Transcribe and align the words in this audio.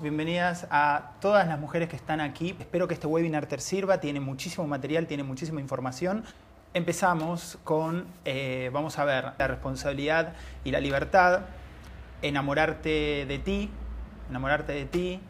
Bienvenidas 0.00 0.68
a 0.70 1.14
todas 1.20 1.48
las 1.48 1.58
mujeres 1.58 1.88
que 1.88 1.96
están 1.96 2.20
aquí. 2.20 2.54
Espero 2.60 2.86
que 2.86 2.94
este 2.94 3.08
webinar 3.08 3.46
te 3.46 3.58
sirva. 3.58 3.98
Tiene 3.98 4.20
muchísimo 4.20 4.64
material, 4.64 5.08
tiene 5.08 5.24
muchísima 5.24 5.60
información. 5.60 6.22
Empezamos 6.72 7.58
con, 7.64 8.06
eh, 8.24 8.70
vamos 8.72 8.96
a 9.00 9.04
ver, 9.04 9.32
la 9.36 9.48
responsabilidad 9.48 10.34
y 10.62 10.70
la 10.70 10.78
libertad, 10.78 11.46
enamorarte 12.22 13.26
de 13.26 13.38
ti, 13.40 13.70
enamorarte 14.30 14.72
de 14.72 14.84
ti, 14.84 15.20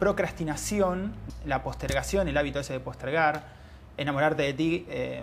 procrastinación, 0.00 1.14
la 1.46 1.62
postergación, 1.62 2.26
el 2.26 2.36
hábito 2.38 2.58
ese 2.58 2.72
de 2.72 2.80
postergar, 2.80 3.44
enamorarte 3.98 4.42
de 4.42 4.52
ti. 4.52 4.84
Eh, 4.88 5.22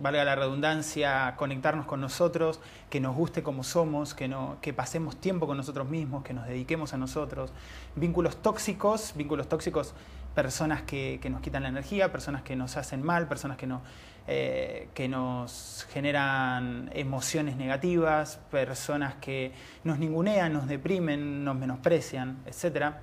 valga 0.00 0.24
la 0.24 0.34
redundancia, 0.34 1.34
conectarnos 1.36 1.86
con 1.86 2.00
nosotros, 2.00 2.60
que 2.90 3.00
nos 3.00 3.14
guste 3.14 3.42
como 3.42 3.62
somos, 3.62 4.14
que, 4.14 4.28
no, 4.28 4.56
que 4.60 4.72
pasemos 4.72 5.16
tiempo 5.16 5.46
con 5.46 5.56
nosotros 5.56 5.88
mismos, 5.88 6.24
que 6.24 6.34
nos 6.34 6.46
dediquemos 6.46 6.94
a 6.94 6.96
nosotros. 6.96 7.52
Vínculos 7.96 8.36
tóxicos, 8.36 9.12
vínculos 9.16 9.48
tóxicos, 9.48 9.94
personas 10.34 10.82
que, 10.82 11.20
nos 11.30 11.40
quitan 11.40 11.62
la 11.62 11.68
energía, 11.68 12.10
personas 12.10 12.42
que 12.42 12.56
nos 12.56 12.76
hacen 12.76 13.02
mal, 13.02 13.28
personas 13.28 13.56
que, 13.56 13.66
no, 13.66 13.82
eh, 14.26 14.88
que 14.94 15.08
nos 15.08 15.86
generan 15.90 16.90
emociones 16.92 17.56
negativas, 17.56 18.40
personas 18.50 19.14
que 19.14 19.52
nos 19.84 19.98
ningunean, 19.98 20.52
nos 20.52 20.66
deprimen, 20.66 21.44
nos 21.44 21.56
menosprecian, 21.56 22.38
etcétera 22.46 23.00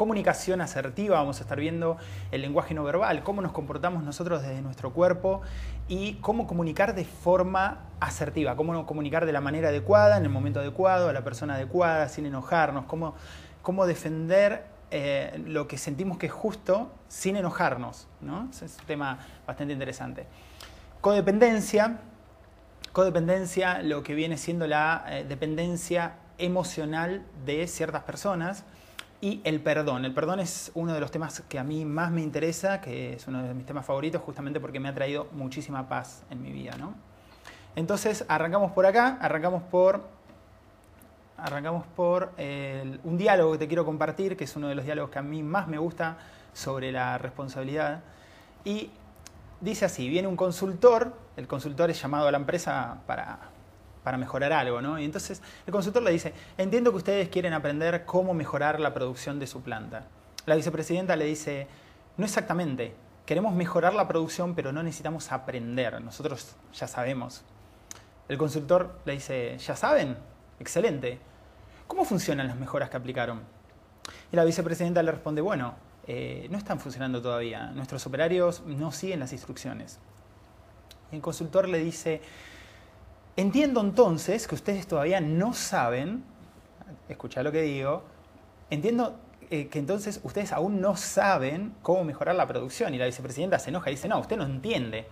comunicación 0.00 0.62
asertiva, 0.62 1.18
vamos 1.18 1.40
a 1.40 1.42
estar 1.42 1.60
viendo 1.60 1.98
el 2.30 2.40
lenguaje 2.40 2.72
no 2.72 2.82
verbal, 2.82 3.22
cómo 3.22 3.42
nos 3.42 3.52
comportamos 3.52 4.02
nosotros 4.02 4.40
desde 4.40 4.62
nuestro 4.62 4.94
cuerpo 4.94 5.42
y 5.90 6.14
cómo 6.20 6.46
comunicar 6.46 6.94
de 6.94 7.04
forma 7.04 7.80
asertiva, 7.98 8.54
cómo 8.54 8.86
comunicar 8.86 9.26
de 9.26 9.32
la 9.32 9.40
manera 9.40 9.70
adecuada, 9.70 10.16
en 10.16 10.22
el 10.22 10.30
momento 10.30 10.60
adecuado, 10.60 11.08
a 11.08 11.12
la 11.12 11.24
persona 11.24 11.56
adecuada, 11.56 12.08
sin 12.08 12.26
enojarnos, 12.26 12.84
cómo, 12.84 13.16
cómo 13.60 13.86
defender 13.86 14.66
eh, 14.92 15.42
lo 15.44 15.66
que 15.66 15.78
sentimos 15.78 16.16
que 16.16 16.26
es 16.26 16.32
justo 16.32 16.92
sin 17.08 17.34
enojarnos. 17.34 18.06
¿no? 18.20 18.48
es 18.52 18.62
un 18.62 18.86
tema 18.86 19.18
bastante 19.44 19.72
interesante. 19.72 20.26
Codependencia. 21.00 21.98
Codependencia, 22.92 23.82
lo 23.82 24.04
que 24.04 24.14
viene 24.14 24.36
siendo 24.36 24.68
la 24.68 25.04
eh, 25.08 25.24
dependencia 25.28 26.14
emocional 26.38 27.26
de 27.44 27.66
ciertas 27.66 28.04
personas 28.04 28.64
y 29.20 29.40
el 29.44 29.60
perdón. 29.60 30.04
El 30.04 30.14
perdón 30.14 30.40
es 30.40 30.70
uno 30.74 30.94
de 30.94 31.00
los 31.00 31.10
temas 31.10 31.42
que 31.48 31.58
a 31.58 31.64
mí 31.64 31.84
más 31.84 32.10
me 32.10 32.22
interesa, 32.22 32.80
que 32.80 33.14
es 33.14 33.26
uno 33.26 33.42
de 33.42 33.52
mis 33.54 33.66
temas 33.66 33.84
favoritos, 33.84 34.22
justamente 34.22 34.60
porque 34.60 34.80
me 34.80 34.88
ha 34.88 34.94
traído 34.94 35.28
muchísima 35.32 35.88
paz 35.88 36.22
en 36.30 36.42
mi 36.42 36.52
vida. 36.52 36.76
¿no? 36.78 36.94
Entonces, 37.76 38.24
arrancamos 38.28 38.72
por 38.72 38.86
acá, 38.86 39.18
arrancamos 39.20 39.62
por, 39.64 40.02
arrancamos 41.36 41.86
por 41.94 42.32
un 43.04 43.18
diálogo 43.18 43.52
que 43.52 43.58
te 43.58 43.68
quiero 43.68 43.84
compartir, 43.84 44.36
que 44.36 44.44
es 44.44 44.56
uno 44.56 44.68
de 44.68 44.74
los 44.74 44.84
diálogos 44.84 45.10
que 45.10 45.18
a 45.18 45.22
mí 45.22 45.42
más 45.42 45.68
me 45.68 45.78
gusta 45.78 46.16
sobre 46.54 46.90
la 46.90 47.18
responsabilidad. 47.18 48.00
Y 48.64 48.90
dice 49.60 49.84
así, 49.84 50.08
viene 50.08 50.28
un 50.28 50.36
consultor, 50.36 51.14
el 51.36 51.46
consultor 51.46 51.90
es 51.90 52.00
llamado 52.00 52.26
a 52.26 52.32
la 52.32 52.38
empresa 52.38 53.02
para 53.06 53.38
para 54.02 54.18
mejorar 54.18 54.52
algo, 54.52 54.80
¿no? 54.80 54.98
Y 54.98 55.04
entonces 55.04 55.42
el 55.66 55.72
consultor 55.72 56.02
le 56.02 56.10
dice, 56.10 56.32
entiendo 56.58 56.90
que 56.90 56.98
ustedes 56.98 57.28
quieren 57.28 57.52
aprender 57.52 58.04
cómo 58.04 58.34
mejorar 58.34 58.80
la 58.80 58.94
producción 58.94 59.38
de 59.38 59.46
su 59.46 59.62
planta. 59.62 60.06
La 60.46 60.56
vicepresidenta 60.56 61.16
le 61.16 61.26
dice, 61.26 61.66
no 62.16 62.24
exactamente, 62.24 62.94
queremos 63.26 63.54
mejorar 63.54 63.94
la 63.94 64.08
producción, 64.08 64.54
pero 64.54 64.72
no 64.72 64.82
necesitamos 64.82 65.30
aprender, 65.32 66.00
nosotros 66.00 66.56
ya 66.72 66.86
sabemos. 66.86 67.42
El 68.28 68.38
consultor 68.38 69.00
le 69.04 69.14
dice, 69.14 69.58
¿ya 69.58 69.76
saben? 69.76 70.16
Excelente. 70.58 71.18
¿Cómo 71.86 72.04
funcionan 72.04 72.46
las 72.46 72.56
mejoras 72.56 72.90
que 72.90 72.96
aplicaron? 72.96 73.40
Y 74.32 74.36
la 74.36 74.44
vicepresidenta 74.44 75.02
le 75.02 75.10
responde, 75.10 75.40
bueno, 75.40 75.74
eh, 76.06 76.48
no 76.50 76.58
están 76.58 76.80
funcionando 76.80 77.20
todavía, 77.20 77.66
nuestros 77.72 78.06
operarios 78.06 78.62
no 78.66 78.92
siguen 78.92 79.20
las 79.20 79.32
instrucciones. 79.32 79.98
Y 81.12 81.16
el 81.16 81.22
consultor 81.22 81.68
le 81.68 81.78
dice, 81.78 82.20
Entiendo 83.36 83.80
entonces 83.80 84.46
que 84.46 84.54
ustedes 84.54 84.86
todavía 84.86 85.20
no 85.20 85.52
saben, 85.54 86.24
escucha 87.08 87.42
lo 87.42 87.52
que 87.52 87.62
digo, 87.62 88.02
entiendo 88.70 89.18
eh, 89.50 89.68
que 89.68 89.78
entonces 89.78 90.20
ustedes 90.22 90.52
aún 90.52 90.80
no 90.80 90.96
saben 90.96 91.74
cómo 91.82 92.04
mejorar 92.04 92.36
la 92.36 92.46
producción. 92.46 92.94
Y 92.94 92.98
la 92.98 93.06
vicepresidenta 93.06 93.58
se 93.58 93.70
enoja 93.70 93.90
y 93.90 93.94
dice, 93.94 94.08
no, 94.08 94.18
usted 94.20 94.36
no 94.36 94.44
entiende. 94.44 95.06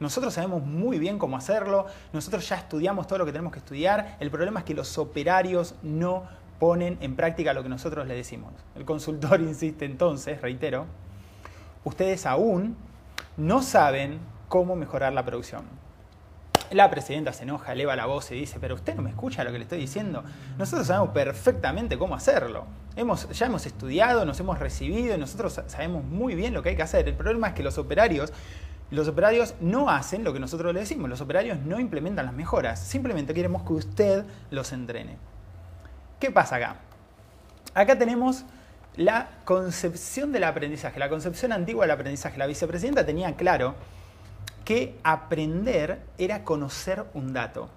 Nosotros 0.00 0.34
sabemos 0.34 0.62
muy 0.64 0.98
bien 0.98 1.18
cómo 1.18 1.36
hacerlo, 1.36 1.86
nosotros 2.12 2.48
ya 2.48 2.56
estudiamos 2.56 3.06
todo 3.06 3.18
lo 3.18 3.26
que 3.26 3.32
tenemos 3.32 3.52
que 3.52 3.58
estudiar, 3.58 4.16
el 4.20 4.30
problema 4.30 4.60
es 4.60 4.64
que 4.64 4.74
los 4.74 4.96
operarios 4.96 5.74
no 5.82 6.22
ponen 6.60 6.98
en 7.00 7.16
práctica 7.16 7.52
lo 7.52 7.64
que 7.64 7.68
nosotros 7.68 8.06
les 8.06 8.16
decimos. 8.16 8.52
El 8.76 8.84
consultor 8.84 9.40
insiste 9.40 9.84
entonces, 9.84 10.40
reitero, 10.40 10.86
ustedes 11.84 12.26
aún 12.26 12.76
no 13.36 13.62
saben 13.62 14.20
cómo 14.48 14.76
mejorar 14.76 15.12
la 15.12 15.24
producción. 15.24 15.77
La 16.70 16.90
presidenta 16.90 17.32
se 17.32 17.44
enoja, 17.44 17.72
eleva 17.72 17.96
la 17.96 18.04
voz 18.04 18.30
y 18.30 18.34
dice, 18.34 18.58
pero 18.60 18.74
usted 18.74 18.94
no 18.94 19.00
me 19.00 19.10
escucha 19.10 19.42
lo 19.42 19.50
que 19.50 19.58
le 19.58 19.64
estoy 19.64 19.78
diciendo. 19.78 20.22
Nosotros 20.58 20.86
sabemos 20.86 21.10
perfectamente 21.14 21.96
cómo 21.96 22.14
hacerlo. 22.14 22.66
Hemos, 22.94 23.28
ya 23.30 23.46
hemos 23.46 23.64
estudiado, 23.64 24.26
nos 24.26 24.38
hemos 24.40 24.58
recibido 24.58 25.14
y 25.14 25.18
nosotros 25.18 25.62
sabemos 25.66 26.04
muy 26.04 26.34
bien 26.34 26.52
lo 26.52 26.62
que 26.62 26.70
hay 26.70 26.76
que 26.76 26.82
hacer. 26.82 27.08
El 27.08 27.14
problema 27.14 27.48
es 27.48 27.54
que 27.54 27.62
los 27.62 27.78
operarios, 27.78 28.34
los 28.90 29.08
operarios 29.08 29.54
no 29.60 29.88
hacen 29.88 30.24
lo 30.24 30.34
que 30.34 30.40
nosotros 30.40 30.74
le 30.74 30.80
decimos. 30.80 31.08
Los 31.08 31.22
operarios 31.22 31.58
no 31.58 31.80
implementan 31.80 32.26
las 32.26 32.34
mejoras. 32.34 32.78
Simplemente 32.80 33.32
queremos 33.32 33.62
que 33.62 33.72
usted 33.72 34.24
los 34.50 34.72
entrene. 34.72 35.16
¿Qué 36.20 36.30
pasa 36.30 36.56
acá? 36.56 36.76
Acá 37.72 37.96
tenemos 37.96 38.44
la 38.96 39.28
concepción 39.46 40.32
del 40.32 40.44
aprendizaje, 40.44 40.98
la 40.98 41.08
concepción 41.08 41.52
antigua 41.52 41.84
del 41.84 41.92
aprendizaje. 41.92 42.36
La 42.36 42.46
vicepresidenta 42.46 43.06
tenía 43.06 43.36
claro 43.36 43.74
que 44.68 44.98
aprender 45.02 46.02
era 46.18 46.44
conocer 46.44 47.06
un 47.14 47.32
dato, 47.32 47.70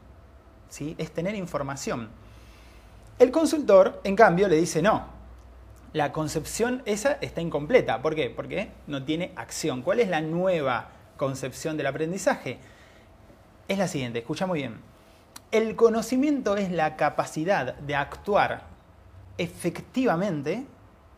¿sí? 0.67 0.93
es 0.97 1.09
tener 1.09 1.35
información. 1.35 2.09
El 3.17 3.31
consultor, 3.31 4.01
en 4.03 4.17
cambio, 4.17 4.49
le 4.49 4.57
dice 4.57 4.81
no. 4.81 5.05
La 5.93 6.11
concepción 6.11 6.81
esa 6.83 7.13
está 7.21 7.39
incompleta. 7.39 8.01
¿Por 8.01 8.13
qué? 8.13 8.29
Porque 8.29 8.71
no 8.87 9.05
tiene 9.05 9.31
acción. 9.37 9.83
¿Cuál 9.83 10.01
es 10.01 10.09
la 10.09 10.19
nueva 10.19 10.89
concepción 11.15 11.77
del 11.77 11.87
aprendizaje? 11.87 12.59
Es 13.69 13.77
la 13.77 13.87
siguiente, 13.87 14.19
escucha 14.19 14.45
muy 14.45 14.59
bien. 14.59 14.75
El 15.49 15.77
conocimiento 15.77 16.57
es 16.57 16.73
la 16.73 16.97
capacidad 16.97 17.73
de 17.73 17.95
actuar 17.95 18.63
efectivamente 19.37 20.65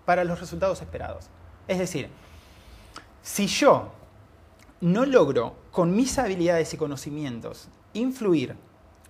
para 0.06 0.24
los 0.24 0.40
resultados 0.40 0.80
esperados. 0.84 1.30
Es 1.68 1.80
decir, 1.80 2.10
si 3.24 3.48
yo 3.48 3.92
no 4.84 5.06
logro 5.06 5.56
con 5.72 5.96
mis 5.96 6.20
habilidades 6.20 6.74
y 6.74 6.78
conocimientos 6.78 7.70
influir 7.94 8.58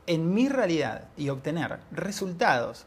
en 0.06 0.32
mi 0.32 0.48
realidad 0.48 1.06
y 1.18 1.30
obtener 1.30 1.80
resultados 1.92 2.86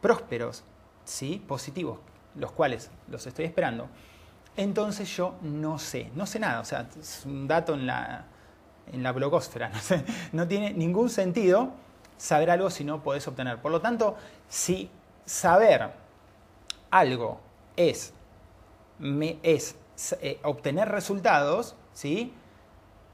prósperos, 0.00 0.62
¿sí? 1.04 1.42
positivos, 1.48 1.98
los 2.36 2.52
cuales 2.52 2.92
los 3.08 3.26
estoy 3.26 3.46
esperando, 3.46 3.88
entonces 4.56 5.14
yo 5.16 5.34
no 5.42 5.80
sé, 5.80 6.12
no 6.14 6.26
sé 6.26 6.38
nada, 6.38 6.60
o 6.60 6.64
sea, 6.64 6.88
es 7.00 7.22
un 7.26 7.48
dato 7.48 7.74
en 7.74 7.88
la, 7.88 8.26
en 8.92 9.02
la 9.02 9.10
blogosfera, 9.10 9.70
no, 9.90 10.02
no 10.32 10.48
tiene 10.48 10.72
ningún 10.74 11.10
sentido 11.10 11.72
saber 12.18 12.50
algo 12.50 12.70
si 12.70 12.84
no 12.84 13.02
podés 13.02 13.26
obtener. 13.26 13.60
Por 13.60 13.72
lo 13.72 13.80
tanto, 13.80 14.16
si 14.48 14.88
saber 15.24 15.90
algo 16.88 17.40
es, 17.74 18.12
me, 19.00 19.40
es 19.42 19.74
eh, 20.20 20.38
obtener 20.44 20.88
resultados, 20.88 21.74
¿sí? 21.92 22.34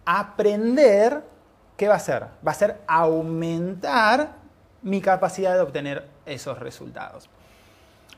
Aprender, 0.05 1.23
¿qué 1.77 1.89
va 1.89 1.95
a 1.95 1.99
hacer? 1.99 2.27
Va 2.47 2.53
a 2.53 2.55
ser 2.55 2.81
aumentar 2.87 4.37
mi 4.83 5.01
capacidad 5.01 5.55
de 5.55 5.61
obtener 5.61 6.09
esos 6.27 6.59
resultados. 6.59 7.29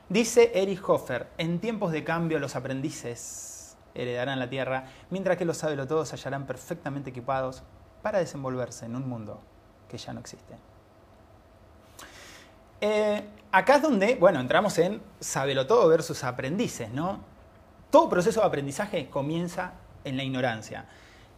Dice 0.08 0.52
Erich 0.54 0.82
Hoffer, 0.88 1.28
en 1.38 1.60
tiempos 1.60 1.92
de 1.92 2.04
cambio 2.04 2.38
los 2.38 2.56
aprendices 2.56 3.76
heredarán 3.94 4.38
la 4.38 4.48
tierra, 4.48 4.84
mientras 5.10 5.36
que 5.36 5.44
los 5.44 5.62
todos 5.86 6.08
se 6.08 6.16
hallarán 6.16 6.46
perfectamente 6.46 7.10
equipados 7.10 7.62
para 8.02 8.18
desenvolverse 8.18 8.86
en 8.86 8.96
un 8.96 9.08
mundo 9.08 9.40
que 9.88 9.98
ya 9.98 10.12
no 10.12 10.20
existe. 10.20 10.56
Eh, 12.80 13.22
acá 13.52 13.76
es 13.76 13.82
donde, 13.82 14.14
bueno, 14.14 14.40
entramos 14.40 14.78
en 14.78 15.02
todo 15.66 15.88
versus 15.88 16.24
aprendices, 16.24 16.90
¿no? 16.90 17.20
Todo 17.90 18.08
proceso 18.08 18.40
de 18.40 18.46
aprendizaje 18.46 19.10
comienza 19.10 19.72
en 20.04 20.16
la 20.16 20.24
ignorancia 20.24 20.86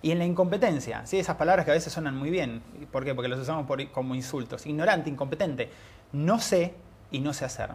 y 0.03 0.11
en 0.11 0.19
la 0.19 0.25
incompetencia. 0.25 1.07
¿sí? 1.07 1.19
Esas 1.19 1.37
palabras 1.37 1.65
que 1.65 1.71
a 1.71 1.75
veces 1.75 1.93
suenan 1.93 2.17
muy 2.17 2.31
bien. 2.31 2.63
¿Por 2.91 3.05
qué? 3.05 3.15
Porque 3.15 3.29
los 3.29 3.41
usamos 3.41 3.67
como 3.93 4.15
insultos. 4.15 4.67
Ignorante, 4.67 5.09
incompetente. 5.09 5.71
No 6.13 6.41
sé 6.41 6.75
y 7.11 7.21
no 7.21 7.33
sé 7.33 7.45
hacer. 7.45 7.71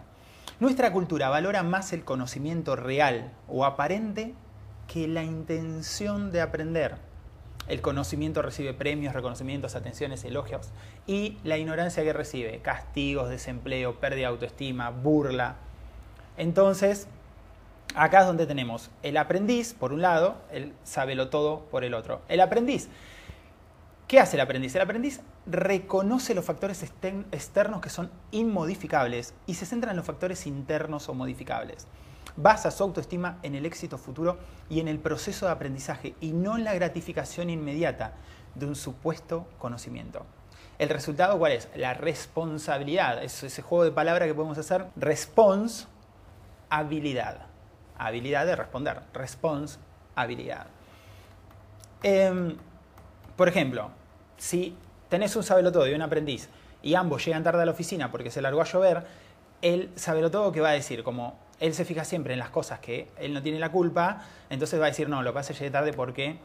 Nuestra 0.60 0.92
cultura 0.92 1.28
valora 1.28 1.62
más 1.62 1.92
el 1.92 2.04
conocimiento 2.04 2.76
real 2.76 3.32
o 3.48 3.64
aparente 3.64 4.34
que 4.86 5.08
la 5.08 5.22
intención 5.22 6.32
de 6.32 6.40
aprender. 6.40 6.96
El 7.68 7.82
conocimiento 7.82 8.40
recibe 8.40 8.72
premios, 8.72 9.14
reconocimientos, 9.14 9.76
atenciones, 9.76 10.24
elogios. 10.24 10.70
Y 11.06 11.36
la 11.44 11.58
ignorancia 11.58 12.02
que 12.02 12.12
recibe, 12.12 12.60
castigos, 12.60 13.28
desempleo, 13.28 14.00
pérdida 14.00 14.20
de 14.20 14.26
autoestima, 14.26 14.90
burla. 14.90 15.56
Entonces, 16.38 17.08
acá 17.94 18.20
es 18.20 18.26
donde 18.26 18.46
tenemos 18.46 18.90
el 19.02 19.16
aprendiz, 19.16 19.74
por 19.74 19.92
un 19.92 20.02
lado, 20.02 20.36
el 20.50 20.74
sabelo 20.84 21.28
todo 21.28 21.66
por 21.70 21.84
el 21.84 21.94
otro. 21.94 22.22
El 22.28 22.40
aprendiz. 22.40 22.88
¿Qué 24.06 24.20
hace 24.20 24.36
el 24.36 24.40
aprendiz? 24.40 24.74
El 24.74 24.82
aprendiz 24.82 25.20
reconoce 25.46 26.34
los 26.34 26.44
factores 26.44 26.82
externos 26.82 27.80
que 27.82 27.90
son 27.90 28.10
inmodificables 28.30 29.34
y 29.46 29.54
se 29.54 29.66
centra 29.66 29.90
en 29.90 29.98
los 29.98 30.06
factores 30.06 30.46
internos 30.46 31.08
o 31.08 31.14
modificables. 31.14 31.86
Basa 32.36 32.70
su 32.70 32.84
autoestima 32.84 33.38
en 33.42 33.54
el 33.54 33.66
éxito 33.66 33.98
futuro 33.98 34.38
y 34.70 34.80
en 34.80 34.88
el 34.88 34.98
proceso 34.98 35.46
de 35.46 35.52
aprendizaje 35.52 36.14
y 36.20 36.32
no 36.32 36.56
en 36.56 36.64
la 36.64 36.74
gratificación 36.74 37.50
inmediata 37.50 38.12
de 38.54 38.66
un 38.66 38.76
supuesto 38.76 39.46
conocimiento. 39.58 40.24
¿El 40.78 40.88
resultado 40.88 41.38
cuál 41.38 41.52
es? 41.52 41.68
La 41.74 41.94
responsabilidad. 41.94 43.22
Es 43.22 43.42
ese 43.42 43.62
juego 43.62 43.84
de 43.84 43.90
palabras 43.90 44.28
que 44.28 44.34
podemos 44.34 44.56
hacer. 44.56 44.86
Response, 44.96 45.86
habilidad. 47.98 48.46
De 48.46 48.56
responder. 48.56 49.00
Response, 49.12 49.78
habilidad. 50.14 50.66
Em, 52.02 52.56
por 53.36 53.48
ejemplo, 53.48 53.90
si 54.36 54.76
tenés 55.08 55.34
un 55.36 55.42
sabelotodo 55.42 55.88
y 55.88 55.94
un 55.94 56.02
aprendiz 56.02 56.48
y 56.82 56.94
ambos 56.94 57.24
llegan 57.24 57.42
tarde 57.42 57.62
a 57.62 57.64
la 57.66 57.72
oficina 57.72 58.10
porque 58.10 58.30
se 58.30 58.40
largó 58.40 58.60
a 58.60 58.64
llover, 58.64 59.04
el 59.62 59.90
sabelotodo 59.96 60.52
que 60.52 60.60
va 60.60 60.70
a 60.70 60.72
decir, 60.72 61.02
como 61.02 61.38
él 61.60 61.74
se 61.74 61.84
fija 61.84 62.04
siempre 62.04 62.32
en 62.34 62.38
las 62.38 62.50
cosas 62.50 62.78
que 62.78 63.08
él 63.18 63.34
no 63.34 63.42
tiene 63.42 63.58
la 63.58 63.72
culpa, 63.72 64.22
entonces 64.50 64.80
va 64.80 64.84
a 64.84 64.88
decir, 64.88 65.08
no, 65.08 65.22
lo 65.22 65.30
que 65.30 65.34
pasa 65.34 65.52
es 65.52 65.58
llegué 65.58 65.70
tarde 65.70 65.92
porque, 65.92 66.38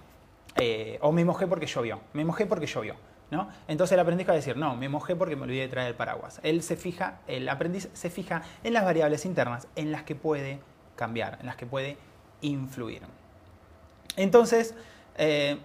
eh, 0.59 0.97
o 1.01 1.11
me 1.11 1.23
mojé 1.23 1.47
porque 1.47 1.67
llovió, 1.67 2.01
me 2.13 2.25
mojé 2.25 2.45
porque 2.45 2.65
llovió. 2.65 2.95
¿No? 3.31 3.49
Entonces 3.67 3.93
el 3.93 3.99
aprendiz 3.99 4.27
va 4.27 4.33
a 4.33 4.35
decir, 4.35 4.57
no, 4.57 4.75
me 4.75 4.89
mojé 4.89 5.15
porque 5.15 5.35
me 5.35 5.43
olvidé 5.43 5.61
de 5.61 5.67
traer 5.67 5.87
el 5.87 5.95
paraguas. 5.95 6.39
Él 6.43 6.61
se 6.61 6.75
fija, 6.75 7.21
el 7.25 7.49
aprendiz 7.49 7.89
se 7.93 8.11
fija 8.11 8.43
en 8.63 8.73
las 8.73 8.85
variables 8.85 9.25
internas, 9.25 9.67
en 9.75 9.91
las 9.91 10.03
que 10.03 10.13
puede 10.13 10.59
cambiar, 10.95 11.37
en 11.39 11.45
las 11.45 11.55
que 11.55 11.65
puede 11.65 11.97
influir. 12.41 13.01
Entonces, 14.15 14.75
eh, 15.17 15.57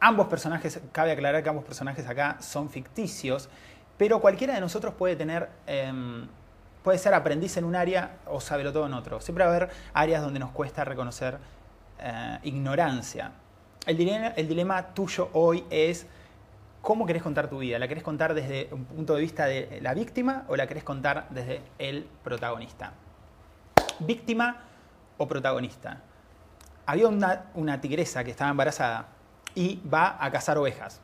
ambos 0.00 0.26
personajes, 0.26 0.80
cabe 0.92 1.12
aclarar 1.12 1.42
que 1.42 1.48
ambos 1.48 1.64
personajes 1.64 2.06
acá 2.08 2.38
son 2.40 2.70
ficticios, 2.70 3.48
pero 3.98 4.20
cualquiera 4.20 4.54
de 4.54 4.60
nosotros 4.60 4.94
puede 4.94 5.16
tener, 5.16 5.48
em, 5.66 6.26
puede 6.82 6.98
ser 6.98 7.14
aprendiz 7.14 7.56
en 7.56 7.64
un 7.64 7.76
área 7.76 8.16
o 8.26 8.40
saberlo 8.40 8.72
todo 8.72 8.86
en 8.86 8.94
otro. 8.94 9.20
Siempre 9.20 9.44
va 9.44 9.52
a 9.52 9.56
haber 9.56 9.70
áreas 9.94 10.22
donde 10.22 10.40
nos 10.40 10.50
cuesta 10.50 10.84
reconocer 10.84 11.38
eh, 12.00 12.38
ignorancia. 12.42 13.32
El 13.86 13.96
dilema, 13.96 14.28
el 14.28 14.48
dilema 14.48 14.94
tuyo 14.94 15.30
hoy 15.34 15.64
es 15.70 16.06
cómo 16.80 17.06
querés 17.06 17.22
contar 17.22 17.48
tu 17.48 17.58
vida. 17.58 17.78
¿La 17.78 17.86
querés 17.86 18.02
contar 18.02 18.34
desde 18.34 18.68
un 18.72 18.84
punto 18.84 19.14
de 19.14 19.20
vista 19.20 19.46
de 19.46 19.78
la 19.82 19.94
víctima 19.94 20.44
o 20.48 20.56
la 20.56 20.66
querés 20.66 20.82
contar 20.82 21.28
desde 21.30 21.62
el 21.78 22.06
protagonista? 22.24 22.92
Víctima 24.06 24.62
o 25.18 25.26
protagonista. 25.28 26.00
Había 26.86 27.08
una, 27.08 27.80
tigresa 27.80 28.24
que 28.24 28.30
estaba 28.30 28.50
embarazada 28.50 29.06
y 29.54 29.80
va 29.88 30.16
a 30.20 30.30
cazar 30.30 30.58
ovejas. 30.58 31.00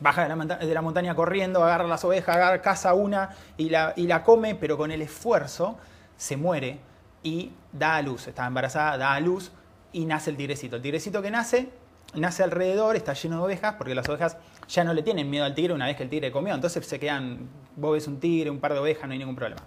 Baja 0.00 0.22
de 0.28 0.74
la, 0.74 0.82
montaña 0.82 1.14
corriendo, 1.14 1.64
agarra 1.64 1.84
las 1.84 2.04
ovejas, 2.04 2.36
agarra, 2.36 2.60
caza 2.60 2.94
una 2.94 3.30
y 3.56 3.70
la, 3.70 3.92
y 3.96 4.06
la 4.06 4.22
come, 4.22 4.54
pero 4.54 4.76
con 4.76 4.90
el 4.90 5.02
esfuerzo 5.02 5.78
se 6.16 6.36
muere 6.36 6.78
y 7.22 7.52
da 7.72 7.96
a 7.96 8.02
luz. 8.02 8.28
Estaba 8.28 8.48
embarazada, 8.48 8.98
da 8.98 9.14
a 9.14 9.20
luz 9.20 9.50
y 9.92 10.04
nace 10.04 10.30
el 10.30 10.36
tigrecito. 10.36 10.76
El 10.76 10.82
tigrecito 10.82 11.22
que 11.22 11.30
nace, 11.30 11.70
nace 12.14 12.42
alrededor, 12.42 12.96
está 12.96 13.14
lleno 13.14 13.38
de 13.38 13.42
ovejas, 13.44 13.74
porque 13.78 13.94
las 13.94 14.08
ovejas 14.08 14.36
ya 14.68 14.84
no 14.84 14.92
le 14.92 15.02
tienen 15.02 15.28
miedo 15.30 15.44
al 15.44 15.54
tigre 15.54 15.72
una 15.72 15.86
vez 15.86 15.96
que 15.96 16.02
el 16.02 16.10
tigre 16.10 16.30
comió. 16.30 16.54
Entonces 16.54 16.86
se 16.86 17.00
quedan, 17.00 17.48
vos 17.76 17.94
ves 17.94 18.06
un 18.06 18.20
tigre, 18.20 18.50
un 18.50 18.60
par 18.60 18.74
de 18.74 18.78
ovejas, 18.78 19.06
no 19.06 19.12
hay 19.12 19.18
ningún 19.18 19.36
problema. 19.36 19.62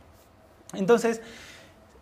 Entonces 0.73 1.21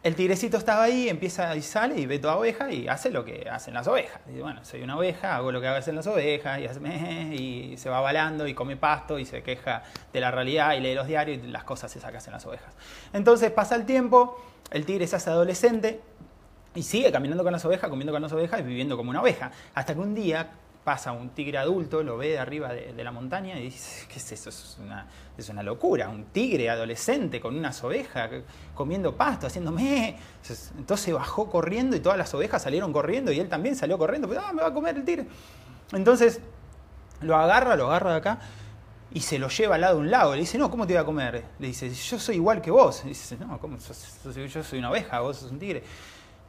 el 0.05 0.15
tigrecito 0.15 0.57
estaba 0.57 0.83
ahí, 0.83 1.09
empieza 1.09 1.55
y 1.55 1.63
sale 1.63 1.99
y 1.99 2.05
ve 2.05 2.19
toda 2.19 2.37
oveja 2.37 2.71
y 2.71 2.87
hace 2.87 3.09
lo 3.09 3.25
que 3.25 3.49
hacen 3.49 3.73
las 3.73 3.87
ovejas. 3.87 4.21
Dice, 4.27 4.39
bueno, 4.39 4.63
soy 4.63 4.83
una 4.83 4.97
oveja, 4.97 5.35
hago 5.35 5.51
lo 5.51 5.59
que 5.59 5.67
hacen 5.67 5.95
las 5.95 6.05
ovejas 6.05 6.59
y, 6.59 7.33
y 7.73 7.77
se 7.77 7.89
va 7.89 8.01
balando 8.01 8.47
y 8.47 8.53
come 8.53 8.77
pasto 8.77 9.17
y 9.17 9.25
se 9.25 9.41
queja 9.41 9.81
de 10.13 10.19
la 10.19 10.29
realidad 10.29 10.75
y 10.75 10.81
lee 10.81 10.93
los 10.93 11.07
diarios 11.07 11.43
y 11.43 11.47
las 11.47 11.63
cosas 11.63 11.91
que 11.91 12.17
hacen 12.17 12.33
las 12.33 12.45
ovejas. 12.45 12.71
Entonces 13.13 13.49
pasa 13.49 13.73
el 13.75 13.87
tiempo, 13.87 14.39
el 14.69 14.85
tigre 14.85 15.07
se 15.07 15.15
hace 15.15 15.31
adolescente 15.31 15.99
y 16.75 16.83
sigue 16.83 17.11
caminando 17.11 17.43
con 17.43 17.51
las 17.51 17.65
ovejas, 17.65 17.89
comiendo 17.89 18.13
con 18.13 18.21
las 18.21 18.31
ovejas 18.31 18.59
y 18.59 18.63
viviendo 18.63 18.97
como 18.97 19.09
una 19.09 19.23
oveja. 19.23 19.49
Hasta 19.73 19.95
que 19.95 20.01
un 20.01 20.13
día 20.13 20.51
pasa 20.85 21.11
un 21.11 21.29
tigre 21.29 21.57
adulto, 21.57 22.03
lo 22.03 22.15
ve 22.15 22.29
de 22.29 22.39
arriba 22.39 22.71
de, 22.71 23.03
la 23.03 23.11
montaña 23.11 23.57
y 23.59 23.63
dice, 23.63 24.05
¿qué 24.07 24.19
es 24.19 24.31
eso? 24.31 24.49
Es 24.49 24.77
una, 24.79 25.07
es 25.35 25.49
una, 25.49 25.63
locura, 25.63 26.07
un 26.09 26.25
tigre 26.25 26.69
adolescente 26.69 27.41
con 27.41 27.57
unas 27.57 27.83
ovejas 27.83 28.29
comiendo 28.75 29.13
pasto, 29.17 29.47
haciéndome... 29.47 30.15
Entonces 30.77 31.11
bajó 31.11 31.49
corriendo 31.49 31.95
y 31.97 32.01
todas 32.01 32.19
las 32.19 32.31
ovejas 32.35 32.61
salieron 32.61 32.93
corriendo 32.93 33.31
y 33.31 33.39
él 33.39 33.49
también 33.49 33.75
salió 33.75 33.97
corriendo, 33.97 34.29
pero 34.29 34.41
ah, 34.45 34.53
me 34.53 34.61
va 34.61 34.67
a 34.67 34.73
comer 34.73 34.95
el 34.95 35.03
tigre. 35.03 35.25
Entonces 35.91 36.39
lo 37.19 37.35
agarra, 37.35 37.75
lo 37.75 37.87
agarra 37.87 38.11
de 38.11 38.17
acá 38.17 38.39
y 39.11 39.21
se 39.21 39.39
lo 39.39 39.49
lleva 39.49 39.75
al 39.75 39.81
lado 39.81 39.95
de 39.95 40.01
un 40.01 40.11
lago. 40.11 40.35
Le 40.35 40.41
dice, 40.41 40.59
no, 40.59 40.69
¿cómo 40.69 40.85
te 40.85 40.93
voy 40.93 41.01
a 41.01 41.05
comer? 41.05 41.45
Le 41.57 41.67
dice, 41.67 41.91
yo 41.91 42.19
soy 42.19 42.35
igual 42.35 42.61
que 42.61 42.69
vos. 42.69 43.01
Le 43.05 43.09
dice, 43.09 43.35
no, 43.37 43.57
¿cómo? 43.59 43.77
Yo 43.77 44.63
soy 44.63 44.77
una 44.77 44.91
oveja, 44.91 45.19
vos 45.21 45.37
sos 45.37 45.51
un 45.51 45.57
tigre. 45.57 45.81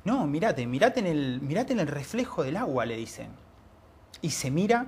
No, 0.04 0.26
mirate, 0.26 0.66
mirate 0.66 1.00
en 1.00 1.06
el, 1.06 1.40
mirate 1.40 1.72
en 1.72 1.80
el 1.80 1.86
reflejo 1.86 2.42
del 2.42 2.58
agua, 2.58 2.84
le 2.84 2.96
dice 2.96 3.28
y 4.22 4.30
se 4.30 4.50
mira 4.50 4.86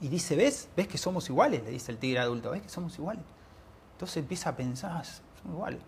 y 0.00 0.08
dice, 0.08 0.36
¿ves? 0.36 0.68
¿Ves 0.76 0.88
que 0.88 0.98
somos 0.98 1.28
iguales? 1.28 1.62
Le 1.64 1.70
dice 1.70 1.92
el 1.92 1.98
tigre 1.98 2.20
adulto, 2.20 2.50
¿ves 2.50 2.62
que 2.62 2.68
somos 2.68 2.98
iguales? 2.98 3.24
Entonces 3.92 4.18
empieza 4.18 4.50
a 4.50 4.56
pensar, 4.56 4.92
ah, 4.94 5.02
somos 5.04 5.54
iguales. 5.56 5.80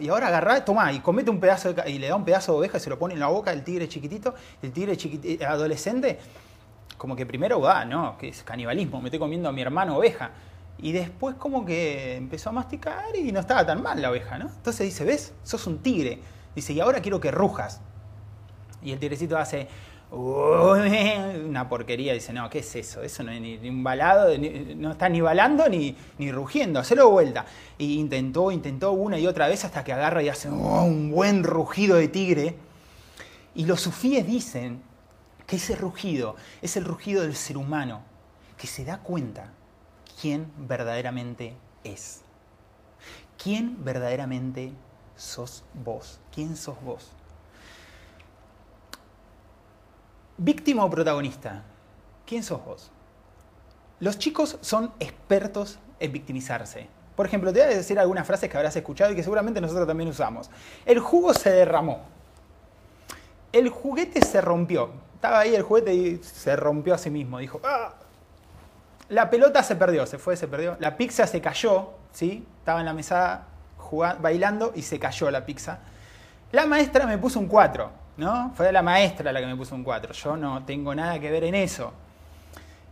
Y 0.00 0.08
ahora 0.08 0.28
agarra, 0.28 0.62
toma 0.64 0.92
y 0.92 1.00
comete 1.00 1.30
un 1.30 1.40
pedazo 1.40 1.72
de, 1.72 1.90
y 1.90 1.98
le 1.98 2.08
da 2.08 2.14
un 2.14 2.26
pedazo 2.26 2.52
de 2.52 2.58
oveja 2.58 2.76
y 2.76 2.80
se 2.80 2.90
lo 2.90 2.98
pone 2.98 3.14
en 3.14 3.20
la 3.20 3.28
boca 3.28 3.50
del 3.50 3.64
tigre 3.64 3.88
chiquitito. 3.88 4.34
El 4.60 4.70
tigre 4.70 4.98
eh, 5.00 5.44
adolescente, 5.46 6.18
como 6.98 7.16
que 7.16 7.24
primero, 7.24 7.58
va, 7.58 7.84
no, 7.86 8.18
que 8.18 8.28
es 8.28 8.42
canibalismo, 8.42 9.00
me 9.00 9.08
estoy 9.08 9.18
comiendo 9.18 9.48
a 9.48 9.52
mi 9.52 9.62
hermano 9.62 9.96
oveja. 9.96 10.30
Y 10.78 10.92
después 10.92 11.36
como 11.36 11.64
que 11.64 12.16
empezó 12.16 12.50
a 12.50 12.52
masticar 12.52 13.16
y 13.16 13.32
no 13.32 13.40
estaba 13.40 13.64
tan 13.64 13.82
mal 13.82 14.02
la 14.02 14.10
oveja, 14.10 14.38
¿no? 14.38 14.48
Entonces 14.48 14.86
dice, 14.86 15.04
¿ves? 15.04 15.32
Sos 15.42 15.66
un 15.66 15.78
tigre. 15.78 16.20
Dice, 16.54 16.74
y 16.74 16.80
ahora 16.80 17.00
quiero 17.00 17.18
que 17.18 17.30
rujas. 17.30 17.80
Y 18.82 18.92
el 18.92 18.98
tigrecito 18.98 19.38
hace, 19.38 19.68
una 20.12 21.68
porquería. 21.68 22.12
Dice, 22.12 22.32
no, 22.32 22.48
¿qué 22.50 22.60
es 22.60 22.76
eso? 22.76 23.02
Eso 23.02 23.22
no 23.22 23.32
es 23.32 23.40
ni, 23.40 23.68
un 23.68 23.82
balado, 23.82 24.36
no 24.76 24.92
está 24.92 25.08
ni 25.08 25.20
balando 25.20 25.68
ni, 25.68 25.96
ni 26.18 26.30
rugiendo, 26.30 26.80
hacelo 26.80 27.10
vuelta. 27.10 27.46
Y 27.78 27.98
intentó, 27.98 28.50
intentó 28.50 28.92
una 28.92 29.18
y 29.18 29.26
otra 29.26 29.48
vez 29.48 29.64
hasta 29.64 29.84
que 29.84 29.92
agarra 29.92 30.22
y 30.22 30.28
hace 30.28 30.48
oh, 30.48 30.84
un 30.84 31.10
buen 31.10 31.44
rugido 31.44 31.96
de 31.96 32.08
tigre. 32.08 32.56
Y 33.54 33.64
los 33.66 33.80
sufíes 33.80 34.26
dicen 34.26 34.82
que 35.46 35.56
ese 35.56 35.76
rugido 35.76 36.36
es 36.60 36.76
el 36.76 36.84
rugido 36.84 37.22
del 37.22 37.34
ser 37.34 37.56
humano, 37.56 38.02
que 38.58 38.66
se 38.66 38.84
da 38.84 38.98
cuenta 38.98 39.52
quién 40.20 40.50
verdaderamente 40.56 41.54
es. 41.84 42.20
¿Quién 43.42 43.82
verdaderamente 43.84 44.72
sos 45.16 45.64
vos? 45.84 46.20
¿Quién 46.32 46.56
sos 46.56 46.80
vos? 46.82 47.10
¿Víctima 50.44 50.84
o 50.84 50.90
protagonista? 50.90 51.62
¿Quién 52.26 52.42
sos 52.42 52.64
vos? 52.64 52.90
Los 54.00 54.18
chicos 54.18 54.58
son 54.60 54.92
expertos 54.98 55.78
en 56.00 56.10
victimizarse. 56.10 56.88
Por 57.14 57.26
ejemplo, 57.26 57.52
te 57.52 57.60
voy 57.60 57.72
a 57.72 57.76
decir 57.76 57.96
algunas 57.96 58.26
frases 58.26 58.50
que 58.50 58.56
habrás 58.56 58.74
escuchado 58.74 59.12
y 59.12 59.14
que 59.14 59.22
seguramente 59.22 59.60
nosotros 59.60 59.86
también 59.86 60.08
usamos. 60.10 60.50
El 60.84 60.98
jugo 60.98 61.32
se 61.32 61.50
derramó. 61.50 62.00
El 63.52 63.68
juguete 63.68 64.20
se 64.20 64.40
rompió. 64.40 64.90
Estaba 65.14 65.38
ahí 65.38 65.54
el 65.54 65.62
juguete 65.62 65.94
y 65.94 66.16
se 66.24 66.56
rompió 66.56 66.94
a 66.94 66.98
sí 66.98 67.08
mismo. 67.08 67.38
Dijo, 67.38 67.60
ah". 67.62 67.94
La 69.10 69.30
pelota 69.30 69.62
se 69.62 69.76
perdió, 69.76 70.06
se 70.06 70.18
fue, 70.18 70.36
se 70.36 70.48
perdió. 70.48 70.76
La 70.80 70.96
pizza 70.96 71.24
se 71.28 71.40
cayó, 71.40 71.90
¿sí? 72.10 72.44
Estaba 72.58 72.80
en 72.80 72.86
la 72.86 72.94
mesa 72.94 73.46
bailando 74.20 74.72
y 74.74 74.82
se 74.82 74.98
cayó 74.98 75.30
la 75.30 75.46
pizza. 75.46 75.78
La 76.50 76.66
maestra 76.66 77.06
me 77.06 77.16
puso 77.16 77.38
un 77.38 77.46
4. 77.46 78.01
¿No? 78.16 78.52
Fue 78.54 78.70
la 78.72 78.82
maestra 78.82 79.32
la 79.32 79.40
que 79.40 79.46
me 79.46 79.56
puso 79.56 79.74
un 79.74 79.84
4. 79.84 80.12
Yo 80.12 80.36
no 80.36 80.64
tengo 80.64 80.94
nada 80.94 81.18
que 81.18 81.30
ver 81.30 81.44
en 81.44 81.54
eso. 81.54 81.92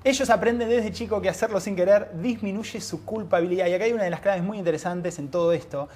Ellos 0.03 0.31
aprenden 0.31 0.69
desde 0.69 0.93
chico 0.93 1.21
que 1.21 1.29
hacerlo 1.29 1.61
sin 1.61 1.77
querer 1.77 2.11
disminuye 2.15 2.81
su 2.81 3.05
culpabilidad. 3.05 3.67
Y 3.67 3.75
acá 3.75 3.85
hay 3.85 3.93
una 3.93 4.05
de 4.05 4.11
las 4.11 4.21
claves 4.21 4.43
muy 4.43 4.59
interesantes 4.59 5.19
en 5.19 5.31
todo 5.31 5.53
esto, 5.53 5.89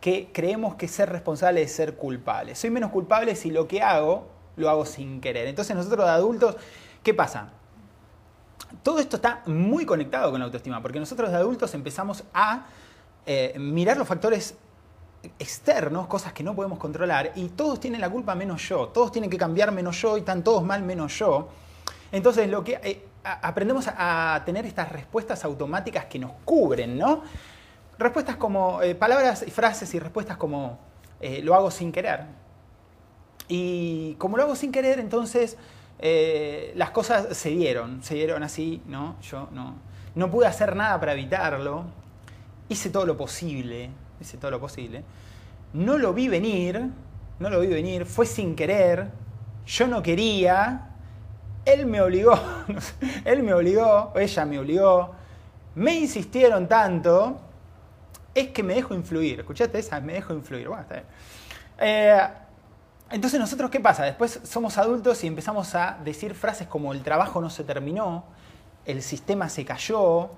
que 0.00 0.30
creemos 0.32 0.74
que 0.74 0.88
ser 0.88 1.10
responsable 1.10 1.62
es 1.62 1.72
ser 1.72 1.94
culpable. 1.94 2.54
Soy 2.56 2.70
menos 2.70 2.90
culpable 2.90 3.36
si 3.36 3.50
lo 3.50 3.68
que 3.68 3.80
hago 3.80 4.26
lo 4.56 4.68
hago 4.70 4.84
sin 4.84 5.20
querer. 5.20 5.46
Entonces 5.46 5.74
nosotros 5.76 6.04
de 6.04 6.12
adultos, 6.12 6.56
¿qué 7.02 7.14
pasa? 7.14 7.50
Todo 8.82 8.98
esto 8.98 9.16
está 9.16 9.42
muy 9.46 9.86
conectado 9.86 10.30
con 10.30 10.40
la 10.40 10.46
autoestima, 10.46 10.82
porque 10.82 10.98
nosotros 10.98 11.30
de 11.30 11.36
adultos 11.36 11.74
empezamos 11.74 12.24
a 12.34 12.66
eh, 13.26 13.54
mirar 13.58 13.96
los 13.96 14.06
factores 14.06 14.56
externos, 15.38 16.06
cosas 16.06 16.32
que 16.32 16.42
no 16.42 16.54
podemos 16.54 16.78
controlar, 16.78 17.32
y 17.34 17.48
todos 17.48 17.80
tienen 17.80 18.00
la 18.00 18.10
culpa 18.10 18.34
menos 18.34 18.68
yo, 18.68 18.88
todos 18.88 19.12
tienen 19.12 19.30
que 19.30 19.38
cambiar 19.38 19.72
menos 19.72 20.00
yo 20.00 20.16
y 20.16 20.20
están 20.20 20.42
todos 20.42 20.62
mal 20.62 20.82
menos 20.82 21.18
yo. 21.18 21.48
Entonces 22.12 22.48
lo 22.48 22.62
que 22.62 22.80
eh, 22.82 23.04
aprendemos 23.24 23.88
a, 23.88 24.42
tener 24.44 24.66
estas 24.66 24.90
respuestas 24.90 25.44
automáticas 25.44 26.04
que 26.06 26.18
nos 26.18 26.32
cubren, 26.44 26.96
¿no? 26.98 27.22
Respuestas 27.98 28.36
como, 28.36 28.82
eh, 28.82 28.94
palabras 28.94 29.44
y 29.46 29.50
frases 29.50 29.92
y 29.94 29.98
respuestas 29.98 30.36
como, 30.36 30.78
eh, 31.20 31.40
lo 31.42 31.54
hago 31.54 31.70
sin 31.70 31.90
querer. 31.90 32.20
Y 33.48 34.14
como 34.14 34.36
lo 34.36 34.44
hago 34.44 34.56
sin 34.56 34.72
querer, 34.72 34.98
entonces 34.98 35.56
las 36.74 36.90
cosas 36.90 37.34
se 37.34 37.48
dieron, 37.48 38.02
se 38.02 38.14
dieron 38.14 38.42
así, 38.42 38.82
¿no? 38.86 39.16
Yo 39.22 39.48
no, 39.52 39.76
no 40.14 40.30
pude 40.30 40.46
hacer 40.46 40.76
nada 40.76 41.00
para 41.00 41.14
evitarlo, 41.14 41.84
hice 42.68 42.90
todo 42.90 43.06
lo 43.06 43.16
posible, 43.16 43.90
hice 44.24 44.38
todo 44.38 44.50
lo 44.50 44.60
posible. 44.60 45.04
No 45.72 45.98
lo 45.98 46.12
vi 46.12 46.28
venir, 46.28 46.90
no 47.38 47.50
lo 47.50 47.60
vi 47.60 47.68
venir, 47.68 48.06
fue 48.06 48.26
sin 48.26 48.56
querer, 48.56 49.08
yo 49.66 49.86
no 49.86 50.02
quería, 50.02 50.90
él 51.64 51.86
me 51.86 52.00
obligó, 52.00 52.38
él 53.24 53.42
me 53.42 53.54
obligó, 53.54 54.12
ella 54.16 54.44
me 54.44 54.58
obligó, 54.58 55.14
me 55.74 55.94
insistieron 55.96 56.68
tanto, 56.68 57.40
es 58.34 58.48
que 58.48 58.62
me 58.62 58.74
dejo 58.74 58.94
influir. 58.94 59.40
¿Escuchaste 59.40 59.78
esa? 59.78 60.00
Me 60.00 60.14
dejo 60.14 60.34
influir. 60.34 60.68
Eh, 61.78 62.20
entonces 63.10 63.38
nosotros, 63.38 63.70
¿qué 63.70 63.80
pasa? 63.80 64.04
Después 64.04 64.40
somos 64.44 64.78
adultos 64.78 65.22
y 65.24 65.26
empezamos 65.26 65.74
a 65.74 65.98
decir 66.04 66.34
frases 66.34 66.66
como 66.66 66.92
el 66.92 67.02
trabajo 67.02 67.40
no 67.40 67.50
se 67.50 67.64
terminó, 67.64 68.24
el 68.84 69.02
sistema 69.02 69.48
se 69.48 69.64
cayó, 69.64 70.30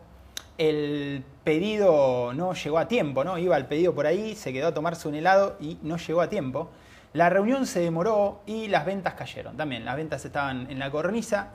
el 0.58 1.24
pedido 1.44 2.32
no 2.34 2.54
llegó 2.54 2.78
a 2.78 2.88
tiempo, 2.88 3.24
¿no? 3.24 3.38
Iba 3.38 3.56
el 3.56 3.66
pedido 3.66 3.94
por 3.94 4.06
ahí, 4.06 4.34
se 4.34 4.52
quedó 4.52 4.68
a 4.68 4.74
tomarse 4.74 5.08
un 5.08 5.14
helado 5.14 5.56
y 5.60 5.78
no 5.82 5.96
llegó 5.96 6.20
a 6.20 6.28
tiempo. 6.28 6.70
La 7.12 7.28
reunión 7.30 7.66
se 7.66 7.80
demoró 7.80 8.42
y 8.46 8.68
las 8.68 8.84
ventas 8.84 9.14
cayeron. 9.14 9.56
También 9.56 9.84
las 9.84 9.96
ventas 9.96 10.24
estaban 10.24 10.70
en 10.70 10.78
la 10.78 10.90
cornisa, 10.90 11.48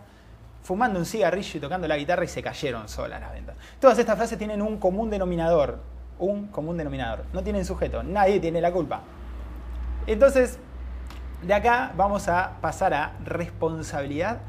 fumando 0.63 0.99
un 0.99 1.05
cigarrillo 1.05 1.57
y 1.57 1.61
tocando 1.61 1.87
la 1.87 1.97
guitarra 1.97 2.23
y 2.23 2.27
se 2.27 2.41
cayeron 2.41 2.87
solas 2.87 3.21
las 3.21 3.31
ventas. 3.31 3.55
Todas 3.79 3.97
estas 3.97 4.15
frases 4.15 4.37
tienen 4.37 4.61
un 4.61 4.77
común 4.77 5.09
denominador, 5.09 5.79
un 6.19 6.47
común 6.47 6.77
denominador. 6.77 7.25
No 7.33 7.43
tienen 7.43 7.65
sujeto, 7.65 8.03
nadie 8.03 8.39
tiene 8.39 8.61
la 8.61 8.71
culpa. 8.71 9.01
Entonces, 10.07 10.57
de 11.43 11.53
acá 11.53 11.91
vamos 11.95 12.27
a 12.27 12.57
pasar 12.61 12.93
a 12.93 13.13
responsabilidad 13.23 14.39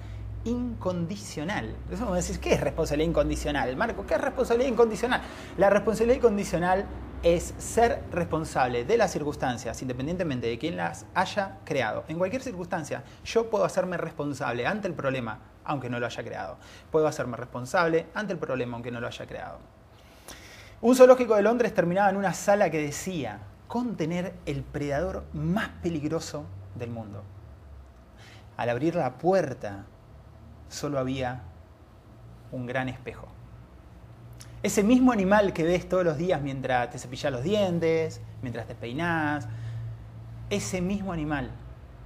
incondicional. 0.45 1.77
Eso 1.91 2.13
decís, 2.13 2.39
¿qué 2.39 2.55
es 2.55 2.61
responsabilidad 2.61 3.11
incondicional? 3.11 3.77
Marco, 3.77 4.05
¿qué 4.07 4.15
es 4.15 4.21
responsabilidad 4.21 4.71
incondicional? 4.71 5.21
La 5.57 5.71
responsabilidad 5.71 6.17
incondicional 6.17 6.87
es 7.23 7.55
ser 7.59 8.03
responsable 8.11 8.85
de 8.85 8.97
las 8.97 9.13
circunstancias, 9.13 9.81
independientemente 9.81 10.49
de 10.49 10.59
quién 10.59 10.77
las 10.77 11.07
haya 11.15 11.59
creado. 11.65 12.05
En 12.09 12.19
cualquier 12.19 12.43
circunstancia, 12.43 13.05
yo 13.25 13.49
puedo 13.49 13.65
hacerme 13.65 13.97
responsable 13.97 14.67
ante 14.67 14.89
el 14.89 14.95
problema, 14.95 15.39
aunque 15.65 15.89
no 15.89 16.01
lo 16.01 16.07
haya 16.07 16.25
creado. 16.25 16.59
Puedo 16.91 17.07
hacerme 17.07 17.37
responsable 17.37 18.07
ante 18.15 18.33
el 18.33 18.39
problema, 18.39 18.75
aunque 18.75 18.91
no 18.91 19.01
lo 19.01 19.07
haya 19.07 19.27
creado. 19.27 19.59
Un 20.81 20.97
zoológico 20.97 21.37
de 21.37 21.43
Londres 21.43 21.73
terminaba 21.73 22.11
en 22.11 22.17
una 22.17 22.35
sala 22.35 22.69
que 22.71 22.83
decía 22.83 23.39
contener 23.69 24.35
el 24.45 24.65
predador 24.65 25.25
más 25.33 25.69
peligroso 25.81 26.45
del 26.75 26.91
mundo. 26.91 27.23
Al 28.57 28.69
abrir 28.69 28.97
la 28.97 29.17
puerta, 29.17 29.87
solo 30.73 30.99
había 30.99 31.43
un 32.51 32.67
gran 32.67 32.89
espejo. 32.89 33.29
Ese 34.63 34.83
mismo 34.83 35.13
animal 35.13 35.53
que 35.53 35.65
ves 35.65 35.89
todos 35.89 36.05
los 36.05 36.19
días 36.19 36.41
mientras 36.41 36.91
te 36.91 36.99
cepillas 36.99 37.33
los 37.33 37.43
dientes, 37.43 38.21
mientras 38.43 38.67
te 38.67 38.75
peinas, 38.75 39.49
ese 40.51 40.81
mismo 40.81 41.13
animal 41.13 41.51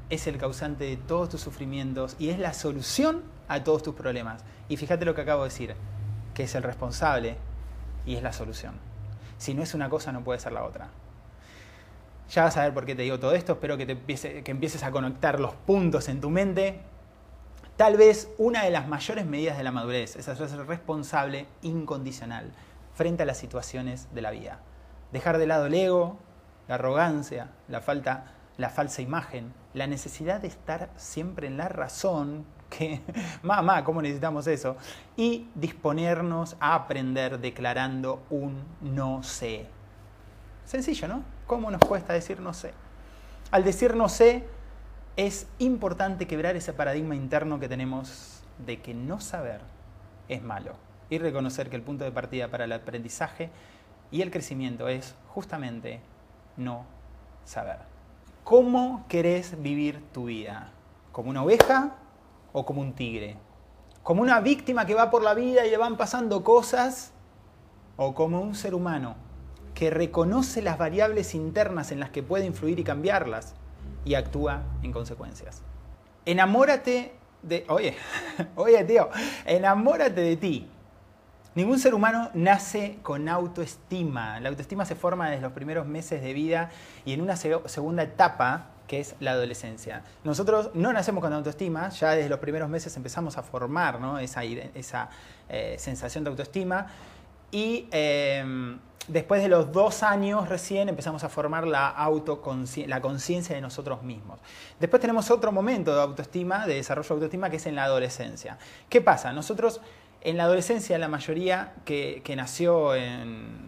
es 0.09 0.27
el 0.27 0.39
causante 0.39 0.85
de 0.85 0.97
todos 0.97 1.29
tus 1.29 1.41
sufrimientos 1.41 2.17
y 2.19 2.31
es 2.31 2.39
la 2.39 2.55
solución 2.55 3.23
a 3.49 3.63
todos 3.63 3.83
tus 3.83 3.95
problemas. 3.95 4.45
Y 4.69 4.77
fíjate 4.77 5.05
lo 5.05 5.15
que 5.15 5.21
acabo 5.21 5.43
de 5.43 5.51
decir, 5.51 5.75
que 6.33 6.45
es 6.45 6.55
el 6.55 6.63
responsable 6.63 7.37
y 8.07 8.15
es 8.17 8.23
la 8.23 8.33
solución. 8.33 8.75
Si 9.37 9.53
no 9.53 9.63
es 9.63 9.75
una 9.75 9.91
cosa, 9.91 10.13
no 10.13 10.25
puede 10.25 10.41
ser 10.41 10.53
la 10.53 10.65
otra. 10.65 10.89
Ya 12.31 12.45
vas 12.45 12.57
a 12.57 12.63
ver 12.63 12.73
por 12.73 12.87
qué 12.87 12.95
te 12.95 13.03
digo 13.03 13.21
todo 13.21 13.33
esto, 13.33 13.53
espero 13.53 13.77
que 13.77 13.99
empieces 14.47 14.83
a 14.83 14.91
conectar 14.91 15.39
los 15.41 15.55
puntos 15.55 16.09
en 16.09 16.21
tu 16.21 16.31
mente 16.31 16.81
Tal 17.77 17.99
vez 17.99 18.31
una 18.39 18.65
de 18.65 18.71
las 18.71 18.89
mayores 18.89 19.27
medidas 19.27 19.59
de 19.59 19.63
la 19.63 19.71
madurez 19.71 20.17
es 20.17 20.25
ser 20.25 20.67
responsable 20.67 21.47
incondicional 21.61 22.51
frente 22.95 23.25
a 23.25 23.27
las 23.27 23.37
situaciones 23.37 24.09
de 24.15 24.23
la 24.23 24.31
vida. 24.31 24.61
Dejar 25.13 25.37
de 25.37 25.47
lado 25.47 25.67
el 25.67 25.75
ego, 25.75 26.19
la 26.69 26.77
arrogancia, 26.77 27.51
la 27.69 27.83
falta, 27.83 28.33
la 28.57 28.71
falsa 28.71 29.03
imagen, 29.03 29.53
la 29.75 29.87
necesidad 29.87 30.41
de 30.41 30.49
estar 30.49 30.89
siempre 30.97 31.49
en 31.49 31.59
la 31.59 31.69
razón, 31.69 32.47
que 32.71 33.03
mamá, 33.43 33.85
¿cómo 33.85 34.01
necesitamos 34.01 34.47
eso? 34.47 34.79
Y 35.15 35.51
disponernos 35.55 36.57
a 36.61 36.75
aprender 36.75 37.39
declarando 37.41 38.23
un 38.31 38.65
no 38.81 39.23
sé. 39.23 39.67
Sencillo, 40.65 41.09
¿no? 41.09 41.23
¿Cómo 41.47 41.71
nos 41.71 41.83
cuesta 41.83 42.15
decir 42.15 42.41
no 42.41 42.55
sé? 42.55 42.73
Al 43.51 43.65
decir 43.65 43.95
no 43.95 44.09
sé, 44.09 44.49
es 45.17 45.47
importante 45.59 46.27
quebrar 46.27 46.57
ese 46.57 46.75
paradigma 46.75 47.15
interno 47.15 47.59
que 47.59 47.69
tenemos 47.69 48.43
de 48.67 48.81
que 48.83 48.93
no 48.93 49.19
saber 49.19 49.63
es 50.29 50.43
malo 50.43 50.75
y 51.09 51.19
reconocer 51.19 51.71
que 51.71 51.77
el 51.77 51.83
punto 51.83 52.05
de 52.05 52.13
partida 52.13 52.49
para 52.49 52.65
el 52.65 52.73
aprendizaje 52.73 53.51
y 54.11 54.21
el 54.21 54.31
crecimiento 54.31 54.89
es 54.89 55.15
justamente 55.29 56.01
no 56.59 56.85
saber. 57.45 57.79
¿Cómo 58.45 59.07
querés 59.09 59.61
vivir 59.63 60.03
tu 60.13 60.27
vida? 60.27 60.71
¿Como 61.13 61.31
una 61.31 61.43
oveja 61.43 61.95
o 62.53 62.67
como 62.67 62.83
un 62.83 62.93
tigre? 62.93 63.39
¿Como 64.03 64.21
una 64.21 64.41
víctima 64.41 64.85
que 64.85 64.95
va 64.95 65.11
por 65.11 65.23
la 65.23 65.33
vida 65.33 65.67
y 65.67 65.71
le 65.71 65.79
van 65.79 65.97
pasando 65.97 66.45
cosas? 66.45 67.13
¿O 67.97 68.15
como 68.15 68.43
un 68.43 68.55
ser 68.55 68.75
humano 68.75 69.17
que 69.75 69.91
reconoce 69.91 70.61
las 70.61 70.77
variables 70.77 71.35
internas 71.35 71.91
en 71.91 72.01
las 72.01 72.11
que 72.11 72.23
puede 72.23 72.45
influir 72.45 72.79
y 72.79 72.85
cambiarlas? 72.85 73.55
Y 74.07 74.15
actúa 74.15 74.63
en 74.83 74.93
consecuencias. 74.93 75.63
Enamórate 76.25 77.13
de... 77.43 77.67
Oye, 77.69 77.95
oye 78.57 78.83
tío, 78.85 79.11
enamórate 79.45 80.23
de 80.23 80.37
ti. 80.37 80.71
Ningún 81.55 81.79
ser 81.79 81.95
humano 81.95 82.31
nace 82.35 82.99
con 83.03 83.29
autoestima. 83.29 84.41
La 84.41 84.51
autoestima 84.51 84.85
se 84.85 84.95
forma 84.95 85.29
desde 85.29 85.43
los 85.43 85.53
primeros 85.53 85.87
meses 85.87 86.23
de 86.23 86.33
vida 86.33 86.71
y 87.05 87.13
en 87.13 87.21
una 87.21 87.37
segunda 87.37 88.03
etapa 88.03 88.67
que 88.87 89.01
es 89.01 89.17
la 89.21 89.33
adolescencia. 89.33 90.03
Nosotros 90.23 90.71
no 90.75 90.93
nacemos 90.93 91.23
con 91.23 91.33
autoestima, 91.33 91.89
ya 91.89 92.11
desde 92.11 92.29
los 92.29 92.39
primeros 92.39 92.69
meses 92.69 92.97
empezamos 92.97 93.37
a 93.37 93.43
formar 93.43 93.99
esa, 94.21 94.45
esa 94.45 95.09
eh, 95.49 95.77
sensación 95.79 96.23
de 96.25 96.31
autoestima 96.31 96.87
y 97.51 97.87
em, 97.91 98.79
después 99.09 99.43
de 99.43 99.49
los 99.49 99.73
dos 99.73 100.03
años 100.03 100.49
recién 100.49 100.89
empezamos 100.89 101.25
a 101.25 101.29
formar 101.29 101.67
la, 101.67 101.95
la 102.87 103.01
conciencia 103.01 103.55
de 103.55 103.61
nosotros 103.61 104.03
mismos. 104.03 104.39
Después 104.81 105.01
tenemos 105.01 105.31
otro 105.31 105.53
momento 105.53 105.95
de 105.95 106.03
autoestima, 106.03 106.67
de 106.67 106.75
desarrollo 106.75 107.09
de 107.09 107.15
autoestima, 107.15 107.51
que 107.51 107.57
es 107.57 107.67
en 107.67 107.75
la 107.75 107.85
adolescencia. 107.85 108.59
¿Qué 108.89 109.01
pasa? 109.01 109.33
Nosotros 109.33 109.81
en 110.23 110.37
la 110.37 110.45
adolescencia, 110.45 110.99
la 110.99 111.09
mayoría 111.09 111.75
que 111.85 112.35
nació 112.37 112.95
en 112.95 113.67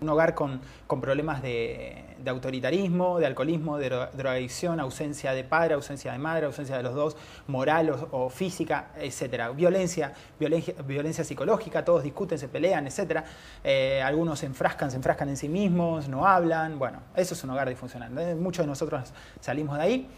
un 0.00 0.08
hogar 0.08 0.34
con, 0.34 0.60
problemas 1.00 1.42
de, 1.42 1.99
autoritarismo, 2.28 3.18
de 3.18 3.26
alcoholismo, 3.26 3.78
de 3.78 3.88
drogadicción, 3.88 4.80
ausencia 4.80 5.32
de 5.32 5.44
padre, 5.44 5.74
ausencia 5.74 6.12
de 6.12 6.18
madre, 6.18 6.46
ausencia 6.46 6.76
de 6.76 6.82
los 6.82 6.94
dos, 6.94 7.16
moral 7.46 8.08
o, 8.10 8.28
física, 8.28 8.90
etc. 8.98 9.54
Violencia, 9.54 10.12
violencia, 10.38 11.24
psicológica, 11.24 11.84
todos 11.84 12.02
discuten, 12.02 12.38
se 12.38 12.48
pelean, 12.48 12.86
etc. 12.86 13.22
Eh, 13.64 14.02
algunos 14.02 14.40
se 14.40 14.46
enfrascan, 14.46 14.90
se 14.90 14.96
enfrascan 14.96 15.28
en 15.28 15.36
sí 15.36 15.48
mismos, 15.48 16.08
no 16.08 16.26
hablan. 16.26 16.78
Bueno, 16.78 17.00
eso 17.14 17.34
es 17.34 17.44
un 17.44 17.50
hogar 17.50 17.68
disfuncional. 17.68 18.10
Muchos 18.36 18.64
de 18.64 18.68
nosotros 18.68 19.12
salimos 19.40 19.76
de 19.76 19.82
ahí. 19.82 20.08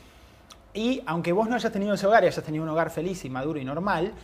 Y 0.75 1.03
aunque 1.07 1.33
vos 1.33 1.49
no 1.49 1.57
hayas 1.57 1.71
tenido 1.71 1.95
ese 1.95 2.07
hogar 2.07 2.25
y 2.25 2.29
hayas 2.29 2.45
tenido 2.45 2.65
un 2.65 2.71
hogar 2.71 2.91
feliz 2.91 3.25
y 3.25 3.31
maduro 3.31 3.61
y 3.61 3.65
normal, 3.65 4.15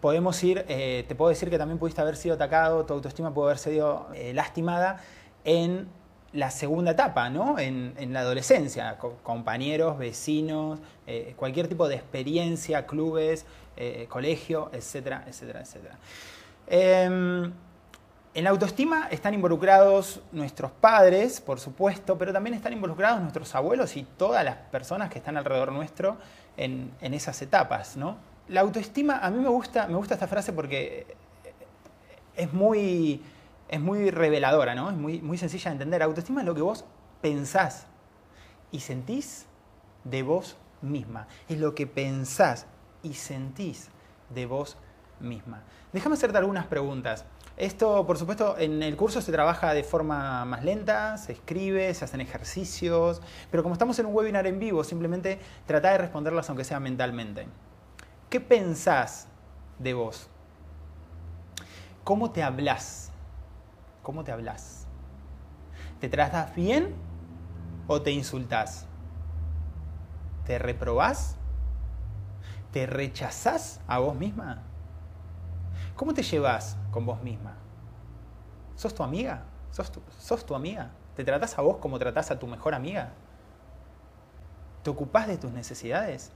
podemos 0.00 0.42
ir, 0.44 0.64
eh, 0.68 1.04
te 1.08 1.14
puedo 1.14 1.30
decir 1.30 1.50
que 1.50 1.58
también 1.58 1.78
pudiste 1.78 2.00
haber 2.00 2.16
sido 2.16 2.34
atacado, 2.34 2.84
tu 2.84 2.94
autoestima 2.94 3.32
puede 3.32 3.48
haber 3.48 3.58
sido 3.58 4.08
eh, 4.14 4.32
lastimada 4.34 5.00
en 5.44 5.88
la 6.32 6.50
segunda 6.50 6.92
etapa, 6.92 7.30
¿no? 7.30 7.58
En, 7.58 8.12
la 8.12 8.20
adolescencia, 8.20 8.98
compañeros, 9.22 9.98
vecinos, 9.98 10.78
eh, 11.06 11.34
cualquier 11.36 11.68
tipo 11.68 11.88
de 11.88 11.96
experiencia, 11.96 12.86
clubes, 12.86 13.46
colegio, 14.08 14.70
etcétera, 14.72 15.24
etcétera, 15.28 15.60
etcétera. 15.60 15.94
Em, 16.66 17.52
en 18.34 18.44
la 18.44 18.50
autoestima 18.50 19.06
están 19.08 19.34
involucrados 19.34 20.20
nuestros 20.32 20.72
padres, 20.72 21.40
por 21.40 21.60
supuesto, 21.60 22.18
pero 22.18 22.32
también 22.32 22.54
están 22.54 22.72
involucrados 22.72 23.20
nuestros 23.20 23.54
abuelos 23.54 23.96
y 23.96 24.02
todas 24.16 24.44
las 24.44 24.56
personas 24.56 25.10
que 25.10 25.18
están 25.18 25.36
alrededor 25.36 25.70
nuestro 25.70 26.16
en, 26.56 26.90
en 27.00 27.14
esas 27.14 27.40
etapas, 27.40 27.96
¿no? 27.96 28.16
la 28.48 28.62
autoestima, 28.62 29.18
a 29.18 29.30
mí 29.30 29.38
me 29.38 29.48
gusta, 29.48 29.86
me 29.86 29.94
gusta 29.94 30.14
esta 30.14 30.26
frase 30.26 30.52
porque 30.52 31.06
es 32.34 32.52
muy, 32.52 33.22
es 33.68 33.80
muy 33.80 34.10
reveladora, 34.10 34.74
¿no? 34.74 34.90
Es 34.90 34.96
muy, 34.96 35.20
muy 35.20 35.38
sencilla 35.38 35.70
de 35.70 35.74
entender. 35.74 36.02
Autoestima 36.02 36.40
es 36.40 36.46
lo 36.46 36.54
que 36.54 36.62
vos 36.62 36.84
pensás 37.20 37.86
y 38.70 38.80
sentís 38.80 39.46
de 40.04 40.22
vos 40.22 40.56
misma. 40.82 41.26
Es 41.48 41.58
lo 41.58 41.74
que 41.74 41.86
pensás 41.86 42.66
y 43.02 43.14
sentís 43.14 43.88
de 44.30 44.46
vos 44.46 44.76
misma. 45.20 45.62
Déjame 45.92 46.14
hacerte 46.14 46.38
algunas 46.38 46.66
preguntas. 46.66 47.24
Esto, 47.56 48.06
por 48.06 48.16
supuesto, 48.18 48.56
en 48.56 48.82
el 48.84 48.96
curso 48.96 49.20
se 49.20 49.32
trabaja 49.32 49.74
de 49.74 49.82
forma 49.82 50.44
más 50.44 50.64
lenta, 50.64 51.16
se 51.18 51.32
escribe, 51.32 51.92
se 51.92 52.04
hacen 52.04 52.20
ejercicios, 52.20 53.20
pero 53.50 53.64
como 53.64 53.72
estamos 53.72 53.98
en 53.98 54.06
un 54.06 54.14
webinar 54.14 54.46
en 54.46 54.60
vivo, 54.60 54.84
simplemente 54.84 55.40
trata 55.66 55.90
de 55.90 55.98
responderlas 55.98 56.48
aunque 56.48 56.62
sea 56.62 56.78
mentalmente. 56.78 57.48
¿Qué 58.30 58.40
pensás 58.40 59.26
de 59.80 59.94
vos? 59.94 60.28
¿Cómo 62.04 62.30
te 62.30 62.44
hablas? 62.44 63.10
¿Cómo 64.08 64.24
te 64.24 64.32
hablas? 64.32 64.86
¿Te 66.00 66.08
tratas 66.08 66.54
bien 66.54 66.94
o 67.88 68.00
te 68.00 68.10
insultás? 68.10 68.86
¿Te 70.46 70.58
reprobás? 70.58 71.36
¿Te 72.72 72.86
rechazás 72.86 73.82
a 73.86 73.98
vos 73.98 74.14
misma? 74.14 74.62
¿Cómo 75.94 76.14
te 76.14 76.22
llevas 76.22 76.78
con 76.90 77.04
vos 77.04 77.22
misma? 77.22 77.56
¿Sos 78.76 78.94
tu 78.94 79.02
amiga? 79.02 79.42
¿Sos 79.72 79.92
tu, 79.92 80.00
¿Sos 80.18 80.46
tu 80.46 80.54
amiga? 80.54 80.90
¿Te 81.14 81.22
tratás 81.22 81.58
a 81.58 81.60
vos 81.60 81.76
como 81.76 81.98
tratás 81.98 82.30
a 82.30 82.38
tu 82.38 82.46
mejor 82.46 82.74
amiga? 82.74 83.12
¿Te 84.84 84.88
ocupás 84.88 85.26
de 85.26 85.36
tus 85.36 85.52
necesidades? 85.52 86.32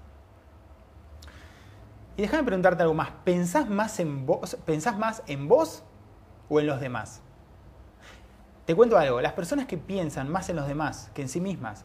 Y 2.19 2.21
déjame 2.21 2.45
preguntarte 2.45 2.83
algo 2.83 2.93
más. 2.93 3.13
¿Pensás 3.25 3.67
más 3.67 3.99
en 3.99 4.27
vos, 4.27 4.59
pensás 4.67 4.99
más 4.99 5.23
en 5.27 5.49
vos 5.49 5.83
o 6.51 6.61
en 6.61 6.67
los 6.67 6.79
demás? 6.79 7.22
Te 8.67 8.75
cuento 8.75 8.99
algo. 8.99 9.21
Las 9.21 9.33
personas 9.33 9.67
que 9.67 9.77
piensan 9.79 10.31
más 10.31 10.49
en 10.49 10.57
los 10.57 10.67
demás 10.67 11.11
que 11.15 11.23
en 11.23 11.29
sí 11.29 11.41
mismas 11.41 11.85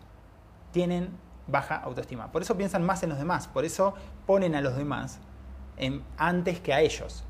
tienen 0.72 1.10
baja 1.48 1.76
autoestima. 1.78 2.32
Por 2.32 2.42
eso 2.42 2.56
piensan 2.56 2.86
más 2.86 3.04
en 3.04 3.10
los 3.10 3.18
demás. 3.18 3.48
Por 3.48 3.66
eso 3.66 3.96
ponen 4.26 4.56
a 4.56 4.62
los 4.62 4.76
demás 4.76 5.20
antes 6.18 6.60
que 6.60 6.74
a 6.74 6.82
ellos. 6.82 7.24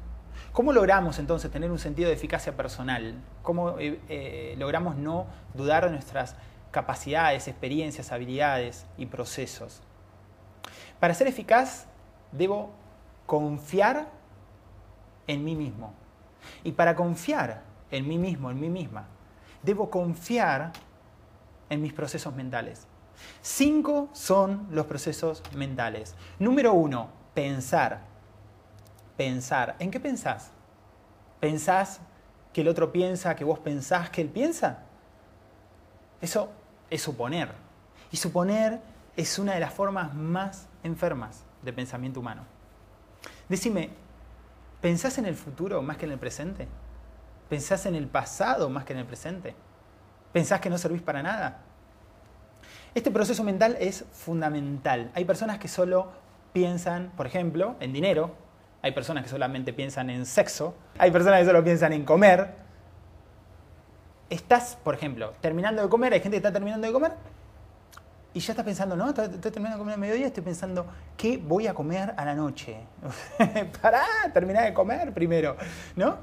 ¿Cómo 0.54 0.74
logramos 0.74 1.20
entonces 1.20 1.51
tener 1.51 1.72
un 1.72 1.80
sentido 1.80 2.10
de 2.10 2.16
eficacia 2.16 2.56
personal? 2.56 3.16
¿Cómo 3.44 3.77
eh, 3.80 4.00
eh, 4.10 4.56
logramos 4.58 4.96
no 4.96 5.27
dudar 5.54 5.86
de 5.86 5.92
nuestras 5.92 6.36
capacidades, 6.72 7.48
experiencias, 7.48 8.12
habilidades 8.12 8.86
y 8.98 9.06
procesos? 9.06 9.82
Para 11.00 11.13
ser 11.13 11.27
eficaz, 11.27 11.86
debo 12.32 12.72
confiar 13.25 14.08
en 15.27 15.44
mí 15.44 15.56
mismo. 15.56 15.94
Y 16.63 16.72
para 16.72 16.96
confiar 16.96 17.62
en 17.92 18.08
mí 18.08 18.18
mismo, 18.18 18.50
en 18.50 18.60
mí 18.60 18.70
misma, 18.70 19.08
debo 19.64 19.90
confiar 19.90 20.72
en 21.70 21.82
mis 21.82 21.94
procesos 21.94 22.36
mentales. 22.36 22.88
Cinco 23.42 24.10
son 24.14 24.68
los 24.72 24.86
procesos 24.86 25.42
mentales. 25.56 26.16
Número 26.40 26.74
uno, 26.74 27.10
pensar 27.34 28.02
pensar. 29.18 29.76
¿En 29.80 29.92
qué 29.92 30.00
pensás? 30.00 30.52
¿Pensás 31.42 32.00
que 32.54 32.62
el 32.62 32.70
otro 32.70 32.92
piensa, 32.92 33.36
que 33.36 33.44
vos 33.44 33.60
pensás 33.60 34.10
que 34.10 34.22
él 34.22 34.30
piensa? 34.30 34.84
Eso 36.22 36.50
es 36.90 37.02
suponer. 37.02 37.52
Y 38.12 38.18
suponer 38.18 38.80
es 39.18 39.38
una 39.40 39.56
de 39.56 39.60
las 39.60 39.74
formas 39.74 40.14
más 40.14 40.68
enfermas 40.84 41.44
de 41.64 41.74
pensamiento 41.74 42.20
humano. 42.20 42.44
Decime, 43.50 43.90
¿pensás 44.80 45.18
en 45.18 45.26
el 45.26 45.36
futuro 45.36 45.82
más 45.82 45.98
que 45.98 46.06
en 46.06 46.12
el 46.12 46.20
presente? 46.20 46.68
¿Pensás 47.50 47.86
en 47.86 47.96
el 47.96 48.08
pasado 48.08 48.70
más 48.70 48.84
que 48.84 48.94
en 48.94 49.00
el 49.00 49.06
presente? 49.06 49.56
¿Pensás 50.34 50.60
que 50.60 50.70
no 50.70 50.77
servís 50.77 51.01
para 51.01 51.24
nada? 51.24 51.62
Este 52.94 53.12
proceso 53.12 53.44
mental 53.44 53.77
es 53.80 54.06
fundamental. 54.12 55.12
Hay 55.13 55.25
personas 55.25 55.60
que 55.60 55.68
solo 55.68 56.12
piensan, 56.54 57.12
por 57.16 57.27
ejemplo, 57.27 57.75
en 57.80 57.94
dinero, 57.94 58.36
hay 58.82 58.92
personas 58.92 59.24
que 59.24 59.30
solamente 59.30 59.74
piensan 59.74 60.10
en 60.10 60.25
sexo, 60.25 60.75
hay 60.98 61.12
personas 61.12 61.39
que 61.42 61.46
solo 61.46 61.63
piensan 61.63 61.94
en 61.94 62.04
comer. 62.04 62.56
Estás, 64.30 64.77
por 64.84 64.96
ejemplo, 64.96 65.34
terminando 65.42 65.82
de 65.82 65.89
comer, 65.89 66.13
hay 66.13 66.20
gente 66.20 66.36
que 66.36 66.38
está 66.38 66.51
terminando 66.51 66.86
de 66.86 66.94
comer 66.94 67.13
y 68.34 68.39
ya 68.39 68.54
estás 68.54 68.66
pensando, 68.66 68.96
no, 68.96 69.10
estoy, 69.10 69.30
terminando 69.30 69.77
de 69.77 69.80
comer 69.80 69.96
a 69.96 69.98
mediodía, 69.98 70.27
estoy 70.27 70.44
pensando, 70.44 70.86
¿qué 71.16 71.38
voy 71.38 71.66
a 71.66 71.74
comer 71.74 72.13
a 72.18 72.24
la 72.24 72.36
noche? 72.36 72.78
Pará, 73.82 74.06
terminar 74.34 74.65
de 74.65 74.74
comer 74.74 75.12
primero, 75.12 75.56
¿no? 75.95 76.17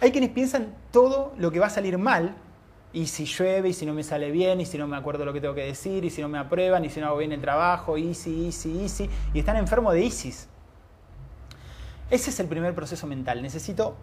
Hay 0.00 0.12
quienes 0.12 0.30
piensan 0.30 0.74
todo 0.90 1.34
lo 1.36 1.50
que 1.50 1.58
va 1.58 1.66
a 1.66 1.70
salir 1.70 1.98
mal, 1.98 2.36
y 2.92 3.06
si 3.06 3.24
llueve, 3.24 3.68
y 3.68 3.72
si 3.72 3.86
no 3.86 3.94
me 3.94 4.02
sale 4.02 4.30
bien, 4.30 4.60
y 4.60 4.66
si 4.66 4.76
no 4.76 4.88
me 4.88 4.96
acuerdo 4.96 5.24
lo 5.24 5.32
que 5.32 5.40
tengo 5.40 5.54
que 5.54 5.64
decir, 5.64 6.04
y 6.04 6.10
si 6.10 6.22
no 6.22 6.28
me 6.28 6.38
aprueban, 6.38 6.84
y 6.84 6.90
si 6.90 7.00
no 7.00 7.06
hago 7.06 7.18
bien 7.18 7.32
el 7.32 7.40
trabajo, 7.40 7.96
easy, 7.96 8.46
easy, 8.46 8.82
easy, 8.82 9.10
y 9.32 9.38
están 9.38 9.56
enfermos 9.56 9.94
de 9.94 10.02
ISIS. 10.02 10.48
Ese 12.10 12.30
es 12.30 12.40
el 12.40 12.48
primer 12.48 12.74
proceso 12.74 13.06
mental. 13.06 13.40
Necesito 13.42 13.94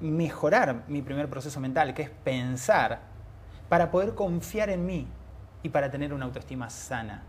mejorar 0.00 0.84
mi 0.88 1.02
primer 1.02 1.28
proceso 1.28 1.60
mental, 1.60 1.92
que 1.92 2.02
es 2.02 2.10
pensar, 2.10 3.00
para 3.68 3.90
poder 3.90 4.14
confiar 4.14 4.70
en 4.70 4.86
mí 4.86 5.06
y 5.62 5.68
para 5.68 5.90
tener 5.90 6.14
una 6.14 6.24
autoestima 6.24 6.70
sana. 6.70 7.24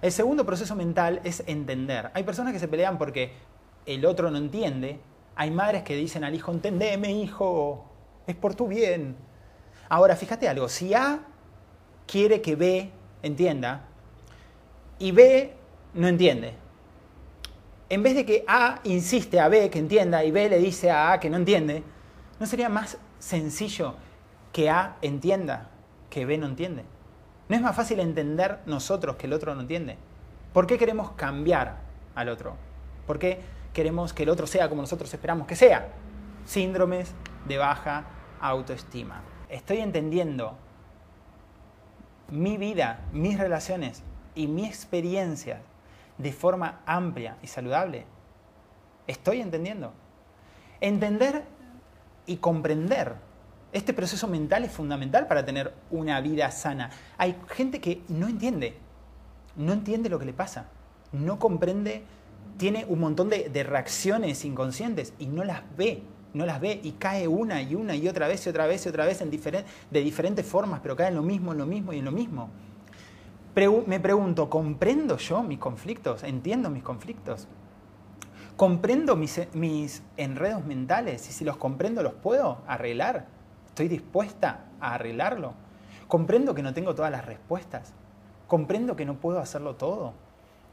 El 0.00 0.12
segundo 0.12 0.46
proceso 0.46 0.74
mental 0.74 1.20
es 1.24 1.44
entender. 1.46 2.10
Hay 2.14 2.24
personas 2.24 2.54
que 2.54 2.58
se 2.58 2.68
pelean 2.68 2.96
porque 2.96 3.34
el 3.84 4.06
otro 4.06 4.30
no 4.30 4.38
entiende. 4.38 5.00
Hay 5.40 5.50
madres 5.50 5.84
que 5.84 5.96
dicen 5.96 6.22
al 6.22 6.34
hijo, 6.34 6.52
entendeme 6.52 7.12
hijo, 7.12 7.86
es 8.26 8.36
por 8.36 8.54
tu 8.54 8.68
bien. 8.68 9.16
Ahora, 9.88 10.14
fíjate 10.14 10.46
algo, 10.46 10.68
si 10.68 10.92
A 10.92 11.20
quiere 12.06 12.42
que 12.42 12.56
B 12.56 12.90
entienda 13.22 13.86
y 14.98 15.12
B 15.12 15.54
no 15.94 16.08
entiende, 16.08 16.52
en 17.88 18.02
vez 18.02 18.16
de 18.16 18.26
que 18.26 18.44
A 18.46 18.80
insiste 18.84 19.40
a 19.40 19.48
B 19.48 19.70
que 19.70 19.78
entienda 19.78 20.22
y 20.24 20.30
B 20.30 20.46
le 20.50 20.58
dice 20.58 20.90
a 20.90 21.12
A 21.12 21.20
que 21.20 21.30
no 21.30 21.38
entiende, 21.38 21.84
¿no 22.38 22.44
sería 22.44 22.68
más 22.68 22.98
sencillo 23.18 23.94
que 24.52 24.68
A 24.68 24.98
entienda 25.00 25.70
que 26.10 26.26
B 26.26 26.36
no 26.36 26.48
entiende? 26.48 26.84
¿No 27.48 27.56
es 27.56 27.62
más 27.62 27.74
fácil 27.74 28.00
entender 28.00 28.58
nosotros 28.66 29.16
que 29.16 29.26
el 29.26 29.32
otro 29.32 29.54
no 29.54 29.62
entiende? 29.62 29.96
¿Por 30.52 30.66
qué 30.66 30.76
queremos 30.76 31.12
cambiar 31.12 31.78
al 32.14 32.28
otro? 32.28 32.56
¿Por 33.06 33.18
qué 33.18 33.40
queremos 33.72 34.12
que 34.12 34.24
el 34.24 34.28
otro 34.28 34.46
sea 34.46 34.68
como 34.68 34.82
nosotros 34.82 35.12
esperamos 35.12 35.46
que 35.46 35.56
sea? 35.56 35.88
Síndromes 36.44 37.14
de 37.46 37.58
baja 37.58 38.04
autoestima. 38.40 39.22
Estoy 39.48 39.78
entendiendo 39.78 40.56
mi 42.30 42.56
vida, 42.56 43.00
mis 43.12 43.38
relaciones 43.38 44.02
y 44.34 44.46
mi 44.46 44.66
experiencia 44.66 45.60
de 46.18 46.32
forma 46.32 46.80
amplia 46.86 47.36
y 47.42 47.46
saludable. 47.46 48.06
¿Estoy 49.06 49.40
entendiendo? 49.40 49.92
Entender 50.80 51.44
y 52.26 52.36
comprender. 52.36 53.16
Este 53.72 53.92
proceso 53.92 54.26
mental 54.28 54.64
es 54.64 54.72
fundamental 54.72 55.26
para 55.26 55.44
tener 55.44 55.74
una 55.90 56.20
vida 56.20 56.50
sana. 56.50 56.90
Hay 57.18 57.36
gente 57.48 57.80
que 57.80 58.02
no 58.08 58.28
entiende, 58.28 58.76
no 59.56 59.72
entiende 59.72 60.08
lo 60.08 60.18
que 60.18 60.26
le 60.26 60.32
pasa, 60.32 60.66
no 61.12 61.38
comprende, 61.38 62.04
tiene 62.56 62.84
un 62.88 63.00
montón 63.00 63.28
de, 63.28 63.64
reacciones 63.64 64.44
inconscientes 64.44 65.14
y 65.18 65.26
no 65.26 65.44
las 65.44 65.62
ve, 65.76 66.02
no 66.34 66.46
las 66.46 66.60
ve 66.60 66.80
y 66.82 66.92
cae 66.92 67.28
una 67.28 67.62
y 67.62 67.74
una 67.74 67.96
y 67.96 68.08
otra 68.08 68.28
vez 68.28 68.46
y 68.46 68.50
otra 68.50 68.66
vez 68.66 68.84
y 68.86 68.88
otra 68.88 69.04
vez 69.04 69.20
en 69.20 69.30
de 69.30 70.00
diferentes 70.00 70.46
formas, 70.46 70.80
pero 70.82 70.96
cae 70.96 71.08
en 71.08 71.16
lo 71.16 71.22
mismo, 71.22 71.52
en 71.52 71.58
lo 71.58 71.66
mismo 71.66 71.92
y 71.92 71.98
en 71.98 72.04
lo 72.04 72.12
mismo 72.12 72.50
me 73.86 74.00
pregunto, 74.00 74.48
¿comprendo 74.48 75.16
yo 75.16 75.42
mis 75.42 75.58
conflictos? 75.58 76.22
¿Entiendo 76.22 76.70
mis 76.70 76.82
conflictos? 76.82 77.46
¿Comprendo 78.56 79.16
mis, 79.16 79.40
mis, 79.54 80.02
enredos 80.16 80.64
mentales? 80.64 81.28
Y 81.28 81.32
si 81.32 81.44
los 81.44 81.56
comprendo, 81.56 82.02
¿los 82.02 82.14
puedo 82.14 82.58
arreglar? 82.66 83.26
¿Estoy 83.66 83.88
dispuesta 83.88 84.66
a 84.80 84.94
arreglarlo? 84.94 85.54
¿Comprendo 86.08 86.54
que 86.54 86.62
no 86.62 86.72
tengo 86.72 86.94
todas 86.94 87.10
las 87.10 87.24
respuestas? 87.26 87.92
¿Comprendo 88.46 88.96
que 88.96 89.04
no 89.04 89.14
puedo 89.14 89.40
hacerlo 89.40 89.76
todo? 89.76 90.14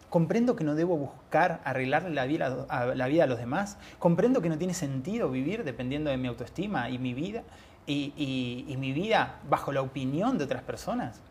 ¿Comprendo 0.10 0.56
que 0.56 0.64
no 0.64 0.76
debo 0.76 0.98
buscar 0.98 1.62
arreglarle 1.66 2.12
la 2.12 2.26
vida 2.26 2.66
a, 2.70 2.86
la 2.86 3.08
vida 3.08 3.26
a 3.26 3.28
los 3.28 3.40
demás? 3.40 3.78
¿Comprendo 4.00 4.42
que 4.42 4.50
no 4.50 4.58
tiene 4.58 4.74
sentido 4.74 5.30
vivir 5.30 5.64
dependiendo 5.64 6.10
de 6.10 6.18
mi 6.18 6.28
autoestima 6.28 6.90
y 6.90 6.98
mi 6.98 7.14
vida 7.14 7.44
y, 7.86 8.76
mi 8.78 8.94
vida 8.94 9.40
bajo 9.50 9.72
la 9.72 9.82
opinión 9.82 10.38
de 10.38 10.46
otras 10.46 10.64
personas? 10.64 11.22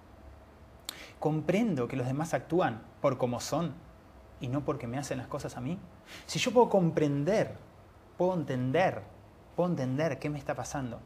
comprendo 1.18 1.88
que 1.88 1.96
los 1.96 2.06
demás 2.06 2.34
actúan 2.34 2.82
por 3.00 3.18
como 3.18 3.40
son 3.40 3.72
y 4.40 4.48
no 4.48 4.64
porque 4.64 4.86
me 4.86 4.98
hacen 4.98 5.18
las 5.18 5.26
cosas 5.26 5.56
a 5.56 5.60
mí. 5.60 5.78
Si 6.26 6.38
yo 6.38 6.52
puedo 6.52 6.68
comprender, 6.68 7.54
puedo 8.16 8.34
entender, 8.34 9.02
puedo 9.54 9.70
entender 9.70 10.18
qué 10.18 10.30
me 10.30 10.38
está 10.38 10.54
pasando 10.54 11.00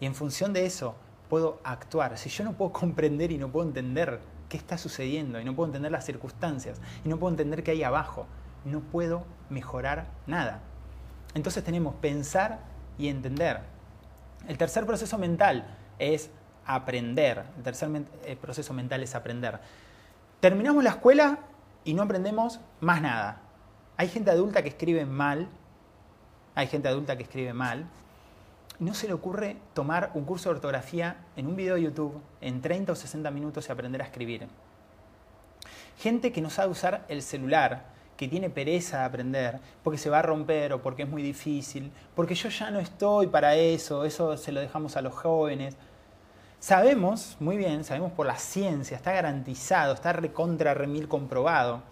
y 0.00 0.06
en 0.06 0.14
función 0.14 0.52
de 0.52 0.64
eso 0.64 0.94
puedo 1.28 1.60
actuar. 1.64 2.16
Si 2.18 2.30
yo 2.30 2.44
no 2.44 2.52
puedo 2.52 2.72
comprender 2.72 3.32
y 3.32 3.38
no 3.38 3.50
puedo 3.50 3.66
entender 3.66 4.20
qué 4.48 4.56
está 4.56 4.78
sucediendo 4.78 5.40
y 5.40 5.44
no 5.44 5.54
puedo 5.54 5.66
entender 5.66 5.92
las 5.92 6.04
circunstancias 6.04 6.80
y 7.04 7.08
no 7.08 7.18
puedo 7.18 7.32
entender 7.32 7.62
qué 7.62 7.72
hay 7.72 7.82
abajo, 7.82 8.26
no 8.64 8.80
puedo 8.80 9.24
mejorar 9.50 10.06
nada. 10.26 10.60
Entonces 11.34 11.62
tenemos 11.62 11.94
pensar 11.96 12.60
y 12.96 13.08
entender. 13.08 13.60
El 14.46 14.56
tercer 14.58 14.86
proceso 14.86 15.18
mental 15.18 15.66
es 15.98 16.30
aprender. 16.66 17.44
El 17.56 17.62
tercer 17.62 17.90
eh, 18.24 18.36
proceso 18.36 18.72
mental 18.74 19.02
es 19.02 19.14
aprender. 19.14 19.60
Terminamos 20.40 20.84
la 20.84 20.90
escuela 20.90 21.38
y 21.84 21.94
no 21.94 22.02
aprendemos 22.02 22.60
más 22.80 23.02
nada. 23.02 23.40
Hay 23.96 24.08
gente 24.08 24.30
adulta 24.30 24.62
que 24.62 24.68
escribe 24.68 25.04
mal, 25.04 25.48
hay 26.54 26.68
gente 26.68 26.88
adulta 26.88 27.16
que 27.16 27.24
escribe 27.24 27.52
mal, 27.52 27.86
no 28.78 28.94
se 28.94 29.08
le 29.08 29.12
ocurre 29.12 29.56
tomar 29.74 30.12
un 30.14 30.24
curso 30.24 30.48
de 30.48 30.56
ortografía 30.56 31.16
en 31.36 31.46
un 31.46 31.56
video 31.56 31.74
de 31.74 31.82
YouTube 31.82 32.20
en 32.40 32.60
30 32.60 32.92
o 32.92 32.94
60 32.94 33.30
minutos 33.30 33.68
y 33.68 33.72
aprender 33.72 34.02
a 34.02 34.04
escribir. 34.04 34.46
Gente 35.98 36.30
que 36.30 36.40
no 36.40 36.48
sabe 36.48 36.70
usar 36.70 37.04
el 37.08 37.22
celular, 37.22 37.86
que 38.16 38.28
tiene 38.28 38.50
pereza 38.50 38.98
de 38.98 39.04
aprender, 39.04 39.60
porque 39.82 39.98
se 39.98 40.10
va 40.10 40.20
a 40.20 40.22
romper 40.22 40.72
o 40.72 40.82
porque 40.82 41.02
es 41.02 41.08
muy 41.08 41.22
difícil, 41.22 41.90
porque 42.14 42.36
yo 42.36 42.48
ya 42.48 42.70
no 42.70 42.78
estoy 42.78 43.26
para 43.26 43.56
eso, 43.56 44.04
eso 44.04 44.36
se 44.36 44.52
lo 44.52 44.60
dejamos 44.60 44.96
a 44.96 45.02
los 45.02 45.14
jóvenes. 45.14 45.76
Sabemos, 46.60 47.36
muy 47.40 47.56
bien, 47.56 47.84
sabemos 47.84 48.12
por 48.12 48.26
la 48.26 48.36
ciencia, 48.36 48.96
está 48.96 49.12
garantizado, 49.12 49.94
está 49.94 50.12
recontra 50.12 50.74
remil 50.74 51.08
comprobado, 51.08 51.82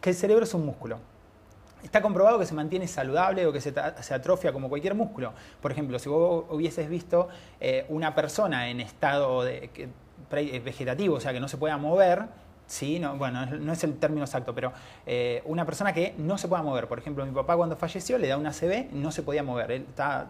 que 0.00 0.10
el 0.10 0.16
cerebro 0.16 0.44
es 0.44 0.54
un 0.54 0.66
músculo. 0.66 0.98
Está 1.86 2.02
comprobado 2.02 2.36
que 2.40 2.46
se 2.46 2.54
mantiene 2.54 2.88
saludable 2.88 3.46
o 3.46 3.52
que 3.52 3.60
se, 3.60 3.72
atrofia 3.78 4.52
como 4.52 4.68
cualquier 4.68 4.96
músculo. 4.96 5.32
Por 5.62 5.70
ejemplo, 5.70 6.00
si 6.00 6.08
vos 6.08 6.44
hubieses 6.50 6.88
visto 6.88 7.28
eh, 7.60 7.86
una 7.90 8.12
persona 8.12 8.68
en 8.68 8.80
estado 8.80 9.46
eh, 9.46 9.70
vegetativo, 10.64 11.14
o 11.14 11.20
sea, 11.20 11.32
que 11.32 11.38
no 11.38 11.46
se 11.46 11.58
pueda 11.58 11.76
mover, 11.76 12.24
¿sí? 12.66 12.98
No, 12.98 13.16
bueno, 13.16 13.46
no 13.46 13.72
es 13.72 13.84
el 13.84 13.96
término 13.98 14.24
exacto, 14.24 14.52
pero 14.52 14.72
eh, 15.06 15.42
una 15.44 15.64
persona 15.64 15.92
que 15.92 16.12
no 16.18 16.38
se 16.38 16.48
pueda 16.48 16.60
mover. 16.60 16.88
Por 16.88 16.98
ejemplo, 16.98 17.24
mi 17.24 17.30
papá 17.30 17.56
cuando 17.56 17.76
falleció 17.76 18.18
le 18.18 18.26
da 18.26 18.36
una 18.36 18.50
CB, 18.50 18.90
no 18.90 19.12
se 19.12 19.22
podía 19.22 19.44
mover. 19.44 19.70
Él 19.70 19.86
está 19.88 20.28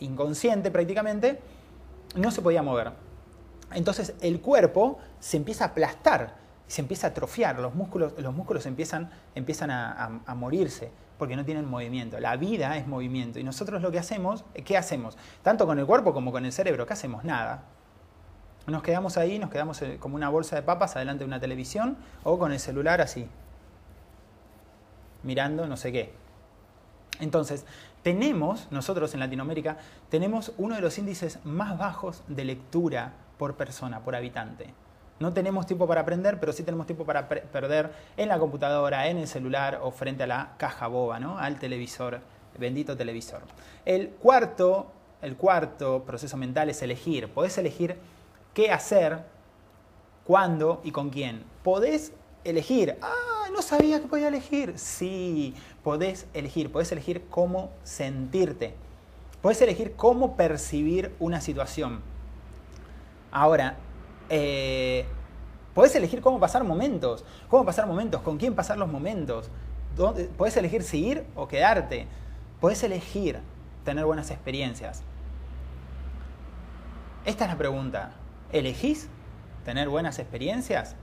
inconsciente 0.00 0.72
prácticamente, 0.72 1.38
no 2.16 2.32
se 2.32 2.42
podía 2.42 2.64
mover. 2.64 2.90
Entonces 3.72 4.14
el 4.20 4.40
cuerpo 4.40 4.98
se 5.20 5.36
empieza 5.36 5.66
a 5.66 5.68
aplastar 5.68 6.39
se 6.70 6.80
empieza 6.82 7.08
a 7.08 7.10
atrofiar, 7.10 7.58
los 7.58 7.74
músculos, 7.74 8.12
los 8.18 8.32
músculos 8.32 8.64
empiezan, 8.64 9.10
empiezan 9.34 9.72
a, 9.72 10.34
morirse 10.36 10.92
porque 11.18 11.34
no 11.34 11.44
tienen 11.44 11.68
movimiento. 11.68 12.20
La 12.20 12.36
vida 12.36 12.76
es 12.76 12.86
movimiento 12.86 13.40
y 13.40 13.42
nosotros 13.42 13.82
lo 13.82 13.90
que 13.90 13.98
hacemos, 13.98 14.44
¿qué 14.64 14.76
hacemos? 14.76 15.18
Tanto 15.42 15.66
con 15.66 15.80
el 15.80 15.86
cuerpo 15.86 16.14
como 16.14 16.30
con 16.30 16.44
el 16.44 16.52
cerebro, 16.52 16.86
¿qué 16.86 16.92
hacemos? 16.92 17.24
Nada. 17.24 17.64
Nos 18.68 18.84
quedamos 18.84 19.16
ahí, 19.16 19.40
nos 19.40 19.50
quedamos 19.50 19.82
eh, 19.82 19.96
como 19.98 20.14
una 20.14 20.28
bolsa 20.28 20.54
de 20.54 20.62
papas 20.62 20.94
adelante 20.94 21.24
de 21.24 21.26
una 21.26 21.40
televisión 21.40 21.96
o 22.22 22.38
con 22.38 22.52
el 22.52 22.60
celular 22.60 23.00
así, 23.00 23.28
mirando 25.24 25.66
no 25.66 25.76
sé 25.76 25.90
qué. 25.90 26.14
Entonces, 27.18 27.66
tenemos, 28.04 28.68
nosotros 28.70 29.12
en 29.14 29.18
Latinoamérica, 29.18 29.78
tenemos 30.08 30.52
uno 30.56 30.76
de 30.76 30.82
los 30.82 30.96
índices 30.98 31.44
más 31.44 31.76
bajos 31.76 32.22
de 32.28 32.44
lectura 32.44 33.14
por 33.38 33.56
persona, 33.56 34.04
por 34.04 34.14
habitante. 34.14 34.72
No 35.20 35.34
tenemos 35.34 35.66
tiempo 35.66 35.86
para 35.86 36.00
aprender, 36.00 36.40
pero 36.40 36.50
sí 36.50 36.62
tenemos 36.62 36.86
tiempo 36.86 37.04
para 37.04 37.28
perder 37.28 37.92
en 38.16 38.30
la 38.30 38.38
computadora, 38.38 39.06
en 39.08 39.18
el 39.18 39.28
celular 39.28 39.78
o 39.82 39.90
frente 39.90 40.22
a 40.22 40.26
la 40.26 40.54
caja 40.56 40.86
boba, 40.86 41.20
¿no? 41.20 41.38
al 41.38 41.58
televisor, 41.58 42.20
bendito 42.58 42.96
televisor. 42.96 43.42
El 43.84 44.08
cuarto, 44.08 44.90
el 45.20 45.36
cuarto 45.36 46.04
proceso 46.04 46.38
mental 46.38 46.70
es 46.70 46.80
elegir. 46.80 47.28
Podés 47.28 47.58
elegir 47.58 47.98
qué 48.54 48.72
hacer, 48.72 49.18
cuándo 50.24 50.80
y 50.84 50.90
con 50.90 51.10
quién. 51.10 51.44
Podés 51.62 52.14
elegir. 52.42 52.96
Ah, 53.02 53.50
no 53.52 53.60
sabía 53.60 54.00
que 54.00 54.08
podía 54.08 54.28
elegir. 54.28 54.78
Sí, 54.78 55.54
podés 55.84 56.28
elegir. 56.32 56.72
Podés 56.72 56.92
elegir 56.92 57.26
cómo 57.28 57.68
sentirte. 57.84 58.72
Podés 59.42 59.60
elegir 59.60 59.92
cómo 59.96 60.34
percibir 60.34 61.14
una 61.18 61.42
situación. 61.42 62.00
Ahora, 63.30 63.76
eh, 64.30 65.04
podés 65.74 65.94
elegir 65.96 66.20
cómo 66.20 66.40
pasar 66.40 66.64
momentos, 66.64 67.24
cómo 67.48 67.64
pasar 67.64 67.86
momentos, 67.86 68.22
con 68.22 68.38
quién 68.38 68.54
pasar 68.54 68.78
los 68.78 68.88
momentos. 68.88 69.50
Podés 70.38 70.56
elegir 70.56 70.82
seguir 70.82 71.26
o 71.34 71.48
quedarte. 71.48 72.06
Podés 72.60 72.82
elegir 72.84 73.40
tener 73.84 74.06
buenas 74.06 74.30
experiencias. 74.30 75.02
Esta 77.24 77.44
es 77.44 77.50
la 77.50 77.58
pregunta. 77.58 78.12
¿Elegís 78.52 79.08
tener 79.64 79.88
buenas 79.88 80.18
experiencias? 80.18 80.94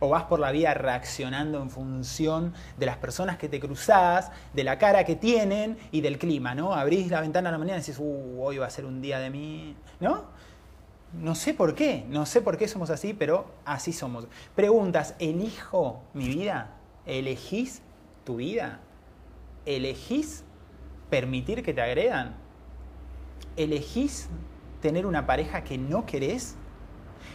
¿O 0.00 0.08
vas 0.08 0.24
por 0.24 0.40
la 0.40 0.50
vida 0.50 0.74
reaccionando 0.74 1.62
en 1.62 1.70
función 1.70 2.52
de 2.76 2.86
las 2.86 2.96
personas 2.96 3.38
que 3.38 3.48
te 3.48 3.60
cruzás, 3.60 4.32
de 4.52 4.64
la 4.64 4.76
cara 4.76 5.04
que 5.04 5.14
tienen 5.14 5.78
y 5.92 6.00
del 6.00 6.18
clima, 6.18 6.56
¿no? 6.56 6.74
Abrís 6.74 7.08
la 7.08 7.20
ventana 7.20 7.50
a 7.50 7.52
la 7.52 7.58
mañana 7.58 7.78
y 7.78 7.80
decís, 7.80 7.98
uh, 8.00 8.42
hoy 8.42 8.58
va 8.58 8.66
a 8.66 8.70
ser 8.70 8.84
un 8.84 9.00
día 9.00 9.20
de 9.20 9.30
mí, 9.30 9.76
¿no? 10.00 10.24
No 11.12 11.34
sé 11.34 11.52
por 11.52 11.74
qué, 11.74 12.06
no 12.08 12.24
sé 12.24 12.40
por 12.40 12.56
qué 12.56 12.66
somos 12.68 12.88
así, 12.88 13.12
pero 13.12 13.46
así 13.64 13.92
somos. 13.92 14.26
Preguntas, 14.54 15.14
¿elijo 15.18 16.00
mi 16.14 16.28
vida? 16.28 16.70
¿Elegís 17.04 17.82
tu 18.24 18.36
vida? 18.36 18.80
¿Elegís 19.66 20.44
permitir 21.10 21.62
que 21.62 21.74
te 21.74 21.82
agredan? 21.82 22.34
¿Elegís 23.56 24.30
tener 24.80 25.04
una 25.04 25.26
pareja 25.26 25.64
que 25.64 25.76
no 25.76 26.06
querés? 26.06 26.56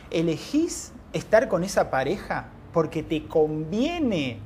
¿Elegís 0.10 0.94
estar 1.13 1.48
con 1.48 1.63
esa 1.63 1.92
pareja 1.92 2.50
porque 2.74 3.04
te 3.04 3.28
conviene? 3.28 4.40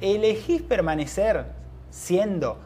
¿Elegís 0.00 0.60
permanecer 0.62 1.52
siendo 1.90 2.58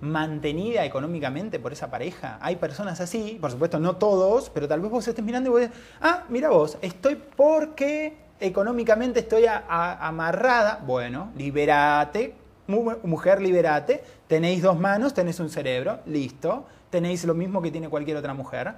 mantenida 0.00 0.84
económicamente 0.84 1.58
por 1.58 1.72
esa 1.72 1.90
pareja. 1.90 2.38
Hay 2.40 2.56
personas 2.56 3.00
así, 3.00 3.38
por 3.40 3.50
supuesto 3.50 3.80
no 3.80 3.96
todos, 3.96 4.50
pero 4.50 4.68
tal 4.68 4.80
vez 4.80 4.90
vos 4.90 5.08
estés 5.08 5.24
mirando 5.24 5.50
y 5.50 5.52
vos 5.52 5.60
decís, 5.60 5.76
ah, 6.00 6.24
mira 6.28 6.50
vos, 6.50 6.78
estoy 6.82 7.16
porque 7.16 8.16
económicamente 8.40 9.20
estoy 9.20 9.46
amarrada. 9.48 10.82
Bueno, 10.86 11.32
liberate, 11.36 12.34
mujer, 12.66 13.40
liberate. 13.40 14.04
Tenéis 14.26 14.62
dos 14.62 14.78
manos, 14.78 15.14
tenéis 15.14 15.40
un 15.40 15.50
cerebro, 15.50 16.00
listo. 16.06 16.66
Tenéis 16.90 17.24
lo 17.24 17.34
mismo 17.34 17.60
que 17.60 17.70
tiene 17.70 17.88
cualquier 17.88 18.16
otra 18.16 18.34
mujer. 18.34 18.74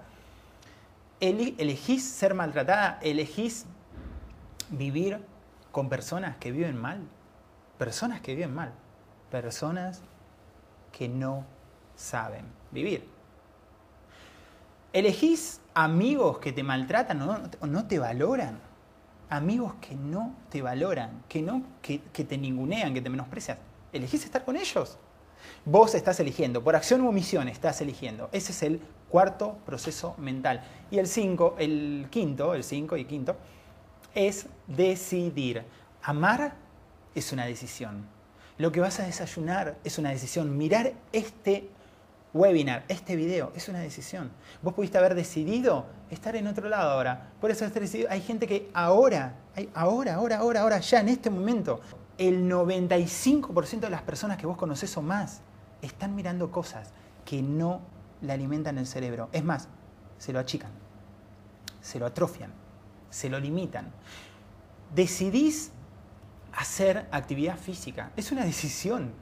elegís 1.21 2.05
ser 2.05 2.35
maltratada, 2.35 2.99
elegís 3.03 3.67
vivir 4.71 5.21
con 5.71 5.89
personas 5.89 6.37
que 6.37 6.51
viven 6.51 6.77
mal. 6.77 7.01
Personas 7.79 8.21
que 8.21 8.35
viven 8.35 8.55
mal. 8.55 8.73
Personas 9.31 10.03
que 10.93 11.09
no 11.09 11.45
saben 11.95 12.45
vivir. 12.71 13.07
Elegís 14.93 15.61
amigos 15.75 16.39
que 16.39 16.53
te 16.53 16.63
maltratan 16.63 17.23
o 17.23 17.67
no, 17.67 17.87
te 17.87 17.99
valoran. 17.99 18.59
Amigos 19.29 19.75
que 19.81 19.95
no 19.95 20.35
te 20.49 20.61
valoran, 20.61 21.23
que, 21.29 21.41
no, 21.41 21.63
que, 21.81 21.99
te 21.99 22.37
ningunean, 22.37 22.93
que 22.93 23.01
te 23.01 23.09
menosprecian. 23.09 23.59
¿Elegís 23.93 24.25
estar 24.25 24.45
con 24.45 24.57
ellos? 24.57 24.99
Vos 25.65 25.95
estás 25.95 26.19
eligiendo, 26.19 26.65
por 26.65 26.75
acción 26.75 27.01
u 27.03 27.09
omisión 27.09 27.49
estás 27.49 27.81
eligiendo. 27.81 28.29
Ese 28.33 28.51
es 28.51 28.63
el 28.65 28.81
cuarto 29.09 29.59
proceso 29.65 30.15
mental. 30.19 30.63
Y 30.91 30.99
el 30.99 31.07
cinco, 31.07 31.55
el 31.59 32.09
quinto, 32.11 32.55
el 32.55 32.65
cinco 32.65 32.97
y 32.97 33.05
quinto, 33.05 33.37
es 34.15 34.47
decidir. 34.67 35.65
Amar 36.03 36.55
es 37.15 37.33
una 37.33 37.45
decisión. 37.45 38.05
Lo 38.61 38.73
que 38.73 38.81
vas 38.81 39.01
a 39.01 39.05
desayunar 39.05 39.79
es 39.85 39.97
una 39.97 40.11
decisión. 40.11 40.59
Mirar 40.59 40.93
este 41.15 41.71
webinar, 42.35 42.85
este 42.89 43.17
video, 43.17 43.53
es 43.57 43.71
una 43.71 43.79
decisión. 43.79 44.31
Vos 44.61 44.75
pudiste 44.75 44.99
haber 44.99 45.15
decidido 45.15 45.87
estar 46.11 46.37
en 46.37 46.47
otro 46.47 46.69
lado 46.69 46.91
ahora. 46.91 47.31
Por 47.41 47.51
eso 47.51 47.65
hay 48.11 48.21
gente 48.21 48.47
que 48.47 48.71
ahora, 48.75 49.37
ahora, 49.73 50.17
ahora, 50.17 50.37
ahora, 50.37 50.61
ahora, 50.61 50.81
ya 50.81 51.01
en 51.01 51.09
este 51.09 51.31
momento, 51.31 51.81
el 52.19 52.51
95% 52.51 53.81
de 53.81 53.89
las 53.89 54.03
personas 54.03 54.37
que 54.37 54.47
vos 54.47 54.59
conocés 54.59 54.95
o 54.99 55.01
más 55.01 55.41
están 55.81 56.15
mirando 56.15 56.51
cosas 56.51 56.91
que 57.25 57.41
no 57.41 57.81
le 58.21 58.31
alimentan 58.31 58.77
el 58.77 58.87
cerebro. 58.87 59.31
Es 59.33 59.43
más, 59.43 59.69
se 60.19 60.35
lo 60.35 60.39
achican, 60.39 60.73
se 61.81 61.99
lo 61.99 62.05
atrofian, 62.05 62.53
se 63.09 63.31
lo 63.31 63.41
limitan. 63.41 63.91
Decidís 64.95 65.73
hacer 66.53 67.07
actividad 67.11 67.57
física. 67.57 68.11
Es 68.17 68.33
una 68.33 68.45
decisión. 68.45 69.13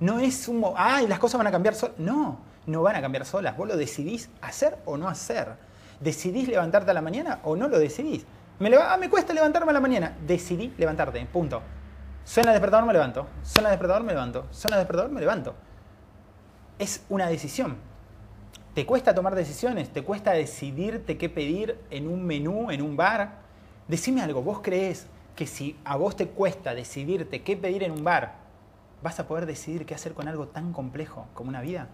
No 0.00 0.18
es 0.18 0.48
un... 0.48 0.64
¡Ay, 0.76 1.06
las 1.06 1.18
cosas 1.18 1.38
van 1.38 1.46
a 1.46 1.50
cambiar 1.50 1.74
solas! 1.74 1.98
No, 1.98 2.40
no 2.66 2.82
van 2.82 2.96
a 2.96 3.00
cambiar 3.00 3.24
solas. 3.24 3.56
Vos 3.56 3.68
lo 3.68 3.76
decidís 3.76 4.28
hacer 4.40 4.78
o 4.84 4.96
no 4.96 5.08
hacer. 5.08 5.56
¿Decidís 6.00 6.48
levantarte 6.48 6.90
a 6.90 6.94
la 6.94 7.02
mañana 7.02 7.40
o 7.44 7.56
no 7.56 7.68
lo 7.68 7.78
decidís? 7.78 8.26
Me, 8.58 8.74
ah, 8.76 8.96
me 8.96 9.08
cuesta 9.08 9.32
levantarme 9.32 9.70
a 9.70 9.74
la 9.74 9.80
mañana. 9.80 10.16
Decidí 10.26 10.72
levantarte, 10.76 11.24
punto. 11.26 11.62
Suena 12.24 12.50
el 12.50 12.54
despertador, 12.54 12.86
me 12.86 12.92
levanto. 12.92 13.26
Suena 13.42 13.68
el 13.68 13.72
despertador, 13.72 14.02
me 14.02 14.12
levanto. 14.12 14.46
Suena 14.50 14.76
el 14.76 14.80
despertador, 14.80 15.10
me 15.10 15.20
levanto. 15.20 15.54
Es 16.78 17.04
una 17.08 17.28
decisión. 17.28 17.76
¿Te 18.74 18.84
cuesta 18.86 19.14
tomar 19.14 19.36
decisiones? 19.36 19.90
¿Te 19.90 20.02
cuesta 20.02 20.32
decidirte 20.32 21.16
qué 21.16 21.28
pedir 21.28 21.78
en 21.90 22.08
un 22.08 22.26
menú, 22.26 22.70
en 22.70 22.82
un 22.82 22.96
bar? 22.96 23.38
Decime 23.86 24.22
algo, 24.22 24.42
¿vos 24.42 24.60
crees 24.62 25.06
que 25.36 25.46
si 25.46 25.78
a 25.84 25.96
vos 25.96 26.16
te 26.16 26.28
cuesta 26.28 26.74
decidirte 26.74 27.42
qué 27.42 27.56
pedir 27.56 27.82
en 27.82 27.92
un 27.92 28.04
bar, 28.04 28.34
vas 29.02 29.18
a 29.20 29.26
poder 29.26 29.46
decidir 29.46 29.84
qué 29.86 29.94
hacer 29.94 30.14
con 30.14 30.28
algo 30.28 30.48
tan 30.48 30.72
complejo 30.72 31.26
como 31.34 31.48
una 31.48 31.60
vida. 31.60 31.88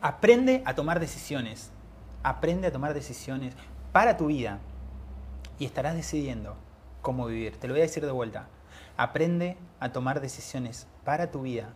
Aprende 0.00 0.62
a 0.64 0.74
tomar 0.74 1.00
decisiones. 1.00 1.70
Aprende 2.22 2.68
a 2.68 2.72
tomar 2.72 2.94
decisiones 2.94 3.54
para 3.92 4.16
tu 4.16 4.26
vida 4.26 4.58
y 5.58 5.64
estarás 5.64 5.94
decidiendo 5.94 6.56
cómo 7.02 7.26
vivir. 7.26 7.56
Te 7.56 7.68
lo 7.68 7.74
voy 7.74 7.80
a 7.80 7.84
decir 7.84 8.04
de 8.04 8.12
vuelta. 8.12 8.48
Aprende 8.96 9.56
a 9.78 9.92
tomar 9.92 10.20
decisiones 10.20 10.86
para 11.04 11.30
tu 11.30 11.42
vida 11.42 11.68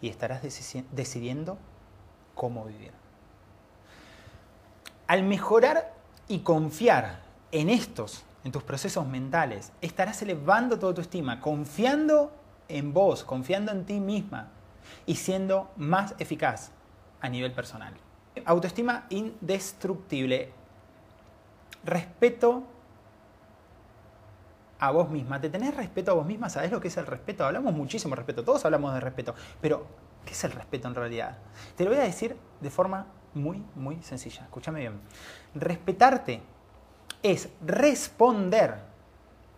y 0.00 0.08
estarás 0.08 0.42
decidiendo 0.42 1.58
cómo 2.34 2.64
vivir. 2.64 2.92
Al 5.06 5.22
mejorar 5.22 5.94
y 6.28 6.40
confiar 6.40 7.27
en 7.52 7.70
estos, 7.70 8.24
en 8.44 8.52
tus 8.52 8.62
procesos 8.62 9.06
mentales, 9.06 9.72
estarás 9.80 10.20
elevando 10.22 10.78
toda 10.78 10.94
tu 10.94 11.00
estima, 11.00 11.40
confiando 11.40 12.32
en 12.68 12.92
vos, 12.92 13.24
confiando 13.24 13.72
en 13.72 13.84
ti 13.84 14.00
misma 14.00 14.48
y 15.06 15.16
siendo 15.16 15.70
más 15.76 16.14
eficaz 16.18 16.70
a 17.20 17.28
nivel 17.28 17.52
personal. 17.52 17.94
Autoestima 18.44 19.06
indestructible. 19.10 20.52
Respeto 21.84 22.64
a 24.78 24.90
vos 24.90 25.10
misma. 25.10 25.40
¿Te 25.40 25.50
tenés 25.50 25.76
respeto 25.76 26.12
a 26.12 26.14
vos 26.14 26.26
misma? 26.26 26.48
¿Sabés 26.48 26.70
lo 26.70 26.80
que 26.80 26.88
es 26.88 26.96
el 26.96 27.06
respeto? 27.06 27.44
Hablamos 27.44 27.72
muchísimo 27.74 28.12
de 28.12 28.16
respeto, 28.16 28.44
todos 28.44 28.64
hablamos 28.64 28.94
de 28.94 29.00
respeto, 29.00 29.34
pero 29.60 29.86
¿qué 30.24 30.32
es 30.32 30.44
el 30.44 30.52
respeto 30.52 30.88
en 30.88 30.94
realidad? 30.94 31.38
Te 31.76 31.84
lo 31.84 31.90
voy 31.90 31.98
a 31.98 32.04
decir 32.04 32.36
de 32.60 32.70
forma 32.70 33.06
muy, 33.34 33.62
muy 33.74 34.02
sencilla. 34.02 34.42
Escúchame 34.42 34.80
bien. 34.80 35.00
Respetarte 35.54 36.42
es 37.22 37.48
responder 37.64 38.76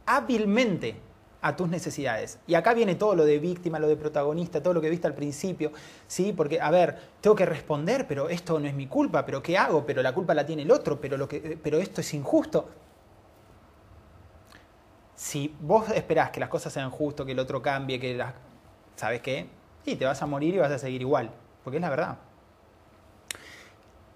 hábilmente 0.07 0.97
a 1.43 1.57
tus 1.57 1.69
necesidades. 1.69 2.39
Y 2.47 2.55
acá 2.55 2.75
viene 2.75 2.95
todo 2.95 3.15
lo 3.15 3.25
de 3.25 3.39
víctima, 3.39 3.79
lo 3.79 3.89
de 3.89 3.97
protagonista, 3.97 4.63
todo 4.63 4.75
lo 4.75 4.81
que 4.81 4.91
viste 4.91 5.07
al 5.07 5.15
principio, 5.15 5.73
¿sí? 6.07 6.33
Porque, 6.33 6.61
a 6.61 6.71
ver, 6.71 6.99
tengo 7.21 7.35
que 7.35 7.47
responder, 7.47 8.07
pero 8.07 8.29
esto 8.29 8.59
no 8.61 8.67
es 8.67 8.75
mi 8.75 8.87
culpa, 8.87 9.25
pero 9.25 9.43
¿qué 9.43 9.57
hago? 9.57 9.85
Pero 9.87 10.03
la 10.03 10.13
culpa 10.13 10.35
la 10.35 10.45
tiene 10.45 10.63
el 10.63 10.71
otro, 10.71 11.01
pero, 11.01 11.17
lo 11.17 11.29
que, 11.29 11.59
pero 11.63 11.79
esto 11.79 12.01
es 12.01 12.13
injusto. 12.15 12.69
Si 15.15 15.55
vos 15.61 15.89
esperás 15.91 16.31
que 16.31 16.41
las 16.41 16.49
cosas 16.49 16.73
sean 16.73 16.91
justas, 16.91 17.27
que 17.27 17.33
el 17.33 17.39
otro 17.39 17.61
cambie, 17.63 17.99
que 17.99 18.15
las... 18.15 18.35
¿Sabes 18.97 19.23
qué? 19.23 19.47
Y 19.87 19.97
te 19.97 20.05
vas 20.05 20.21
a 20.23 20.27
morir 20.27 20.55
y 20.55 20.59
vas 20.59 20.73
a 20.73 20.79
seguir 20.79 21.01
igual, 21.01 21.31
porque 21.65 21.79
es 21.79 21.81
la 21.83 21.91
verdad. 21.91 22.19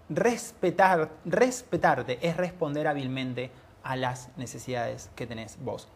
Respetar, 0.08 1.10
respetarte 1.24 2.18
es 2.26 2.36
responder 2.36 2.86
hábilmente 2.86 3.50
a 3.82 3.96
las 3.96 4.28
necesidades 4.36 5.10
que 5.14 5.26
tenés 5.26 5.58
vos 5.62 5.88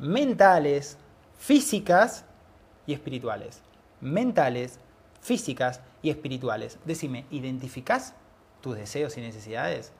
mentales, 0.00 0.96
físicas 1.38 2.24
y 2.86 2.94
espirituales. 2.94 3.60
Mentales, 4.00 4.80
físicas 5.20 5.80
y 6.02 6.10
espirituales. 6.10 6.78
Decime, 6.84 7.26
¿identificás 7.30 8.14
tus 8.60 8.76
deseos 8.76 9.16
y 9.18 9.20
necesidades? 9.20 9.92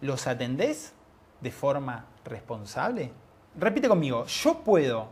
¿Los 0.00 0.26
atendés 0.26 0.92
de 1.40 1.50
forma 1.50 2.04
responsable? 2.24 3.10
Repite 3.58 3.88
conmigo, 3.88 4.26
yo 4.26 4.58
puedo, 4.58 5.08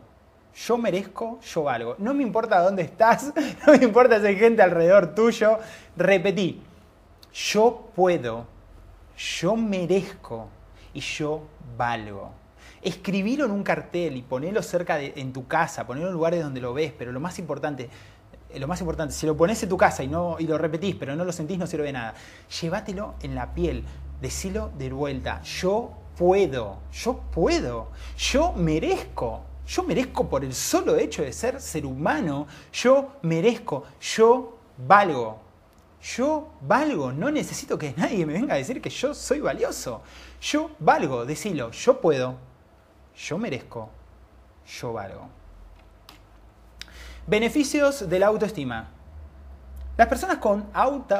yo 0.53 0.77
merezco, 0.77 1.39
yo 1.41 1.63
valgo. 1.63 1.95
No 1.97 2.13
me 2.13 2.21
importa 2.21 2.61
dónde 2.61 2.83
estás, 2.83 3.33
no 3.67 3.73
me 3.73 3.83
importa 3.83 4.19
si 4.19 4.27
hay 4.27 4.37
gente 4.37 4.61
alrededor 4.61 5.15
tuyo. 5.15 5.57
Repetí, 5.97 6.61
yo 7.35 7.89
puedo, 7.95 8.47
yo 9.17 9.55
merezco 9.55 10.47
y 10.93 11.01
yo 11.01 11.43
valgo 11.77 12.31
escribilo 12.85 13.45
en 13.45 13.51
un 13.51 13.63
cartel 13.63 14.15
y 14.15 14.21
ponelo 14.21 14.61
cerca 14.61 14.97
de, 14.97 15.13
en 15.15 15.33
tu 15.33 15.47
casa, 15.47 15.87
ponelo 15.87 16.07
en 16.07 16.13
lugares 16.13 16.43
donde 16.43 16.61
lo 16.61 16.73
ves, 16.73 16.93
pero 16.95 17.11
lo 17.11 17.19
más 17.19 17.39
importante, 17.39 17.89
eh, 18.51 18.59
lo 18.59 18.67
más 18.67 18.79
importante, 18.79 19.13
si 19.13 19.25
lo 19.25 19.35
pones 19.35 19.61
en 19.63 19.69
tu 19.69 19.75
casa 19.75 20.03
y, 20.03 20.07
no, 20.07 20.37
y 20.39 20.45
lo 20.45 20.57
repetís, 20.57 20.95
pero 20.95 21.15
no 21.15 21.25
lo 21.25 21.31
sentís, 21.31 21.57
no 21.57 21.65
sirve 21.65 21.85
de 21.85 21.93
nada. 21.93 22.13
Llévatelo 22.61 23.15
en 23.23 23.33
la 23.33 23.53
piel, 23.55 23.83
decilo 24.21 24.71
de 24.77 24.91
vuelta, 24.91 25.41
yo 25.41 25.91
puedo, 26.15 26.77
yo 26.93 27.19
puedo, 27.33 27.89
yo 28.17 28.53
merezco. 28.53 29.41
Yo 29.67 29.81
merezco 29.81 30.29
por 30.29 30.45
el 30.45 30.53
solo 30.53 30.95
hecho 30.95 31.23
de 31.23 31.33
ser 31.33 31.59
ser 31.59 31.87
humano, 31.87 32.45
yo 32.71 33.13
merezco, 33.23 33.85
yo 33.99 34.59
valgo. 34.77 35.44
Yo 36.05 36.51
valgo, 36.61 37.11
no 37.11 37.31
necesito 37.31 37.79
que 37.79 37.93
nadie 37.97 38.25
me 38.25 38.33
venga 38.33 38.53
a 38.53 38.57
decir 38.57 38.79
que 38.79 38.89
yo 38.89 39.13
soy 39.13 39.39
valioso. 39.39 40.03
Yo 40.39 40.71
valgo, 40.77 41.25
decilo, 41.25 41.71
yo 41.71 41.99
puedo, 41.99 42.37
yo 43.15 43.37
merezco, 43.39 43.89
yo 44.67 44.93
valgo. 44.93 45.27
Beneficios 47.25 48.07
de 48.07 48.19
la 48.19 48.27
autoestima. 48.27 48.91
Las 49.97 50.07
personas 50.07 50.37
con 50.37 50.69
auto, 50.73 51.15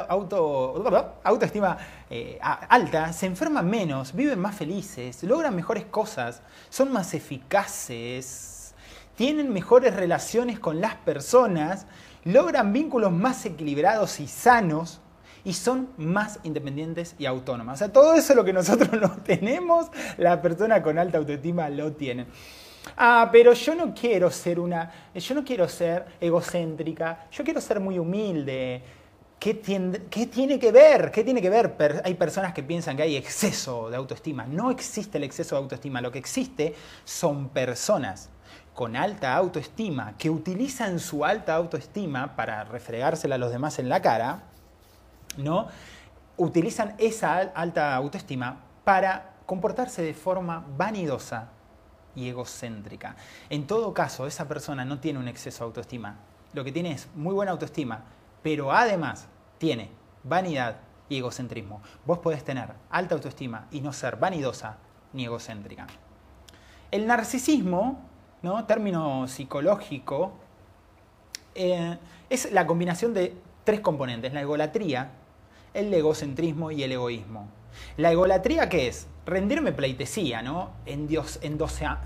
autoestima 1.24 1.78
eh, 2.10 2.38
alta 2.40 3.12
se 3.12 3.26
enferman 3.26 3.68
menos, 3.68 4.14
viven 4.14 4.38
más 4.38 4.54
felices, 4.54 5.22
logran 5.24 5.56
mejores 5.56 5.86
cosas, 5.86 6.42
son 6.68 6.92
más 6.92 7.14
eficaces, 7.14 8.74
tienen 9.16 9.50
mejores 9.50 9.96
relaciones 9.96 10.60
con 10.60 10.80
las 10.80 10.94
personas, 10.94 11.86
logran 12.26 12.72
vínculos 12.72 13.12
más 13.12 13.46
equilibrados 13.46 14.20
y 14.20 14.26
sanos, 14.26 15.00
y 15.44 15.52
son 15.52 15.90
más 15.96 16.40
independientes 16.42 17.14
y 17.20 17.26
autónomas. 17.26 17.76
O 17.76 17.78
sea, 17.78 17.92
todo 17.92 18.14
eso 18.14 18.34
lo 18.34 18.44
que 18.44 18.52
nosotros 18.52 18.90
no 19.00 19.16
tenemos, 19.22 19.86
la 20.18 20.42
persona 20.42 20.82
con 20.82 20.98
alta 20.98 21.18
autoestima 21.18 21.70
lo 21.70 21.92
tiene. 21.92 22.26
Ah, 22.96 23.28
pero 23.30 23.52
yo 23.52 23.74
no 23.76 23.94
quiero 23.94 24.30
ser 24.30 24.58
una, 24.58 24.90
yo 25.14 25.34
no 25.36 25.44
quiero 25.44 25.68
ser 25.68 26.04
egocéntrica, 26.20 27.28
yo 27.30 27.44
quiero 27.44 27.60
ser 27.60 27.78
muy 27.78 27.98
humilde. 27.98 28.82
¿Qué 29.38 29.54
tiene, 29.54 30.02
¿Qué 30.10 30.26
tiene, 30.26 30.58
que 30.58 30.72
ver? 30.72 31.12
¿Qué 31.12 31.22
tiene 31.22 31.40
que 31.40 31.50
ver? 31.50 32.02
Hay 32.04 32.14
personas 32.14 32.52
que 32.52 32.62
piensan 32.62 32.96
que 32.96 33.02
hay 33.02 33.16
exceso 33.16 33.88
de 33.90 33.96
autoestima. 33.96 34.46
No 34.46 34.70
existe 34.70 35.18
el 35.18 35.24
exceso 35.24 35.54
de 35.54 35.62
autoestima. 35.62 36.00
Lo 36.00 36.10
que 36.10 36.18
existe 36.18 36.74
son 37.04 37.50
personas 37.50 38.30
con 38.76 38.94
alta 38.94 39.34
autoestima 39.34 40.18
que 40.18 40.28
utilizan 40.28 41.00
su 41.00 41.24
alta 41.24 41.54
autoestima 41.54 42.36
para 42.36 42.62
refregársela 42.62 43.36
a 43.36 43.38
los 43.38 43.50
demás 43.50 43.78
en 43.78 43.88
la 43.88 44.02
cara 44.02 44.42
¿no? 45.38 45.68
utilizan 46.36 46.94
esa 46.98 47.38
alta 47.38 47.96
autoestima 47.96 48.60
para 48.84 49.32
comportarse 49.46 50.02
de 50.02 50.12
forma 50.12 50.66
vanidosa 50.76 51.48
y 52.14 52.28
egocéntrica. 52.28 53.16
En 53.48 53.66
todo 53.66 53.94
caso, 53.94 54.26
esa 54.26 54.46
persona 54.46 54.84
no 54.84 55.00
tiene 55.00 55.20
un 55.20 55.28
exceso 55.28 55.64
de 55.64 55.68
autoestima. 55.68 56.16
Lo 56.52 56.62
que 56.62 56.70
tiene 56.70 56.92
es 56.92 57.08
muy 57.14 57.32
buena 57.32 57.52
autoestima, 57.52 58.04
pero 58.42 58.72
además 58.72 59.26
tiene 59.56 59.90
vanidad 60.22 60.76
y 61.08 61.16
egocentrismo. 61.16 61.80
Vos 62.04 62.18
podés 62.18 62.44
tener 62.44 62.74
alta 62.90 63.14
autoestima 63.14 63.68
y 63.70 63.80
no 63.80 63.94
ser 63.94 64.16
vanidosa 64.16 64.76
ni 65.14 65.24
egocéntrica. 65.24 65.86
El 66.90 67.06
narcisismo, 67.06 68.15
¿no? 68.46 68.64
término 68.64 69.26
psicológico, 69.26 70.32
eh, 71.56 71.98
es 72.30 72.52
la 72.52 72.64
combinación 72.64 73.12
de 73.12 73.34
tres 73.64 73.80
componentes. 73.80 74.32
La 74.32 74.40
egolatría, 74.42 75.10
el 75.74 75.92
egocentrismo 75.92 76.70
y 76.70 76.84
el 76.84 76.92
egoísmo. 76.92 77.48
La 77.96 78.12
egolatría, 78.12 78.68
¿qué 78.68 78.86
es? 78.86 79.08
Rendirme 79.26 79.72
pleitesía, 79.72 80.42
¿no? 80.42 80.70
En 80.86 81.08
Dios, 81.08 81.40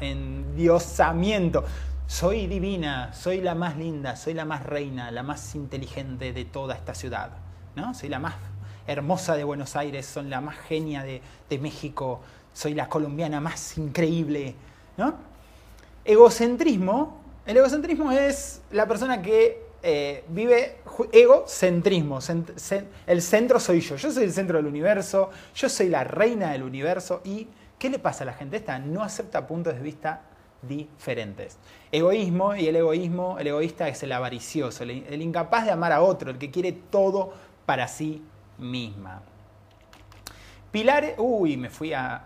endiosamiento. 0.00 1.64
Soy 2.06 2.46
divina, 2.46 3.12
soy 3.12 3.42
la 3.42 3.54
más 3.54 3.76
linda, 3.76 4.16
soy 4.16 4.32
la 4.32 4.46
más 4.46 4.64
reina, 4.64 5.10
la 5.10 5.22
más 5.22 5.54
inteligente 5.54 6.32
de 6.32 6.44
toda 6.46 6.74
esta 6.74 6.94
ciudad, 6.94 7.32
¿no? 7.76 7.92
Soy 7.92 8.08
la 8.08 8.18
más 8.18 8.34
hermosa 8.86 9.36
de 9.36 9.44
Buenos 9.44 9.76
Aires, 9.76 10.06
soy 10.06 10.24
la 10.24 10.40
más 10.40 10.56
genia 10.56 11.02
de, 11.02 11.20
de 11.50 11.58
México, 11.58 12.22
soy 12.54 12.72
la 12.72 12.88
colombiana 12.88 13.40
más 13.40 13.76
increíble, 13.76 14.54
¿no? 14.96 15.29
Egocentrismo, 16.10 17.20
el 17.46 17.56
egocentrismo 17.56 18.10
es 18.10 18.62
la 18.72 18.88
persona 18.88 19.22
que 19.22 19.62
eh, 19.80 20.24
vive 20.28 20.78
egocentrismo. 21.12 22.18
el 23.06 23.22
centro 23.22 23.60
soy 23.60 23.80
yo. 23.80 23.94
Yo 23.94 24.10
soy 24.10 24.24
el 24.24 24.32
centro 24.32 24.56
del 24.56 24.66
universo. 24.66 25.30
Yo 25.54 25.68
soy 25.68 25.88
la 25.88 26.02
reina 26.02 26.50
del 26.50 26.64
universo. 26.64 27.20
¿Y 27.24 27.46
qué 27.78 27.88
le 27.88 28.00
pasa 28.00 28.24
a 28.24 28.26
la 28.26 28.32
gente? 28.32 28.56
Esta 28.56 28.80
no 28.80 29.04
acepta 29.04 29.46
puntos 29.46 29.72
de 29.76 29.82
vista 29.82 30.22
diferentes. 30.62 31.58
Egoísmo 31.92 32.56
y 32.56 32.66
el 32.66 32.74
egoísmo, 32.74 33.38
el 33.38 33.46
egoísta 33.46 33.86
es 33.86 34.02
el 34.02 34.10
avaricioso, 34.10 34.82
el, 34.82 35.22
incapaz 35.22 35.64
de 35.64 35.70
amar 35.70 35.92
a 35.92 36.02
otro, 36.02 36.32
el 36.32 36.38
que 36.38 36.50
quiere 36.50 36.72
todo 36.72 37.32
para 37.66 37.86
sí 37.86 38.20
misma. 38.58 39.22
Pilares, 40.72 41.14
uy, 41.18 41.56
me 41.56 41.70
fui 41.70 41.92
a... 41.92 42.24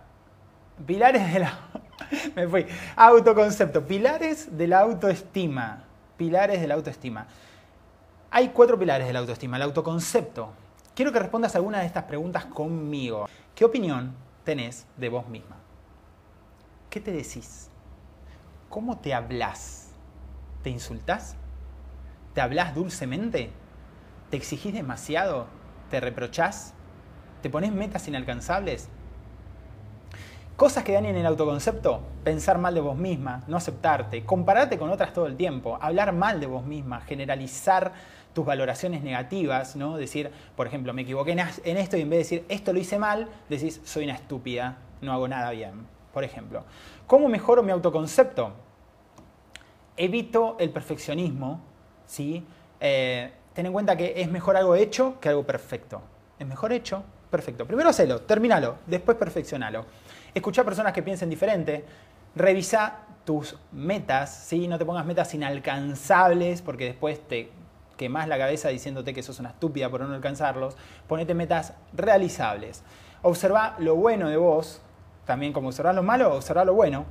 Pilares 0.86 1.34
de 1.34 1.40
la... 1.40 1.58
me 2.36 2.48
fui. 2.48 2.66
Autoconcepto. 2.96 3.86
Pilares 3.86 4.56
de 4.56 4.68
la 4.68 4.80
autoestima. 4.80 5.84
Pilares 6.16 6.60
de 6.60 6.66
la 6.66 6.74
autoestima. 6.74 7.26
Hay 8.30 8.48
cuatro 8.48 8.78
pilares 8.78 9.06
de 9.06 9.12
la 9.12 9.20
autoestima. 9.20 9.56
El 9.56 9.62
autoconcepto. 9.62 10.50
Quiero 10.94 11.12
que 11.12 11.18
respondas 11.18 11.56
alguna 11.56 11.80
de 11.80 11.86
estas 11.86 12.04
preguntas 12.04 12.44
conmigo. 12.44 13.28
¿Qué 13.54 13.64
opinión 13.64 14.14
tenés 14.44 14.86
de 14.96 15.08
vos 15.08 15.28
misma? 15.28 15.56
¿Qué 16.90 17.00
te 17.00 17.10
decís? 17.10 17.70
¿Cómo 18.68 18.98
te 18.98 19.14
hablas? 19.14 19.88
¿Te 20.62 20.70
insultás? 20.70 21.36
¿Te 22.32 22.40
hablas 22.40 22.74
dulcemente? 22.74 23.50
¿Te 24.30 24.36
exigís 24.36 24.72
demasiado? 24.72 25.46
¿Te 25.90 26.00
reprochás? 26.00 26.74
¿Te 27.42 27.50
pones 27.50 27.72
metas 27.72 28.08
inalcanzables? 28.08 28.88
Cosas 30.56 30.84
que 30.84 30.92
dañen 30.92 31.16
el 31.16 31.26
autoconcepto, 31.26 32.00
pensar 32.22 32.58
mal 32.58 32.74
de 32.74 32.80
vos 32.80 32.96
misma, 32.96 33.42
no 33.48 33.56
aceptarte, 33.56 34.24
compararte 34.24 34.78
con 34.78 34.88
otras 34.88 35.12
todo 35.12 35.26
el 35.26 35.36
tiempo, 35.36 35.78
hablar 35.80 36.12
mal 36.12 36.38
de 36.38 36.46
vos 36.46 36.64
misma, 36.64 37.00
generalizar 37.00 37.92
tus 38.32 38.46
valoraciones 38.46 39.02
negativas, 39.02 39.74
¿no? 39.74 39.96
Decir, 39.96 40.30
por 40.54 40.68
ejemplo, 40.68 40.92
me 40.92 41.02
equivoqué 41.02 41.32
en 41.32 41.76
esto 41.76 41.96
y 41.96 42.02
en 42.02 42.10
vez 42.10 42.18
de 42.18 42.22
decir 42.22 42.44
esto 42.48 42.72
lo 42.72 42.78
hice 42.78 43.00
mal, 43.00 43.28
decís 43.48 43.80
soy 43.82 44.04
una 44.04 44.14
estúpida, 44.14 44.78
no 45.00 45.12
hago 45.12 45.26
nada 45.26 45.50
bien, 45.50 45.88
por 46.12 46.22
ejemplo. 46.22 46.62
¿Cómo 47.08 47.28
mejoro 47.28 47.64
mi 47.64 47.72
autoconcepto? 47.72 48.52
Evito 49.96 50.56
el 50.60 50.70
perfeccionismo, 50.70 51.62
¿sí? 52.06 52.46
Eh, 52.78 53.32
ten 53.54 53.66
en 53.66 53.72
cuenta 53.72 53.96
que 53.96 54.20
es 54.20 54.30
mejor 54.30 54.56
algo 54.56 54.76
hecho 54.76 55.18
que 55.20 55.30
algo 55.30 55.42
perfecto. 55.42 56.00
Es 56.38 56.46
mejor 56.46 56.72
hecho, 56.72 57.02
perfecto. 57.28 57.66
Primero 57.66 57.88
hacelo, 57.88 58.20
terminalo, 58.20 58.76
después 58.86 59.16
perfeccionalo. 59.16 59.84
Escucha 60.34 60.64
personas 60.64 60.92
que 60.92 61.02
piensen 61.02 61.30
diferente, 61.30 61.84
revisa 62.34 62.98
tus 63.24 63.56
metas, 63.70 64.34
¿sí? 64.34 64.66
no 64.66 64.78
te 64.78 64.84
pongas 64.84 65.06
metas 65.06 65.32
inalcanzables 65.32 66.60
porque 66.60 66.86
después 66.86 67.20
te 67.26 67.50
quemas 67.96 68.26
la 68.26 68.36
cabeza 68.36 68.68
diciéndote 68.68 69.14
que 69.14 69.22
sos 69.22 69.38
una 69.38 69.50
estúpida 69.50 69.88
por 69.88 70.00
no 70.00 70.12
alcanzarlos. 70.12 70.76
Ponete 71.06 71.34
metas 71.34 71.74
realizables. 71.92 72.82
Observa 73.22 73.76
lo 73.78 73.94
bueno 73.94 74.28
de 74.28 74.36
vos, 74.36 74.82
también 75.24 75.52
como 75.52 75.68
observar 75.68 75.94
lo 75.94 76.02
malo, 76.02 76.34
observa 76.34 76.64
lo 76.64 76.74
bueno. 76.74 77.04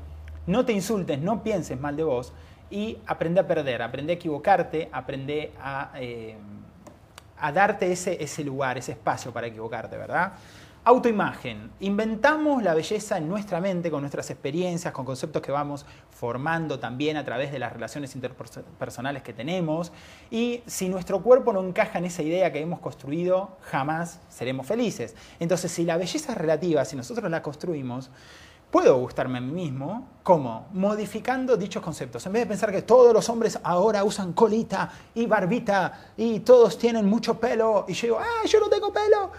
No 0.46 0.66
te 0.66 0.74
insultes, 0.74 1.20
no 1.20 1.44
pienses 1.44 1.80
mal 1.80 1.96
de 1.96 2.04
vos 2.04 2.34
y 2.70 2.98
aprende 3.08 3.40
a 3.40 3.48
perder, 3.48 3.82
aprende 3.82 4.14
a 4.14 4.16
equivocarte, 4.16 4.90
aprende 4.92 5.54
a, 5.62 5.92
eh, 5.96 6.36
a 7.40 7.52
darte 7.52 7.92
ese, 7.92 8.22
ese 8.22 8.44
lugar, 8.44 8.78
ese 8.78 8.92
espacio 8.92 9.32
para 9.32 9.48
equivocarte, 9.48 9.98
¿verdad? 9.98 10.34
Autoimagen. 10.86 11.72
Inventamos 11.80 12.62
la 12.62 12.74
belleza 12.74 13.18
en 13.18 13.30
nuestra 13.30 13.62
mente 13.62 13.90
con 13.90 14.02
nuestras 14.02 14.30
experiencias, 14.30 14.94
con 14.94 15.06
conceptos 15.06 15.42
que 15.42 15.50
vamos 15.50 15.86
formando 16.10 16.78
también 16.78 17.16
a 17.16 17.24
través 17.24 17.54
de 17.54 17.60
las 17.60 17.72
relaciones 17.72 18.16
interpersonales 18.16 19.24
que 19.24 19.32
tenemos. 19.32 19.94
Y 20.30 20.62
si 20.66 20.90
nuestro 20.90 21.24
cuerpo 21.24 21.54
no 21.54 21.64
encaja 21.64 22.00
en 22.00 22.06
esa 22.06 22.22
idea 22.22 22.52
que 22.52 22.60
hemos 22.60 22.82
construido, 22.82 23.58
jamás 23.62 24.20
seremos 24.28 24.68
felices. 24.68 25.16
Entonces, 25.40 25.72
si 25.72 25.86
la 25.86 25.96
belleza 25.96 26.34
es 26.34 26.38
relativa, 26.38 26.84
si 26.84 26.98
nosotros 26.98 27.32
la 27.32 27.42
construimos, 27.42 28.12
puedo 28.70 28.98
gustarme 28.98 29.38
a 29.38 29.42
mí 29.42 29.54
mismo, 29.54 30.10
¿cómo? 30.22 30.68
Modificando 30.74 31.56
dichos 31.56 31.82
conceptos. 31.82 32.26
En 32.26 32.34
vez 32.34 32.42
de 32.42 32.48
pensar 32.48 32.74
que 32.74 32.82
todos 32.82 33.14
los 33.14 33.30
hombres 33.30 33.58
ahora 33.64 34.04
usan 34.04 34.34
colita 34.34 34.92
y 35.16 35.28
barbita 35.28 36.12
y 36.18 36.42
todos 36.42 36.78
tienen 36.78 37.06
mucho 37.06 37.40
pelo, 37.40 37.86
y 37.88 37.94
yo 37.94 38.08
digo, 38.08 38.20
ah, 38.20 38.46
yo 38.46 38.60
no 38.60 38.68
tengo 38.68 38.92
pelo 38.92 39.32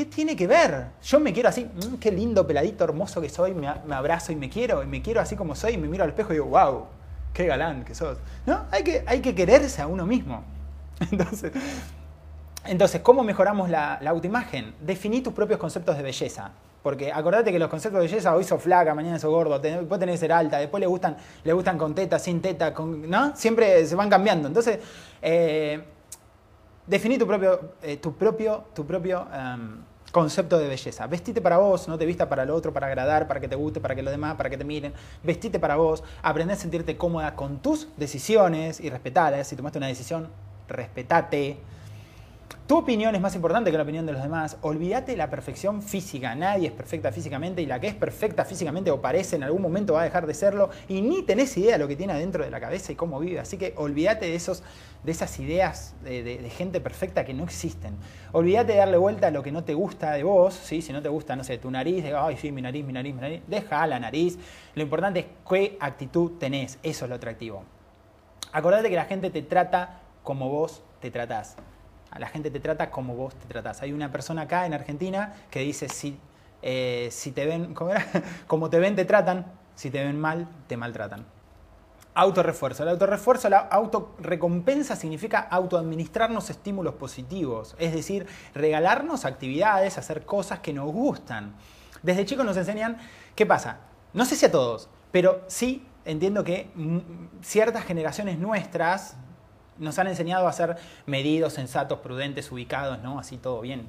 ¿Qué 0.00 0.06
tiene 0.06 0.34
que 0.34 0.46
ver? 0.46 0.86
Yo 1.02 1.20
me 1.20 1.30
quiero 1.30 1.50
así, 1.50 1.66
mm, 1.66 1.96
qué 1.96 2.10
lindo 2.10 2.46
peladito 2.46 2.84
hermoso 2.84 3.20
que 3.20 3.28
soy, 3.28 3.52
me, 3.52 3.68
abrazo 3.68 4.32
y 4.32 4.34
me 4.34 4.48
quiero, 4.48 4.82
y 4.82 4.86
me 4.86 5.02
quiero 5.02 5.20
así 5.20 5.36
como 5.36 5.54
soy, 5.54 5.74
y 5.74 5.76
me 5.76 5.88
miro 5.88 6.04
al 6.04 6.08
espejo 6.08 6.30
y 6.30 6.36
digo, 6.36 6.46
wow, 6.46 6.86
qué 7.34 7.44
galán 7.44 7.84
que 7.84 7.94
sos. 7.94 8.16
¿No? 8.46 8.64
Hay 8.70 8.82
que, 8.82 9.04
hay 9.06 9.20
que 9.20 9.34
quererse 9.34 9.82
a 9.82 9.86
uno 9.86 10.06
mismo. 10.06 10.42
Entonces, 11.10 11.52
entonces 12.64 13.02
¿cómo 13.02 13.22
mejoramos 13.22 13.68
la, 13.68 13.96
autoimagen? 13.96 14.74
Definí 14.80 15.20
tus 15.20 15.34
propios 15.34 15.60
conceptos 15.60 15.94
de 15.98 16.02
belleza. 16.02 16.50
Porque 16.82 17.12
acordate 17.12 17.52
que 17.52 17.58
los 17.58 17.68
conceptos 17.68 18.00
de 18.00 18.06
belleza, 18.06 18.34
hoy 18.34 18.44
sos 18.44 18.62
flaca, 18.62 18.94
mañana 18.94 19.18
sos 19.18 19.30
gordo, 19.30 19.58
después 19.58 20.00
tenés 20.00 20.14
que 20.14 20.20
ser 20.20 20.32
alta, 20.32 20.56
después 20.56 20.80
le 20.80 20.86
gustan, 20.86 21.14
le 21.44 21.52
gustan 21.52 21.76
con 21.76 21.94
teta, 21.94 22.18
sin 22.18 22.40
teta, 22.40 22.72
con, 22.72 23.10
¿no? 23.10 23.36
Siempre 23.36 23.84
se 23.84 23.94
van 23.94 24.08
cambiando. 24.08 24.48
Entonces, 24.48 24.78
eh, 25.20 25.78
definí 26.86 27.18
tu 27.18 27.26
propio, 27.26 27.74
eh, 27.82 27.98
tu 27.98 28.14
propio, 28.14 28.64
tu 28.74 28.86
propio 28.86 29.26
em, 29.30 29.89
concepto 30.10 30.58
de 30.58 30.68
belleza. 30.68 31.06
Vestite 31.06 31.40
para 31.40 31.58
vos, 31.58 31.88
no 31.88 31.98
te 31.98 32.06
vista 32.06 32.28
para 32.28 32.42
el 32.42 32.50
otro, 32.50 32.72
para 32.72 32.86
agradar, 32.86 33.28
para 33.28 33.40
que 33.40 33.48
te 33.48 33.56
guste, 33.56 33.80
para 33.80 33.94
que 33.94 34.02
los 34.02 34.12
demás, 34.12 34.34
para 34.36 34.50
que 34.50 34.58
te 34.58 34.64
miren. 34.64 34.92
Vestite 35.22 35.58
para 35.58 35.76
vos, 35.76 36.02
aprende 36.22 36.54
a 36.54 36.56
sentirte 36.56 36.96
cómoda 36.96 37.36
con 37.36 37.60
tus 37.60 37.88
decisiones 37.96 38.80
y 38.80 38.90
respetalas. 38.90 39.46
Si 39.46 39.56
tomaste 39.56 39.78
una 39.78 39.86
decisión, 39.86 40.28
respetate. 40.68 41.58
Tu 42.70 42.78
opinión 42.78 43.12
es 43.16 43.20
más 43.20 43.34
importante 43.34 43.72
que 43.72 43.76
la 43.76 43.82
opinión 43.82 44.06
de 44.06 44.12
los 44.12 44.22
demás. 44.22 44.56
Olvídate 44.60 45.10
de 45.10 45.18
la 45.18 45.28
perfección 45.28 45.82
física. 45.82 46.36
Nadie 46.36 46.68
es 46.68 46.72
perfecta 46.72 47.10
físicamente 47.10 47.60
y 47.62 47.66
la 47.66 47.80
que 47.80 47.88
es 47.88 47.96
perfecta 47.96 48.44
físicamente 48.44 48.92
o 48.92 49.00
parece 49.00 49.34
en 49.34 49.42
algún 49.42 49.60
momento 49.60 49.94
va 49.94 50.02
a 50.02 50.04
dejar 50.04 50.24
de 50.24 50.34
serlo 50.34 50.70
y 50.86 51.02
ni 51.02 51.24
tenés 51.24 51.56
idea 51.56 51.72
de 51.72 51.78
lo 51.78 51.88
que 51.88 51.96
tiene 51.96 52.12
adentro 52.12 52.44
de 52.44 52.50
la 52.52 52.60
cabeza 52.60 52.92
y 52.92 52.94
cómo 52.94 53.18
vive. 53.18 53.40
Así 53.40 53.56
que 53.56 53.74
olvídate 53.76 54.26
de, 54.26 54.36
esos, 54.36 54.62
de 55.02 55.10
esas 55.10 55.36
ideas 55.40 55.96
de, 56.04 56.48
gente 56.56 56.80
perfecta 56.80 57.24
que 57.24 57.34
no 57.34 57.42
existen. 57.42 57.96
Olvídate 58.30 58.74
de 58.74 58.78
darle 58.78 58.98
vuelta 58.98 59.26
a 59.26 59.30
lo 59.32 59.42
que 59.42 59.50
no 59.50 59.64
te 59.64 59.74
gusta 59.74 60.12
de 60.12 60.22
vos. 60.22 60.54
¿sí? 60.54 60.80
Si 60.80 60.92
no 60.92 61.02
te 61.02 61.08
gusta, 61.08 61.34
no 61.34 61.42
sé, 61.42 61.58
tu 61.58 61.72
nariz, 61.72 62.04
de, 62.04 62.14
ay, 62.14 62.36
sí, 62.36 62.52
mi 62.52 62.62
nariz, 62.62 62.84
mi 62.84 62.92
nariz, 62.92 63.12
mi 63.16 63.20
nariz. 63.20 63.42
Deja 63.48 63.84
la 63.88 63.98
nariz. 63.98 64.38
Lo 64.76 64.82
importante 64.82 65.18
es 65.18 65.26
qué 65.48 65.76
actitud 65.80 66.38
tenés. 66.38 66.78
Eso 66.84 67.06
es 67.06 67.08
lo 67.08 67.16
atractivo. 67.16 67.64
Acordate 68.52 68.88
que 68.88 68.94
la 68.94 69.06
gente 69.06 69.30
te 69.30 69.42
trata 69.42 70.02
como 70.22 70.48
vos 70.48 70.84
te 71.00 71.10
tratás 71.10 71.56
la 72.18 72.28
gente 72.28 72.50
te 72.50 72.60
trata 72.60 72.90
como 72.90 73.14
vos 73.14 73.34
te 73.34 73.46
tratás. 73.46 73.82
Hay 73.82 73.92
una 73.92 74.10
persona 74.10 74.42
acá 74.42 74.66
en 74.66 74.74
Argentina 74.74 75.34
que 75.50 75.60
dice, 75.60 75.88
si, 75.88 76.18
eh, 76.62 77.08
si 77.10 77.32
te 77.32 77.46
ven, 77.46 77.74
como 78.46 78.70
te 78.70 78.78
ven, 78.78 78.96
te 78.96 79.04
tratan, 79.04 79.46
si 79.74 79.90
te 79.90 80.02
ven 80.02 80.18
mal, 80.18 80.48
te 80.66 80.76
maltratan. 80.76 81.24
Autorrefuerzo. 82.12 82.82
El 82.82 82.88
autorrefuerzo, 82.88 83.48
la 83.48 83.58
autorrecompensa 83.58 84.96
significa 84.96 85.38
autoadministrarnos 85.38 86.50
estímulos 86.50 86.94
positivos, 86.94 87.76
es 87.78 87.94
decir, 87.94 88.26
regalarnos 88.52 89.24
actividades, 89.24 89.96
hacer 89.96 90.24
cosas 90.24 90.58
que 90.58 90.72
nos 90.72 90.92
gustan. 90.92 91.54
Desde 92.02 92.24
chicos 92.24 92.44
nos 92.44 92.56
enseñan, 92.56 92.98
¿qué 93.36 93.46
pasa? 93.46 93.78
No 94.12 94.24
sé 94.24 94.34
si 94.34 94.46
a 94.46 94.50
todos, 94.50 94.88
pero 95.12 95.44
sí 95.46 95.86
entiendo 96.04 96.42
que 96.42 96.70
ciertas 97.42 97.84
generaciones 97.84 98.38
nuestras, 98.38 99.16
nos 99.80 99.98
han 99.98 100.06
enseñado 100.06 100.46
a 100.46 100.52
ser 100.52 100.76
medidos, 101.06 101.54
sensatos, 101.54 101.98
prudentes, 101.98 102.52
ubicados, 102.52 103.00
¿no? 103.02 103.18
Así 103.18 103.36
todo 103.36 103.60
bien. 103.60 103.88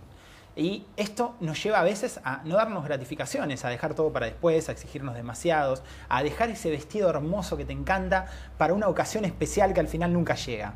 Y 0.55 0.85
esto 0.97 1.35
nos 1.39 1.63
lleva 1.63 1.79
a 1.79 1.83
veces 1.83 2.19
a 2.25 2.41
no 2.43 2.55
darnos 2.55 2.83
gratificaciones, 2.83 3.63
a 3.63 3.69
dejar 3.69 3.93
todo 3.93 4.11
para 4.11 4.25
después, 4.25 4.67
a 4.67 4.73
exigirnos 4.73 5.15
demasiados, 5.15 5.81
a 6.09 6.23
dejar 6.23 6.49
ese 6.49 6.69
vestido 6.69 7.09
hermoso 7.09 7.55
que 7.55 7.63
te 7.63 7.71
encanta 7.71 8.25
para 8.57 8.73
una 8.73 8.89
ocasión 8.89 9.23
especial 9.23 9.73
que 9.73 9.79
al 9.79 9.87
final 9.87 10.11
nunca 10.11 10.35
llega. 10.35 10.73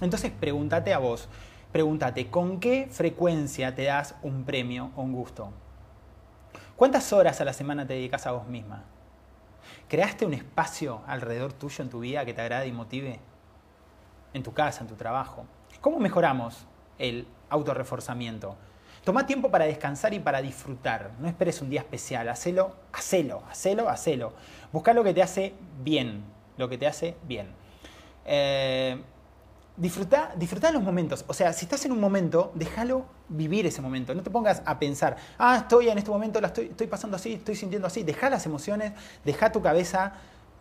Entonces 0.00 0.32
pregúntate 0.38 0.94
a 0.94 0.98
vos, 0.98 1.28
pregúntate, 1.72 2.30
¿con 2.30 2.58
qué 2.58 2.88
frecuencia 2.90 3.74
te 3.74 3.84
das 3.84 4.14
un 4.22 4.44
premio 4.44 4.92
o 4.96 5.02
un 5.02 5.12
gusto? 5.12 5.52
¿Cuántas 6.76 7.12
horas 7.12 7.40
a 7.40 7.44
la 7.44 7.52
semana 7.52 7.86
te 7.86 7.94
dedicas 7.94 8.26
a 8.26 8.32
vos 8.32 8.46
misma? 8.46 8.84
¿Creaste 9.88 10.24
un 10.24 10.32
espacio 10.32 11.02
alrededor 11.06 11.52
tuyo 11.52 11.82
en 11.82 11.90
tu 11.90 12.00
vida 12.00 12.24
que 12.24 12.32
te 12.32 12.40
agrade 12.40 12.68
y 12.68 12.72
motive? 12.72 13.20
En 14.32 14.42
tu 14.42 14.52
casa, 14.52 14.82
en 14.82 14.88
tu 14.88 14.94
trabajo. 14.94 15.46
¿Cómo 15.80 15.98
mejoramos 15.98 16.66
el 16.98 17.26
autorreforzamiento? 17.50 18.56
Toma 19.04 19.26
tiempo 19.26 19.50
para 19.50 19.64
descansar 19.64 20.12
y 20.12 20.18
para 20.18 20.42
disfrutar. 20.42 21.12
No 21.18 21.28
esperes 21.28 21.62
un 21.62 21.70
día 21.70 21.80
especial. 21.80 22.28
Hacelo, 22.28 22.74
hacelo, 22.92 23.42
hacelo, 23.48 23.88
hacelo. 23.88 24.32
Busca 24.72 24.92
lo 24.92 25.02
que 25.02 25.14
te 25.14 25.22
hace 25.22 25.54
bien. 25.82 26.24
Lo 26.56 26.68
que 26.68 26.76
te 26.76 26.86
hace 26.86 27.16
bien. 27.22 27.48
Eh, 28.26 29.00
disfruta, 29.78 30.32
disfruta 30.36 30.70
los 30.72 30.82
momentos. 30.82 31.24
O 31.28 31.32
sea, 31.32 31.52
si 31.52 31.64
estás 31.64 31.84
en 31.86 31.92
un 31.92 32.00
momento, 32.00 32.52
déjalo 32.54 33.06
vivir 33.28 33.64
ese 33.66 33.80
momento. 33.80 34.14
No 34.14 34.22
te 34.22 34.30
pongas 34.30 34.62
a 34.66 34.78
pensar, 34.78 35.16
ah, 35.38 35.56
estoy 35.58 35.88
en 35.88 35.98
este 35.98 36.10
momento, 36.10 36.40
la 36.40 36.48
estoy, 36.48 36.66
estoy 36.66 36.88
pasando 36.88 37.16
así, 37.16 37.34
estoy 37.34 37.54
sintiendo 37.54 37.86
así. 37.86 38.02
Deja 38.02 38.28
las 38.28 38.44
emociones, 38.44 38.92
deja 39.24 39.52
tu 39.52 39.62
cabeza 39.62 40.14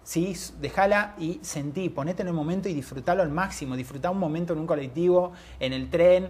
¿sí? 0.08 0.34
Dejala 0.62 1.16
y 1.20 1.40
sentí, 1.42 1.90
ponete 1.90 2.22
en 2.22 2.30
el 2.30 2.34
momento 2.34 2.70
y 2.70 2.74
disfrutalo 2.74 3.22
al 3.22 3.30
máximo. 3.30 3.76
Disfrutá 3.76 4.10
un 4.10 4.20
momento 4.20 4.54
en 4.54 4.60
un 4.60 4.66
colectivo, 4.66 5.34
en 5.60 5.74
el 5.74 5.90
tren, 5.90 6.30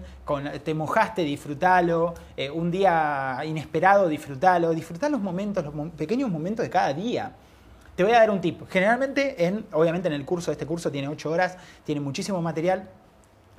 te 0.64 0.74
mojaste, 0.74 1.22
disfrutalo. 1.22 2.16
Eh, 2.36 2.50
un 2.50 2.72
día 2.72 3.40
inesperado, 3.46 4.08
disfrutalo. 4.10 4.74
Disfrutá 4.74 5.10
los 5.10 5.22
momentos, 5.22 5.64
los 5.64 5.92
pequeños 5.92 6.32
momentos 6.32 6.64
de 6.64 6.72
cada 6.72 6.92
día. 6.92 7.34
Te 7.96 8.04
voy 8.04 8.14
a 8.14 8.20
dar 8.20 8.32
un 8.32 8.42
tip. 8.42 8.68
Generalmente, 8.68 9.46
en, 9.46 9.64
obviamente 9.72 10.08
en 10.08 10.16
el 10.16 10.26
curso, 10.26 10.52
este 10.52 10.66
curso 10.66 10.92
tiene 10.92 11.08
8 11.08 11.30
horas, 11.30 11.58
tiene 11.84 12.02
muchísimo 12.02 12.42
material. 12.42 12.90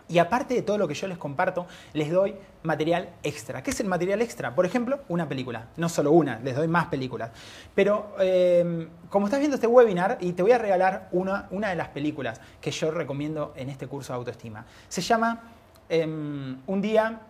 Y 0.09 0.19
aparte 0.19 0.55
de 0.55 0.63
todo 0.63 0.79
lo 0.79 0.89
que 0.89 0.95
yo 0.95 1.07
les 1.07 1.19
comparto, 1.19 1.67
les 1.93 2.11
doy 2.11 2.35
material 2.63 3.11
extra. 3.23 3.63
¿Qué 3.63 3.71
es 3.71 3.81
el 3.81 3.87
material 3.87 4.23
extra? 4.23 4.55
Por 4.55 4.65
ejemplo, 4.65 5.01
una 5.09 5.29
película. 5.29 5.67
No 5.77 5.89
solo 5.89 6.13
una, 6.13 6.39
les 6.41 6.57
doy 6.57 6.67
más 6.67 6.87
películas. 6.87 7.31
Pero 7.75 8.15
em, 8.19 8.89
como 9.11 9.27
estás 9.27 9.39
viendo 9.39 9.57
este 9.57 9.67
webinar, 9.67 10.17
y 10.21 10.33
te 10.33 10.43
voy 10.43 10.53
a 10.53 10.59
regalar 10.59 11.09
una, 11.13 11.47
una, 11.51 11.69
de 11.69 11.77
las 11.77 11.89
películas 11.89 12.41
que 12.61 12.71
yo 12.71 12.91
recomiendo 12.91 13.53
en 13.55 13.69
este 13.69 13.87
curso 13.87 14.13
de 14.13 14.19
autoestima. 14.19 14.65
Se 14.89 15.01
llama 15.03 15.43
em, 15.89 16.59
Un 16.67 16.81
día... 16.81 17.21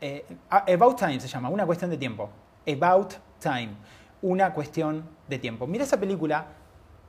Eh, 0.00 0.26
about 0.50 0.98
Time 0.98 1.20
se 1.20 1.28
llama, 1.28 1.48
una 1.48 1.64
cuestión 1.64 1.88
de 1.88 1.96
tiempo. 1.96 2.28
About 2.66 3.14
Time, 3.38 3.70
una 4.22 4.52
cuestión 4.52 5.04
de 5.28 5.38
tiempo. 5.38 5.68
Mira 5.68 5.84
esa 5.84 6.00
película 6.00 6.46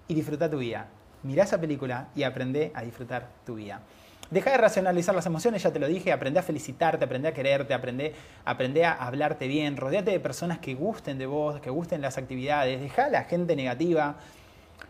y 0.08 0.14
disfruta 0.14 0.48
tu 0.48 0.60
vida. 0.60 0.88
Mira 1.24 1.44
esa 1.44 1.60
película 1.60 2.10
y 2.16 2.22
aprende 2.22 2.72
a 2.76 2.84
disfrutar 2.84 3.30
tu 3.46 3.56
vida. 3.56 3.82
Deja 4.30 4.51
de 4.51 4.57
racionalizar 4.57 5.13
las 5.13 5.26
emociones, 5.26 5.61
ya 5.61 5.71
te 5.71 5.80
lo 5.80 5.88
dije, 5.88 6.11
aprende 6.11 6.39
a 6.39 6.43
felicitarte, 6.43 7.05
aprende 7.05 7.28
a 7.28 7.34
quererte, 7.34 7.74
aprende, 7.74 8.13
aprende 8.45 8.86
a 8.86 8.93
hablarte 8.93 9.47
bien, 9.47 9.78
rodeate 9.78 10.11
de 10.11 10.19
personas 10.19 10.59
que 10.59 10.74
gusten 10.74 11.17
de 11.17 11.26
vos, 11.26 11.59
que 11.59 11.69
gusten 11.69 12.01
las 12.01 12.17
actividades, 12.17 12.82
deja 12.82 13.05
a 13.05 13.09
la 13.09 13.24
gente 13.26 13.55
negativa, 13.55 14.15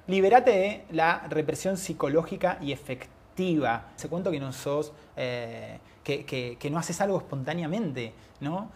liberate 0.07 0.51
de 0.51 0.85
la 0.91 1.25
represión 1.29 1.77
psicológica 1.77 2.57
y 2.61 2.73
activa. 3.33 3.87
Se 3.95 4.07
cuento 4.07 4.31
que 4.31 4.39
no 4.39 4.53
sos, 4.53 4.93
eh, 5.17 5.79
que, 6.03 6.25
que, 6.25 6.69
no 6.69 6.77
haces 6.77 7.01
algo 7.01 7.17
espontáneamente, 7.17 8.13
¿no? 8.39 8.69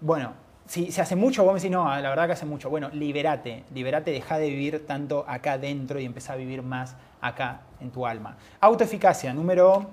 Bueno, 0.00 0.34
si 0.66 0.92
se 0.92 1.00
hace 1.00 1.16
mucho, 1.16 1.44
vos 1.44 1.54
me 1.54 1.60
decís, 1.60 1.70
no, 1.70 1.84
la 1.88 2.08
verdad 2.08 2.26
que 2.26 2.32
hace 2.32 2.46
mucho. 2.46 2.70
Bueno, 2.70 2.90
liberate, 2.90 3.64
liberate, 3.72 4.10
deja 4.10 4.38
de 4.38 4.48
vivir 4.48 4.86
tanto 4.86 5.24
acá 5.28 5.52
adentro 5.52 5.98
y 5.98 6.04
empezá 6.04 6.34
a 6.34 6.36
vivir 6.36 6.62
más 6.62 6.96
acá 7.20 7.60
en 7.80 7.90
tu 7.90 8.06
alma. 8.06 8.36
Autoeficacia, 8.60 9.32
número 9.32 9.90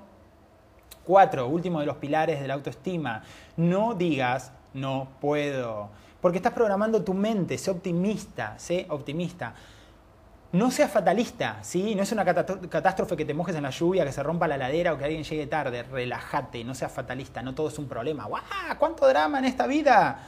cuatro, 1.03 1.47
último 1.47 1.79
de 1.79 1.85
los 1.85 1.97
pilares 1.97 2.39
de 2.39 2.47
la 2.47 2.53
autoestima. 2.53 3.21
No 3.57 3.93
digas, 3.93 4.51
no 4.73 5.09
puedo, 5.19 5.89
porque 6.21 6.37
estás 6.37 6.53
programando 6.53 7.03
tu 7.03 7.13
mente, 7.13 7.57
sé 7.57 7.71
optimista, 7.71 8.57
sé 8.57 8.85
optimista. 8.89 9.53
No 10.53 10.69
seas 10.69 10.91
fatalista, 10.91 11.57
¿sí? 11.63 11.95
No 11.95 12.03
es 12.03 12.11
una 12.11 12.23
catástrofe 12.23 13.17
que 13.17 13.25
te 13.25 13.33
mojes 13.33 13.55
en 13.55 13.63
la 13.63 13.71
lluvia, 13.71 14.05
que 14.05 14.11
se 14.11 14.21
rompa 14.21 14.47
la 14.47 14.55
ladera 14.55 14.93
o 14.93 14.97
que 14.99 15.05
alguien 15.05 15.23
llegue 15.23 15.47
tarde. 15.47 15.81
Relájate, 15.81 16.63
no 16.63 16.75
seas 16.75 16.91
fatalista, 16.91 17.41
no 17.41 17.55
todo 17.55 17.69
es 17.69 17.79
un 17.79 17.87
problema. 17.87 18.25
¡Guau! 18.25 18.43
¿Cuánto 18.77 19.07
drama 19.07 19.39
en 19.39 19.45
esta 19.45 19.65
vida? 19.65 20.19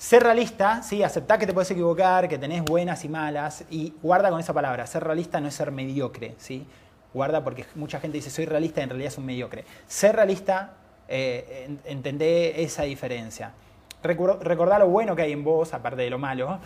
Ser 0.00 0.22
realista, 0.22 0.82
sí, 0.82 1.02
aceptar 1.02 1.38
que 1.38 1.46
te 1.46 1.52
puedes 1.52 1.70
equivocar, 1.70 2.26
que 2.26 2.38
tenés 2.38 2.64
buenas 2.64 3.04
y 3.04 3.10
malas, 3.10 3.66
y 3.68 3.92
guarda 4.02 4.30
con 4.30 4.40
esa 4.40 4.54
palabra. 4.54 4.86
Ser 4.86 5.04
realista 5.04 5.42
no 5.42 5.48
es 5.48 5.54
ser 5.54 5.72
mediocre, 5.72 6.36
¿sí? 6.38 6.66
Guarda 7.12 7.44
porque 7.44 7.66
mucha 7.74 8.00
gente 8.00 8.16
dice 8.16 8.30
soy 8.30 8.46
realista 8.46 8.80
y 8.80 8.84
en 8.84 8.88
realidad 8.88 9.12
es 9.12 9.18
un 9.18 9.26
mediocre. 9.26 9.66
Ser 9.86 10.16
realista, 10.16 10.72
eh, 11.06 11.76
esa 12.56 12.84
diferencia. 12.84 13.52
Recordar 14.02 14.80
lo 14.80 14.88
bueno 14.88 15.14
que 15.14 15.20
hay 15.20 15.32
en 15.32 15.44
vos, 15.44 15.74
aparte 15.74 16.00
de 16.00 16.08
lo 16.08 16.18
malo, 16.18 16.60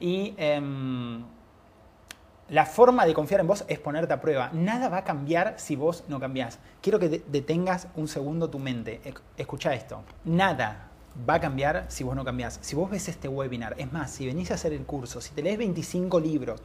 y. 0.00 0.32
Em, 0.38 1.22
la 2.48 2.64
forma 2.64 3.04
de 3.04 3.12
confiar 3.12 3.42
en 3.42 3.46
vos 3.46 3.66
es 3.68 3.78
ponerte 3.78 4.14
a 4.14 4.22
prueba. 4.22 4.48
Nada 4.54 4.88
va 4.88 4.96
a 4.96 5.04
cambiar 5.04 5.56
si 5.58 5.76
vos 5.76 6.04
no 6.08 6.18
cambiás. 6.18 6.58
Quiero 6.80 6.98
que 6.98 7.10
detengas 7.10 7.88
un 7.96 8.08
segundo 8.08 8.48
tu 8.48 8.58
mente. 8.58 9.02
Escucha 9.36 9.74
esto. 9.74 10.02
Nada 10.24 10.87
va 11.28 11.34
a 11.34 11.40
cambiar 11.40 11.86
si 11.88 12.04
vos 12.04 12.14
no 12.14 12.24
cambiás. 12.24 12.58
Si 12.62 12.76
vos 12.76 12.90
ves 12.90 13.08
este 13.08 13.28
webinar, 13.28 13.74
es 13.78 13.92
más, 13.92 14.10
si 14.10 14.26
venís 14.26 14.50
a 14.50 14.54
hacer 14.54 14.72
el 14.72 14.84
curso, 14.84 15.20
si 15.20 15.32
te 15.32 15.42
lees 15.42 15.58
25 15.58 16.20
libros 16.20 16.60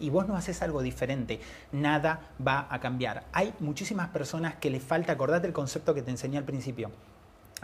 y 0.00 0.10
vos 0.10 0.26
no 0.26 0.36
haces 0.36 0.62
algo 0.62 0.82
diferente, 0.82 1.40
nada 1.72 2.30
va 2.46 2.66
a 2.70 2.80
cambiar. 2.80 3.24
Hay 3.32 3.54
muchísimas 3.60 4.08
personas 4.08 4.56
que 4.56 4.70
les 4.70 4.82
falta, 4.82 5.12
acordate 5.12 5.46
el 5.46 5.52
concepto 5.52 5.94
que 5.94 6.02
te 6.02 6.10
enseñé 6.10 6.38
al 6.38 6.44
principio 6.44 6.90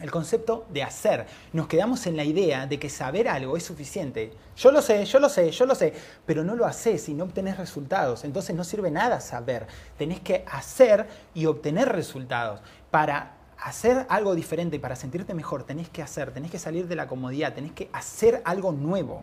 el 0.01 0.11
concepto 0.11 0.67
de 0.71 0.83
hacer. 0.83 1.27
Nos 1.53 1.67
quedamos 1.67 2.07
en 2.07 2.17
la 2.17 2.25
idea 2.25 2.67
de 2.67 2.79
que 2.79 2.89
saber 2.89 3.29
algo 3.29 3.57
es 3.57 3.65
suficiente. 3.65 4.33
Yo 4.57 4.73
lo 4.73 4.83
sé, 4.83 5.05
yo 5.05 5.19
lo 5.19 5.29
sé, 5.29 5.51
yo 5.51 5.67
lo 5.67 5.75
sé, 5.75 5.93
pero 6.27 6.43
no 6.45 6.55
lo 6.55 6.67
haces 6.67 7.09
y 7.09 7.15
no 7.15 7.25
obtenés 7.25 7.59
resultados. 7.59 8.25
Entonces 8.25 8.57
no 8.57 8.65
sirve 8.65 8.91
nada 8.91 9.21
saber. 9.21 9.67
Tenés 9.99 10.21
que 10.21 10.45
hacer 10.51 11.07
y 11.35 11.47
obtener 11.47 11.89
resultados. 11.91 12.61
Para 12.91 13.37
hacer 13.63 14.07
algo 14.09 14.35
diferente, 14.35 14.79
para 14.79 14.97
sentirte 14.97 15.35
mejor, 15.35 15.65
tenés 15.65 15.89
que 15.89 16.03
hacer, 16.03 16.33
tenés 16.33 16.51
que 16.51 16.59
salir 16.59 16.89
de 16.89 16.97
la 16.97 17.07
comodidad, 17.07 17.55
tenés 17.55 17.73
que 17.73 17.91
hacer 17.93 18.43
algo 18.45 18.73
nuevo. 18.73 19.23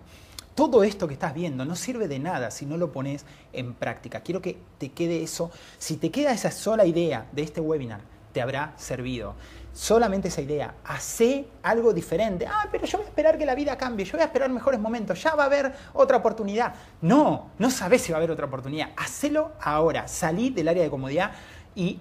Todo 0.55 0.83
esto 0.83 1.07
que 1.07 1.13
estás 1.13 1.33
viendo 1.33 1.65
no 1.65 1.75
sirve 1.75 2.07
de 2.07 2.19
nada 2.19 2.49
si 2.49 2.65
no 2.65 2.77
lo 2.77 2.91
pones 2.91 3.25
en 3.53 3.73
práctica. 3.73 4.21
Quiero 4.21 4.41
que 4.41 4.57
te 4.79 4.89
quede 4.89 5.21
eso. 5.21 5.51
Si 5.77 5.97
te 5.97 6.09
queda 6.09 6.31
esa 6.31 6.49
sola 6.49 6.85
idea 6.85 7.27
de 7.31 7.43
este 7.43 7.61
webinar, 7.61 8.01
te 8.33 8.41
habrá 8.41 8.73
servido 8.77 9.35
solamente 9.77 10.29
esa 10.29 10.41
idea. 10.41 10.73
Hacé 10.83 11.47
algo 11.61 11.93
diferente. 11.93 12.47
Ah, 12.47 12.67
pero 12.71 12.87
yo 12.87 12.97
voy 12.97 13.05
a 13.05 13.09
esperar 13.09 13.37
que 13.37 13.45
la 13.45 13.53
vida 13.53 13.77
cambie, 13.77 14.05
yo 14.05 14.13
voy 14.13 14.21
a 14.21 14.25
esperar 14.25 14.49
mejores 14.49 14.79
momentos, 14.79 15.21
ya 15.21 15.35
va 15.35 15.43
a 15.43 15.45
haber 15.45 15.71
otra 15.93 16.17
oportunidad. 16.17 16.73
No, 17.01 17.51
no 17.59 17.69
sabes 17.69 18.01
si 18.01 18.11
va 18.11 18.17
a 18.17 18.19
haber 18.19 18.31
otra 18.31 18.47
oportunidad. 18.47 18.89
Hacelo 18.97 19.51
ahora. 19.61 20.07
Salí 20.07 20.49
del 20.49 20.67
área 20.67 20.81
de 20.81 20.89
comodidad 20.89 21.31
y 21.75 21.99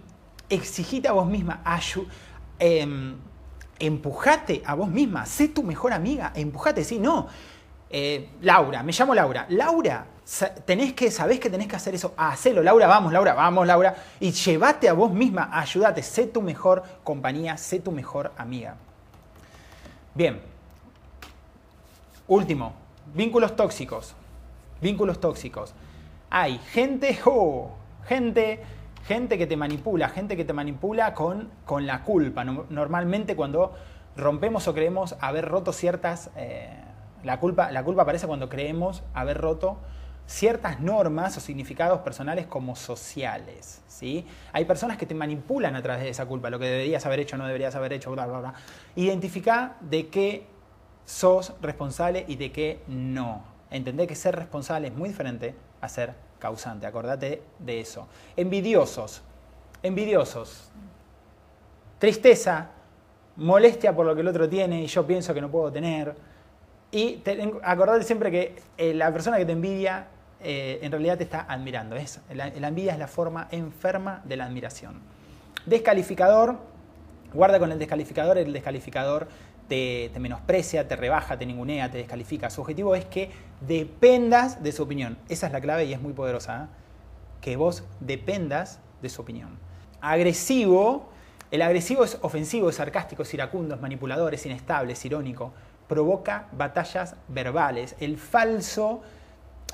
exigite 0.49 1.09
a 1.09 1.13
vos 1.13 1.27
misma, 1.27 1.61
eh, 2.59 3.15
empujate 3.79 4.63
a 4.65 4.75
vos 4.75 4.89
misma, 4.89 5.27
sé 5.27 5.49
tu 5.49 5.63
mejor 5.63 5.93
amiga, 5.93 6.33
empujate, 6.35 6.85
sí, 6.85 6.99
no. 6.99 7.27
Eh, 7.89 8.31
Laura, 8.43 8.83
me 8.83 8.93
llamo 8.93 9.15
Laura. 9.15 9.47
Laura, 9.51 10.07
tenés 10.65 10.93
que, 10.95 11.11
sabés 11.11 11.39
que 11.39 11.49
tenés 11.49 11.69
que 11.69 11.77
hacer 11.77 11.95
eso, 11.95 12.15
hacelo, 12.17 12.63
Laura, 12.63 12.87
vamos, 12.87 13.13
Laura, 13.13 13.35
vamos, 13.35 13.67
Laura, 13.67 13.95
y 14.19 14.33
llévate 14.33 14.89
a 14.89 14.93
vos 14.93 15.13
misma, 15.13 15.51
ayúdate, 15.53 16.03
sé 16.03 16.27
tu 16.27 16.43
mejor 16.43 16.83
compañía, 17.05 17.57
sé 17.57 17.79
tu 17.79 17.93
mejor 17.93 18.33
amiga. 18.37 18.77
Bien, 20.15 20.41
último, 22.27 22.73
vínculos 23.15 23.55
tóxicos, 23.55 24.15
vínculos 24.81 25.21
tóxicos. 25.21 25.75
Hay 26.29 26.59
gente, 26.73 27.21
oh, 27.25 27.71
gente, 28.09 28.65
gente 29.07 29.39
que 29.39 29.47
te 29.47 29.57
manipula, 29.57 30.09
gente 30.09 30.37
que 30.37 30.45
te 30.45 30.53
manipula 30.53 31.15
con, 31.15 31.51
con 31.65 31.87
la 31.87 32.03
culpa. 32.03 32.45
Normalmente 32.45 33.37
cuando 33.37 33.75
rompemos 34.17 34.67
o 34.69 34.75
creemos 34.75 35.17
haber 35.21 35.47
roto 35.49 35.73
ciertas... 35.73 36.31
Eh, 36.37 36.83
la 37.23 37.41
culpa, 37.41 37.73
la 37.73 37.83
culpa 37.83 38.03
aparece 38.03 38.27
cuando 38.27 38.49
creemos 38.49 39.03
haber 39.13 39.39
roto 39.39 39.79
ciertas 40.27 40.81
normas 40.81 41.37
o 41.37 41.41
significados 41.41 42.01
personales 42.01 42.47
como 42.47 42.77
sociales. 42.77 43.83
¿sí? 43.89 44.27
Hay 44.53 44.65
personas 44.65 44.97
que 44.97 45.07
te 45.07 45.15
manipulan 45.15 45.75
a 45.77 45.83
través 45.83 46.03
de 46.05 46.11
esa 46.11 46.27
culpa, 46.27 46.51
lo 46.51 46.59
que 46.59 46.67
deberías 46.67 47.05
haber 47.07 47.21
hecho, 47.21 47.37
no 47.37 47.47
deberías 47.47 47.75
haber 47.75 47.93
hecho, 47.93 48.11
bla, 48.13 48.27
bla, 48.27 48.41
bla. 48.41 48.55
Identifica 48.95 49.77
de 49.81 50.09
qué 50.09 50.47
sos 51.05 51.55
responsable 51.63 52.25
y 52.29 52.37
de 52.37 52.53
qué 52.53 52.83
no. 52.87 53.43
Entendé 53.71 54.07
que 54.07 54.15
ser 54.15 54.37
responsable 54.37 54.89
es 54.89 54.95
muy 54.95 55.09
diferente 55.09 55.55
a 55.81 55.89
ser 55.89 56.15
causante. 56.47 56.87
Acordate 56.87 57.43
de 57.59 57.81
eso. 57.81 58.07
Envidiosos. 58.37 59.23
Envidiosos. 59.83 60.71
Tristeza, 61.99 62.71
molestia 63.37 63.95
por 63.95 64.07
lo 64.07 64.15
que 64.15 64.21
el 64.21 64.29
otro 64.29 64.49
tiene 64.49 64.83
y 64.83 64.87
yo 64.87 65.05
pienso 65.05 65.35
que 65.35 65.41
no 65.41 65.51
puedo 65.51 65.73
tener. 65.73 66.15
Y 66.93 67.21
acordate 67.65 68.05
siempre 68.05 68.31
que 68.31 68.63
eh, 68.79 68.95
la 68.95 69.13
persona 69.13 69.39
que 69.39 69.45
te 69.45 69.53
envidia 69.53 70.07
eh, 70.41 70.79
en 70.83 70.93
realidad 70.93 71.19
te 71.19 71.25
está 71.25 71.47
admirando. 71.49 71.97
Es, 71.97 72.21
la, 72.33 72.47
envidia 72.49 72.93
es 72.93 72.99
la 72.99 73.09
forma 73.09 73.49
enferma 73.51 74.23
de 74.25 74.37
la 74.37 74.45
admiración. 74.45 75.01
Descalificador, 75.65 76.59
guarda 77.35 77.59
con 77.59 77.73
el 77.73 77.79
descalificador, 77.79 78.39
el 78.39 78.53
descalificador 78.53 79.27
te, 79.69 80.11
menosprecia, 80.19 80.89
te 80.89 80.97
rebaja, 80.97 81.39
te 81.39 81.47
ningunea, 81.47 81.91
te 81.91 81.99
descalifica. 81.99 82.51
Su 82.51 82.61
objetivo 82.61 82.95
es 82.95 83.05
que 83.05 83.31
dependas 83.61 84.63
de 84.63 84.73
su 84.73 84.83
opinión. 84.83 85.19
Esa 85.29 85.47
es 85.47 85.53
la 85.53 85.61
clave 85.61 85.85
y 85.85 85.93
es 85.93 86.01
muy 86.01 86.13
poderosa. 86.13 86.65
¿eh? 86.65 86.67
Que 87.41 87.57
vos 87.57 87.85
dependas 88.01 88.81
de 89.03 89.09
su 89.09 89.23
opinión. 89.23 89.59
Agresivo, 90.01 91.09
el 91.51 91.63
agresivo 91.63 92.05
es 92.05 92.19
ofensivo, 92.23 92.69
es 92.69 92.77
sarcástico, 92.77 93.23
es 93.23 93.35
iracundo, 93.35 93.75
es 93.75 93.81
manipulador, 93.81 94.35
es 94.35 94.47
inestable, 94.47 94.93
es 94.93 95.05
irónico, 95.05 95.53
provoca 95.89 96.49
batallas 96.53 97.17
verbales. 97.29 97.97
El 98.01 98.19
falso 98.19 99.03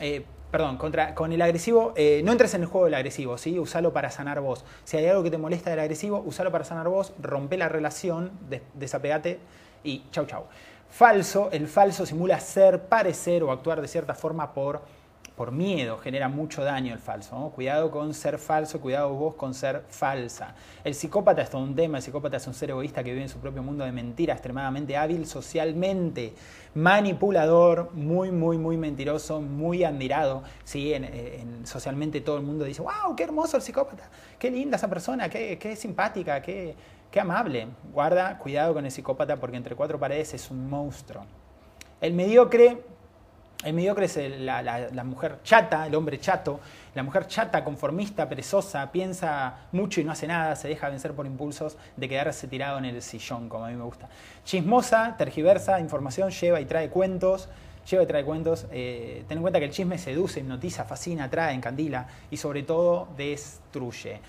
eh, 0.00 0.24
perdón, 0.52 0.76
contra, 0.76 1.14
con 1.14 1.32
el 1.32 1.40
agresivo, 1.40 1.94
eh, 1.96 2.20
no 2.24 2.30
entres 2.30 2.52
en 2.52 2.60
el 2.60 2.66
juego 2.66 2.84
del 2.84 2.94
agresivo, 2.94 3.38
¿sí? 3.38 3.58
Usalo 3.58 3.94
para 3.94 4.10
sanar 4.10 4.40
vos. 4.42 4.66
Si 4.84 4.98
hay 4.98 5.06
algo 5.06 5.22
que 5.22 5.30
te 5.30 5.38
molesta 5.38 5.70
del 5.70 5.80
agresivo, 5.80 6.22
usalo 6.24 6.52
para 6.52 6.64
sanar 6.64 6.88
vos, 6.88 7.14
rompe 7.22 7.56
la 7.56 7.70
relación, 7.70 8.30
desapegate 8.74 9.40
y 9.84 10.04
chau 10.10 10.26
chau. 10.26 10.44
Falso, 10.88 11.50
el 11.52 11.68
falso 11.68 12.04
simula 12.04 12.38
ser, 12.38 12.82
parecer 12.82 13.42
o 13.42 13.50
actuar 13.50 13.80
de 13.80 13.88
cierta 13.88 14.14
forma 14.14 14.52
por 14.52 14.82
por 15.36 15.50
miedo 15.50 15.98
genera 15.98 16.28
mucho 16.28 16.62
daño 16.62 16.92
el 16.92 16.98
falso. 16.98 17.50
Cuidado 17.54 17.90
con 17.90 18.14
ser 18.14 18.38
falso, 18.38 18.80
cuidado 18.80 19.12
vos 19.14 19.34
con 19.34 19.54
ser 19.54 19.82
falsa. 19.88 20.54
El 20.84 20.94
psicópata 20.94 21.42
es 21.42 21.50
todo 21.50 21.62
un 21.62 21.74
tema, 21.74 21.98
el 21.98 22.02
psicópata 22.02 22.36
es 22.36 22.46
un 22.46 22.54
ser 22.54 22.70
egoísta 22.70 23.02
que 23.02 23.10
vive 23.10 23.22
en 23.22 23.28
su 23.28 23.38
propio 23.38 23.62
mundo 23.62 23.84
de 23.84 23.92
mentira, 23.92 24.34
extremadamente 24.34 24.96
hábil 24.96 25.26
socialmente, 25.26 26.34
manipulador, 26.74 27.90
muy, 27.94 28.30
muy, 28.30 28.58
muy 28.58 28.76
mentiroso, 28.76 29.40
muy 29.40 29.84
admirado. 29.84 30.42
¿sí? 30.64 30.92
En, 30.92 31.66
socialmente 31.66 32.20
todo 32.20 32.36
el 32.36 32.42
mundo 32.42 32.64
dice, 32.64 32.82
wow, 32.82 33.16
qué 33.16 33.24
hermoso 33.24 33.56
el 33.56 33.62
psicópata, 33.62 34.10
qué 34.38 34.50
linda 34.50 34.76
esa 34.76 34.88
persona, 34.88 35.28
qué, 35.28 35.58
qué 35.58 35.76
simpática, 35.76 36.42
qué, 36.42 36.74
qué 37.12 37.20
amable. 37.20 37.68
Guarda, 37.92 38.38
cuidado 38.38 38.74
con 38.74 38.84
el 38.84 38.90
psicópata 38.90 39.36
porque 39.36 39.56
entre 39.56 39.76
cuatro 39.76 40.00
paredes 40.00 40.34
es 40.34 40.50
un 40.50 40.68
monstruo. 40.68 41.24
El 42.00 42.14
mediocre 42.14 42.82
el 43.64 43.74
mediocre 43.74 44.06
es 44.06 44.18
la, 44.40 45.04
mujer 45.04 45.38
chata, 45.44 45.86
el 45.86 45.94
hombre 45.94 46.18
chato, 46.18 46.58
la 46.96 47.04
mujer 47.04 47.28
chata, 47.28 47.62
conformista, 47.62 48.28
perezosa, 48.28 48.90
piensa 48.90 49.68
mucho 49.70 50.00
y 50.00 50.04
no 50.04 50.10
hace 50.10 50.26
nada, 50.26 50.56
se 50.56 50.66
deja 50.66 50.88
vencer 50.88 51.12
por 51.12 51.26
impulsos 51.26 51.76
de 51.96 52.08
quedarse 52.08 52.48
tirado 52.48 52.78
en 52.78 52.86
el 52.86 53.00
sillón, 53.02 53.48
como 53.48 53.66
a 53.66 53.68
mí 53.68 53.76
me 53.76 53.84
gusta. 53.84 54.08
Chismosa, 54.44 55.14
tergiversa, 55.16 55.78
información, 55.78 56.30
lleva 56.30 56.60
y 56.60 56.64
trae 56.64 56.90
cuentos, 56.90 57.48
lleva 57.88 58.02
y 58.02 58.06
trae 58.06 58.24
cuentos. 58.24 58.66
Eh, 58.72 59.24
ten 59.28 59.38
en 59.38 59.42
cuenta 59.42 59.60
que 59.60 59.66
el 59.66 59.70
chisme 59.70 59.96
seduce, 59.96 60.40
hipnotiza, 60.40 60.84
fascina, 60.84 61.24
atrae, 61.24 61.54
encandila 61.54 62.08
y 62.32 62.36
sobre 62.38 62.64
todo 62.64 63.10
destruye. 63.16 64.20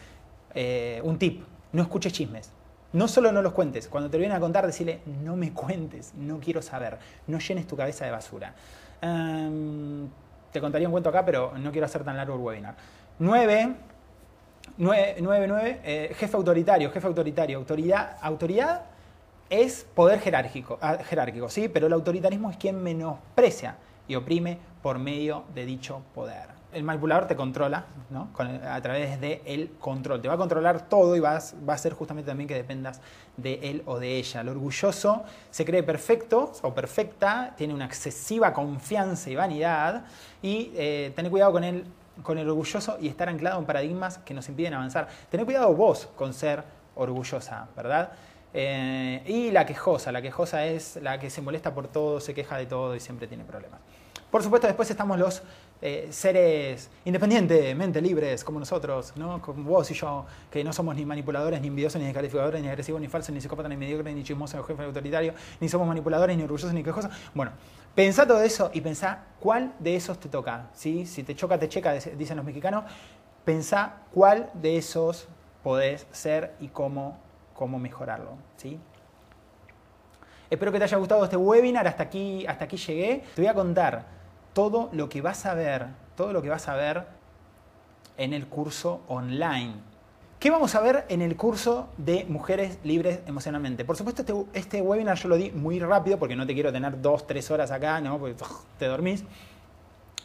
Eh, 0.54 1.02
un 1.04 1.18
tip, 1.18 1.44
no 1.72 1.82
escuches 1.82 2.14
chismes. 2.14 2.52
No 2.94 3.08
solo 3.08 3.32
no 3.32 3.42
los 3.42 3.54
cuentes, 3.54 3.88
cuando 3.88 4.10
te 4.10 4.18
vienen 4.18 4.38
a 4.38 4.40
contar, 4.40 4.66
decirle, 4.66 5.02
no 5.24 5.36
me 5.36 5.52
cuentes, 5.52 6.14
no 6.16 6.40
quiero 6.40 6.62
saber, 6.62 7.00
no 7.28 7.40
llenes 7.40 7.68
tu 7.68 7.76
cabeza 7.76 8.06
de 8.06 8.12
basura. 8.12 8.54
Em, 9.02 10.08
te 10.52 10.62
contaría 10.62 10.88
un 10.88 10.92
cuento 10.92 11.10
acá, 11.10 11.26
pero 11.26 11.58
no 11.58 11.72
quiero 11.72 11.86
hacer 11.86 12.04
tan 12.04 12.16
largo 12.16 12.36
el 12.36 12.42
webinar. 12.42 12.76
Nueve, 13.18 13.74
9.9, 14.78 15.80
eh, 15.84 16.16
jefe 16.16 16.38
autoritario, 16.38 16.92
jefe 16.92 17.08
autoritario. 17.08 17.58
Autoridad, 17.58 18.18
autoridad 18.22 18.84
es 19.50 19.86
poder 19.94 20.20
jerárquico, 20.20 20.80
ah, 20.82 20.98
jerárquico, 21.04 21.50
¿sí? 21.50 21.68
pero 21.68 21.88
el 21.88 21.94
autoritarismo 21.94 22.50
es 22.50 22.58
quien 22.58 22.82
menosprecia 22.82 23.76
y 24.08 24.16
oprime 24.16 24.58
por 24.82 25.00
medio 25.00 25.44
de 25.54 25.66
dicho 25.66 26.02
poder. 26.16 26.63
El 26.74 26.84
manipulador 26.84 27.28
te 27.28 27.36
controla 27.36 27.86
¿no? 28.10 28.30
a 28.38 28.82
través 28.82 29.20
del 29.22 29.42
el 29.46 29.72
control. 29.80 30.22
Te 30.22 30.28
va 30.28 30.34
a 30.36 30.38
controlar 30.38 30.88
todo 30.90 31.16
y 31.16 31.20
vas, 31.20 31.56
va 31.68 31.74
a 31.74 31.78
ser 31.78 31.94
justamente 31.94 32.30
también 32.30 32.48
que 32.48 32.56
dependas 32.56 33.02
de 33.38 33.60
él 33.64 33.84
o 33.86 34.00
de 34.00 34.18
ella. 34.18 34.42
El 34.42 34.50
orgulloso 34.50 35.24
se 35.52 35.66
cree 35.66 35.84
perfecto 35.84 36.52
o 36.62 36.74
perfecta, 36.74 37.54
tiene 37.58 37.74
una 37.74 37.86
excesiva 37.86 38.54
confianza 38.54 39.30
y 39.30 39.36
vanidad 39.36 40.06
y 40.42 40.72
eh, 40.76 41.14
tener 41.16 41.32
cuidado 41.32 41.52
con 41.52 41.64
el, 41.64 41.86
con 42.22 42.38
el 42.38 42.50
orgulloso 42.50 42.98
y 43.00 43.08
estar 43.08 43.30
anclado 43.30 43.60
en 43.60 43.66
paradigmas 43.66 44.18
que 44.20 44.34
nos 44.34 44.48
impiden 44.50 44.74
avanzar. 44.74 45.08
Tener 45.30 45.46
cuidado 45.46 45.74
vos 45.74 46.10
con 46.16 46.34
ser 46.34 46.64
orgullosa, 46.96 47.68
¿verdad? 47.76 48.12
Eh, 48.54 49.24
y 49.26 49.52
la 49.52 49.66
quejosa, 49.66 50.12
la 50.12 50.22
quejosa 50.22 50.66
es 50.66 50.98
la 51.02 51.20
que 51.20 51.30
se 51.30 51.42
molesta 51.42 51.74
por 51.74 51.88
todo, 51.88 52.20
se 52.20 52.34
queja 52.34 52.58
de 52.58 52.68
todo 52.68 52.96
y 52.96 53.00
siempre 53.00 53.28
tiene 53.28 53.44
problemas. 53.44 53.80
Por 54.30 54.42
supuesto, 54.42 54.68
después 54.68 54.90
estamos 54.90 55.20
los 55.20 55.44
eh, 55.86 56.08
seres 56.12 56.90
independientemente 57.04 58.02
libres 58.02 58.44
como 58.44 58.58
nosotros, 58.60 59.14
¿no? 59.18 59.42
como 59.42 59.70
vos 59.70 59.92
y 59.92 59.94
yo, 59.94 60.26
que 60.50 60.64
no 60.64 60.72
somos 60.72 60.96
ni 60.96 61.06
manipuladores, 61.06 61.60
ni 61.60 61.68
envidiosos, 61.68 62.00
ni 62.00 62.06
descalificadores, 62.06 62.62
ni 62.62 62.70
agresivos, 62.70 63.02
ni 63.02 63.08
falsos, 63.08 63.36
ni 63.36 63.42
psicópatas, 63.42 63.70
ni 63.70 63.78
mediocres, 63.78 64.16
ni 64.16 64.24
chismosos, 64.24 64.60
ni 64.62 64.66
jefe 64.66 64.84
autoritario, 64.84 65.34
ni 65.60 65.68
somos 65.68 65.88
manipuladores, 65.88 66.38
ni 66.38 66.44
orgullosos, 66.44 66.74
ni 66.74 66.84
quejosos. 66.84 67.12
Bueno, 67.34 67.52
pensá 67.94 68.26
todo 68.26 68.42
eso 68.42 68.72
y 68.74 68.82
pensá 68.82 69.26
cuál 69.40 69.74
de 69.80 69.96
esos 69.96 70.20
te 70.20 70.30
toca. 70.30 70.70
¿sí? 70.74 71.06
Si 71.06 71.24
te 71.24 71.36
choca, 71.36 71.60
te 71.60 71.68
checa, 71.68 71.94
dicen 71.94 72.38
los 72.38 72.46
mexicanos. 72.46 72.86
Pensá 73.46 73.98
cuál 74.14 74.50
de 74.54 74.78
esos 74.78 75.28
podés 75.62 76.08
ser 76.12 76.56
y 76.62 76.70
cómo 76.70 77.18
cómo 77.54 77.80
mejorarlo. 77.80 78.32
¿sí? 78.58 78.80
Espero 80.50 80.72
que 80.72 80.78
te 80.78 80.84
haya 80.84 80.98
gustado 80.98 81.24
este 81.24 81.38
webinar, 81.38 81.88
hasta 81.88 82.04
aquí, 82.04 82.46
hasta 82.46 82.66
aquí 82.66 82.78
llegué. 82.78 83.24
Te 83.36 83.42
voy 83.42 83.48
a 83.48 83.54
contar 83.54 84.06
todo 84.54 84.90
lo 84.94 85.10
que 85.10 85.22
vas 85.22 85.46
a 85.46 85.54
ver, 85.54 85.88
todo 86.16 86.34
lo 86.34 86.42
que 86.42 86.50
vas 86.50 86.68
a 86.68 86.76
ver 86.76 87.06
en 88.18 88.34
el 88.34 88.48
curso 88.48 89.02
online. 89.08 89.74
¿Qué 90.40 90.50
vamos 90.50 90.76
a 90.76 90.82
ver 90.82 91.06
en 91.08 91.22
el 91.22 91.38
curso 91.38 91.88
de 91.98 92.26
Mujeres 92.26 92.78
Libres 92.84 93.22
Emocionalmente? 93.26 93.86
Por 93.86 93.96
supuesto, 93.96 94.22
este, 94.22 94.60
este 94.60 94.82
webinar 94.82 95.18
yo 95.18 95.30
lo 95.30 95.38
di 95.38 95.52
muy 95.52 95.80
rápido 95.80 96.20
porque 96.20 96.36
no 96.36 96.46
te 96.46 96.54
quiero 96.54 96.72
tener 96.72 97.02
dos, 97.02 97.26
tres 97.26 97.50
horas 97.50 97.72
acá, 97.72 98.02
¿no? 98.02 98.20
Porque 98.20 98.36
te 98.78 98.86
dormís. 98.88 99.24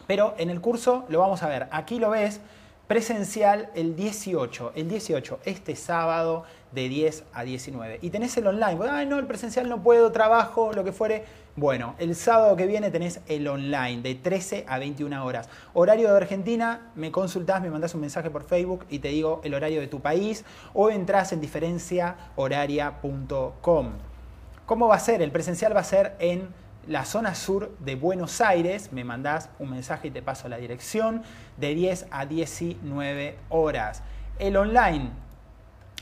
Pero 0.09 0.35
en 0.39 0.51
el 0.51 0.61
curso 0.61 1.05
lo 1.09 1.21
vamos 1.21 1.43
a 1.43 1.49
ver. 1.49 1.69
Aquí 1.71 2.01
lo 2.01 2.11
ves 2.11 2.41
presencial 2.89 3.71
el 3.75 3.95
18, 3.95 4.73
el 4.75 4.89
18, 4.89 5.39
este 5.45 5.77
sábado 5.77 6.43
de 6.73 6.89
10 6.89 7.23
a 7.35 7.45
19. 7.45 8.01
Y 8.03 8.11
tenés 8.11 8.37
el 8.39 8.47
online, 8.47 8.79
ay 8.91 9.05
no, 9.07 9.19
el 9.19 9.27
presencial 9.27 9.69
no 9.69 9.83
puedo, 9.83 10.11
trabajo, 10.11 10.73
lo 10.73 10.85
que 10.85 10.93
fuere. 10.93 11.27
Bueno, 11.55 11.95
el 11.99 12.17
sábado 12.17 12.57
que 12.57 12.67
viene 12.67 12.91
tenés 12.91 13.21
el 13.27 13.47
online 13.47 14.01
de 14.01 14.15
13 14.15 14.65
a 14.67 14.79
21 14.79 15.23
horas. 15.25 15.51
Horario 15.75 16.11
de 16.11 16.17
Argentina, 16.17 16.91
me 16.95 17.13
consultás, 17.13 17.61
me 17.61 17.69
mandás 17.69 17.95
un 17.95 18.01
mensaje 18.01 18.31
por 18.31 18.45
Facebook 18.45 18.87
y 18.89 19.01
te 19.01 19.09
digo 19.09 19.43
el 19.45 19.53
horario 19.55 19.81
de 19.81 19.89
tu 19.89 20.01
país 20.01 20.47
o 20.73 20.89
entras 20.89 21.33
en 21.33 21.43
diferenciahoraria.com. 21.43 23.91
¿Cómo 24.65 24.89
va 24.89 24.97
a 24.97 25.01
ser? 25.01 25.21
El 25.21 25.31
presencial 25.31 25.77
va 25.77 25.81
a 25.81 25.85
ser 25.85 26.17
en 26.21 26.49
la 26.89 27.05
zona 27.05 27.35
sur 27.35 27.71
de 27.81 27.95
Buenos 27.97 28.41
Aires, 28.41 28.93
me 28.93 29.05
mandás 29.05 29.51
un 29.59 29.71
mensaje 29.71 30.09
y 30.09 30.11
te 30.11 30.23
paso 30.23 30.49
la 30.49 30.57
dirección, 30.57 31.23
de 31.59 31.75
10 31.75 32.07
a 32.11 32.25
19 32.25 33.37
horas. 33.51 34.03
El 34.39 34.57
online, 34.57 35.11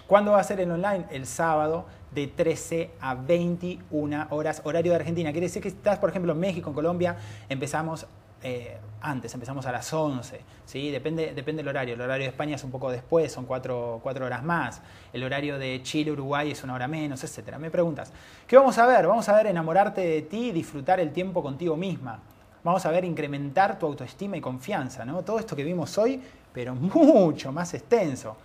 ¿cuándo 0.06 0.32
va 0.32 0.40
a 0.40 0.44
ser 0.44 0.60
el 0.60 0.70
online? 0.70 1.04
El 1.10 1.26
sábado 1.26 1.86
de 2.12 2.28
13 2.28 2.92
a 3.00 3.16
21 3.16 4.28
horas, 4.30 4.62
horario 4.64 4.92
de 4.92 4.96
Argentina. 4.96 5.32
Quiere 5.32 5.48
decir 5.48 5.60
que 5.60 5.68
estás, 5.68 5.98
por 5.98 6.10
ejemplo, 6.10 6.32
en 6.32 6.38
México, 6.38 6.70
en 6.70 6.74
Colombia, 6.74 7.16
empezamos 7.48 8.06
eh, 8.42 8.78
antes, 9.00 9.32
empezamos 9.34 9.66
a 9.66 9.72
las 9.72 9.92
11, 9.92 10.40
¿sí? 10.64 10.90
depende, 10.90 11.32
depende 11.34 11.60
del 11.62 11.68
horario. 11.68 11.94
El 11.94 12.00
horario 12.00 12.24
de 12.24 12.30
España 12.30 12.56
es 12.56 12.64
un 12.64 12.70
poco 12.70 12.90
después, 12.90 13.32
son 13.32 13.46
4, 13.46 14.02
horas 14.04 14.42
más. 14.42 14.82
El 15.12 15.24
horario 15.24 15.58
de 15.58 15.80
Chile, 15.82 16.12
Uruguay 16.12 16.50
es 16.50 16.62
una 16.64 16.74
hora 16.74 16.88
menos, 16.88 17.22
etc. 17.22 17.56
Me 17.58 17.70
preguntas, 17.70 18.12
¿qué 18.46 18.56
vamos 18.56 18.76
a 18.78 18.86
ver? 18.86 19.06
Vamos 19.06 19.28
a 19.28 19.34
ver 19.34 19.46
enamorarte 19.46 20.00
de 20.00 20.22
ti 20.22 20.48
y 20.48 20.52
disfrutar 20.52 21.00
el 21.00 21.12
tiempo 21.12 21.42
contigo 21.42 21.76
misma. 21.76 22.20
Vamos 22.64 22.84
a 22.84 22.90
ver 22.90 23.04
incrementar 23.04 23.78
tu 23.78 23.86
autoestima 23.86 24.36
y 24.36 24.40
confianza, 24.40 25.04
¿no? 25.04 25.22
Todo 25.22 25.38
esto 25.38 25.54
que 25.54 25.62
vimos 25.62 25.96
hoy, 25.98 26.20
pero 26.52 26.74
mucho 26.74 27.52
más 27.52 27.74
extenso. 27.74 28.36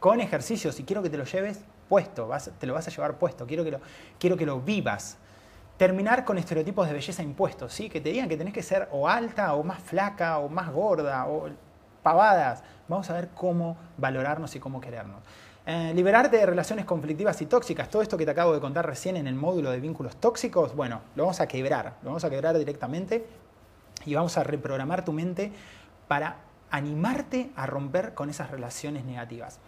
Con 0.00 0.20
ejercicios, 0.20 0.78
y 0.80 0.84
quiero 0.84 1.02
que 1.02 1.10
te 1.10 1.18
lo 1.18 1.24
lleves 1.24 1.60
puesto, 1.88 2.28
te 2.58 2.66
lo 2.66 2.74
vas 2.74 2.88
a 2.88 2.90
llevar 2.90 3.18
puesto, 3.18 3.46
quiero 3.46 3.64
que 3.64 3.72
lo, 3.72 3.80
quiero 4.18 4.36
que 4.36 4.46
lo 4.46 4.60
vivas 4.60 5.18
terminar 5.80 6.26
con 6.26 6.36
estereotipos 6.36 6.86
de 6.86 6.92
belleza 6.92 7.22
impuestos, 7.22 7.72
¿sí? 7.72 7.88
que 7.88 8.02
te 8.02 8.10
digan 8.10 8.28
que 8.28 8.36
tenés 8.36 8.52
que 8.52 8.62
ser 8.62 8.86
o 8.92 9.08
alta 9.08 9.54
o 9.54 9.64
más 9.64 9.78
flaca 9.82 10.36
o 10.36 10.50
más 10.50 10.70
gorda 10.70 11.26
o 11.26 11.48
pavadas. 12.02 12.62
Vamos 12.86 13.08
a 13.08 13.14
ver 13.14 13.30
cómo 13.34 13.78
valorarnos 13.96 14.54
y 14.54 14.60
cómo 14.60 14.78
querernos. 14.78 15.22
Eh, 15.64 15.92
liberarte 15.94 16.36
de 16.36 16.44
relaciones 16.44 16.84
conflictivas 16.84 17.40
y 17.40 17.46
tóxicas, 17.46 17.88
todo 17.88 18.02
esto 18.02 18.18
que 18.18 18.26
te 18.26 18.30
acabo 18.30 18.52
de 18.52 18.60
contar 18.60 18.84
recién 18.84 19.16
en 19.16 19.26
el 19.26 19.36
módulo 19.36 19.70
de 19.70 19.80
vínculos 19.80 20.16
tóxicos, 20.16 20.76
bueno, 20.76 21.00
lo 21.16 21.22
vamos 21.22 21.40
a 21.40 21.48
quebrar, 21.48 21.94
lo 22.02 22.10
vamos 22.10 22.24
a 22.24 22.28
quebrar 22.28 22.58
directamente 22.58 23.26
y 24.04 24.14
vamos 24.14 24.36
a 24.36 24.44
reprogramar 24.44 25.02
tu 25.02 25.14
mente 25.14 25.50
para 26.08 26.40
animarte 26.70 27.52
a 27.56 27.64
romper 27.64 28.12
con 28.12 28.28
esas 28.28 28.50
relaciones 28.50 29.06
negativas. 29.06 29.60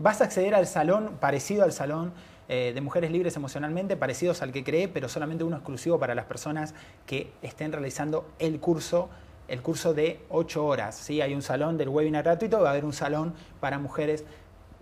Vas 0.00 0.20
a 0.20 0.24
acceder 0.24 0.56
al 0.56 0.66
salón 0.66 1.18
parecido 1.20 1.62
al 1.62 1.70
salón 1.70 2.14
eh, 2.48 2.72
de 2.74 2.80
mujeres 2.80 3.10
libres 3.10 3.36
emocionalmente, 3.36 3.96
parecidos 3.96 4.42
al 4.42 4.52
que 4.52 4.64
cree, 4.64 4.88
pero 4.88 5.08
solamente 5.08 5.44
uno 5.44 5.56
exclusivo 5.56 5.98
para 5.98 6.14
las 6.14 6.26
personas 6.26 6.74
que 7.06 7.32
estén 7.42 7.72
realizando 7.72 8.26
el 8.38 8.60
curso 8.60 9.08
el 9.48 9.62
curso 9.62 9.94
de 9.94 10.20
8 10.30 10.64
horas. 10.64 10.96
¿sí? 10.96 11.20
Hay 11.20 11.34
un 11.34 11.42
salón 11.42 11.76
del 11.78 11.88
webinar 11.88 12.24
gratuito, 12.24 12.60
va 12.60 12.68
a 12.68 12.70
haber 12.72 12.84
un 12.84 12.92
salón 12.92 13.34
para 13.60 13.78
mujeres. 13.78 14.24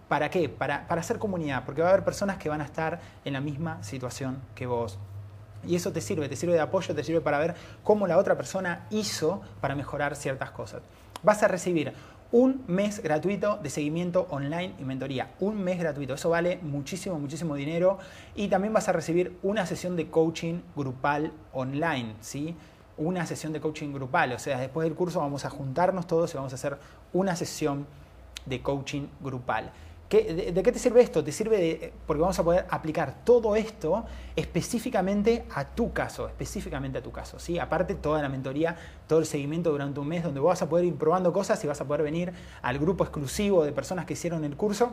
¿Para 0.08 0.30
qué? 0.30 0.48
Para, 0.48 0.86
para 0.86 1.00
hacer 1.00 1.18
comunidad, 1.18 1.64
porque 1.64 1.82
va 1.82 1.88
a 1.88 1.92
haber 1.92 2.04
personas 2.04 2.36
que 2.36 2.48
van 2.48 2.60
a 2.60 2.64
estar 2.64 3.00
en 3.24 3.32
la 3.32 3.40
misma 3.40 3.82
situación 3.82 4.38
que 4.54 4.66
vos. 4.66 4.98
Y 5.66 5.76
eso 5.76 5.92
te 5.92 6.00
sirve, 6.00 6.28
te 6.28 6.36
sirve 6.36 6.54
de 6.54 6.60
apoyo, 6.60 6.94
te 6.94 7.02
sirve 7.02 7.20
para 7.20 7.38
ver 7.38 7.54
cómo 7.82 8.06
la 8.06 8.18
otra 8.18 8.36
persona 8.36 8.86
hizo 8.90 9.40
para 9.60 9.74
mejorar 9.74 10.14
ciertas 10.14 10.50
cosas. 10.50 10.82
Vas 11.22 11.42
a 11.42 11.48
recibir 11.48 11.94
un 12.34 12.64
mes 12.66 13.00
gratuito 13.00 13.60
de 13.62 13.70
seguimiento 13.70 14.26
online 14.28 14.74
y 14.80 14.82
mentoría. 14.82 15.30
Un 15.38 15.62
mes 15.62 15.78
gratuito. 15.78 16.14
Eso 16.14 16.30
vale 16.30 16.58
muchísimo, 16.62 17.16
muchísimo 17.20 17.54
dinero. 17.54 17.98
Y 18.34 18.48
también 18.48 18.72
vas 18.72 18.88
a 18.88 18.92
recibir 18.92 19.38
una 19.44 19.66
sesión 19.66 19.94
de 19.94 20.10
coaching 20.10 20.62
grupal 20.74 21.30
online, 21.52 22.16
¿sí? 22.20 22.56
Una 22.96 23.24
sesión 23.24 23.52
de 23.52 23.60
coaching 23.60 23.92
grupal. 23.92 24.32
O 24.32 24.40
sea, 24.40 24.58
después 24.58 24.84
del 24.84 24.96
curso 24.96 25.20
vamos 25.20 25.44
a 25.44 25.50
juntarnos 25.50 26.08
todos 26.08 26.34
y 26.34 26.36
vamos 26.36 26.50
a 26.50 26.56
hacer 26.56 26.76
una 27.12 27.36
sesión 27.36 27.86
de 28.46 28.60
coaching 28.62 29.06
grupal 29.20 29.70
de, 30.22 30.62
qué 30.62 30.72
te 30.72 30.78
sirve 30.78 31.00
esto? 31.00 31.24
Te 31.24 31.32
sirve 31.32 31.56
de, 31.58 31.92
porque 32.06 32.20
vamos 32.20 32.38
a 32.38 32.44
poder 32.44 32.66
aplicar 32.70 33.24
todo 33.24 33.56
esto 33.56 34.04
específicamente 34.36 35.44
a 35.54 35.64
tu 35.64 35.92
caso, 35.92 36.26
específicamente 36.28 36.98
a 36.98 37.02
tu 37.02 37.10
caso. 37.10 37.38
¿sí? 37.38 37.58
Aparte, 37.58 37.94
toda 37.94 38.22
la 38.22 38.28
mentoría, 38.28 38.76
todo 39.08 39.18
el 39.18 39.26
seguimiento 39.26 39.70
durante 39.70 40.00
un 40.00 40.08
mes 40.08 40.22
donde 40.22 40.40
vas 40.40 40.62
a 40.62 40.68
poder 40.68 40.84
ir 40.84 40.94
probando 40.96 41.32
cosas 41.32 41.62
y 41.64 41.66
vas 41.66 41.80
a 41.80 41.84
poder 41.84 42.02
venir 42.02 42.32
al 42.62 42.78
grupo 42.78 43.04
exclusivo 43.04 43.64
de 43.64 43.72
personas 43.72 44.06
que 44.06 44.12
hicieron 44.12 44.44
el 44.44 44.56
curso 44.56 44.92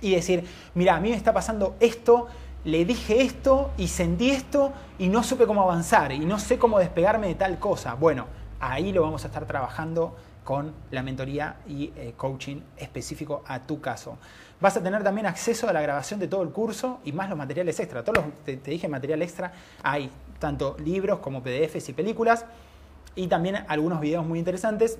y 0.00 0.14
decir, 0.14 0.44
mira, 0.74 0.96
a 0.96 1.00
mí 1.00 1.10
me 1.10 1.16
está 1.16 1.32
pasando 1.32 1.76
esto, 1.80 2.26
le 2.64 2.84
dije 2.84 3.22
esto 3.22 3.70
y 3.76 3.88
sentí 3.88 4.30
esto 4.30 4.72
y 4.98 5.08
no 5.08 5.22
supe 5.22 5.46
cómo 5.46 5.62
avanzar 5.62 6.12
y 6.12 6.20
no 6.20 6.38
sé 6.38 6.58
cómo 6.58 6.78
despegarme 6.78 7.28
de 7.28 7.34
tal 7.34 7.58
cosa. 7.58 7.94
Bueno, 7.94 8.26
ahí 8.60 8.92
lo 8.92 9.02
vamos 9.02 9.24
a 9.24 9.28
estar 9.28 9.46
trabajando 9.46 10.16
con 10.46 10.72
la 10.92 11.02
mentoría 11.02 11.56
y 11.66 11.92
eh, 11.96 12.14
coaching 12.16 12.60
específico 12.76 13.42
a 13.46 13.66
tu 13.66 13.80
caso. 13.80 14.16
Vas 14.60 14.76
a 14.76 14.82
tener 14.82 15.02
también 15.02 15.26
acceso 15.26 15.68
a 15.68 15.72
la 15.72 15.82
grabación 15.82 16.18
de 16.18 16.28
todo 16.28 16.42
el 16.42 16.50
curso 16.50 17.00
y 17.04 17.12
más 17.12 17.28
los 17.28 17.36
materiales 17.36 17.78
extra. 17.78 18.02
Todos 18.02 18.24
los, 18.24 18.34
te, 18.44 18.56
dije 18.56 18.88
material 18.88 19.20
extra, 19.22 19.52
hay 19.82 20.10
tanto 20.38 20.76
libros 20.82 21.18
como 21.18 21.42
PDFs 21.42 21.90
y 21.90 21.92
películas 21.92 22.46
y 23.14 23.26
también 23.26 23.64
algunos 23.68 24.00
videos 24.00 24.26
muy 24.26 24.38
interesantes 24.38 24.98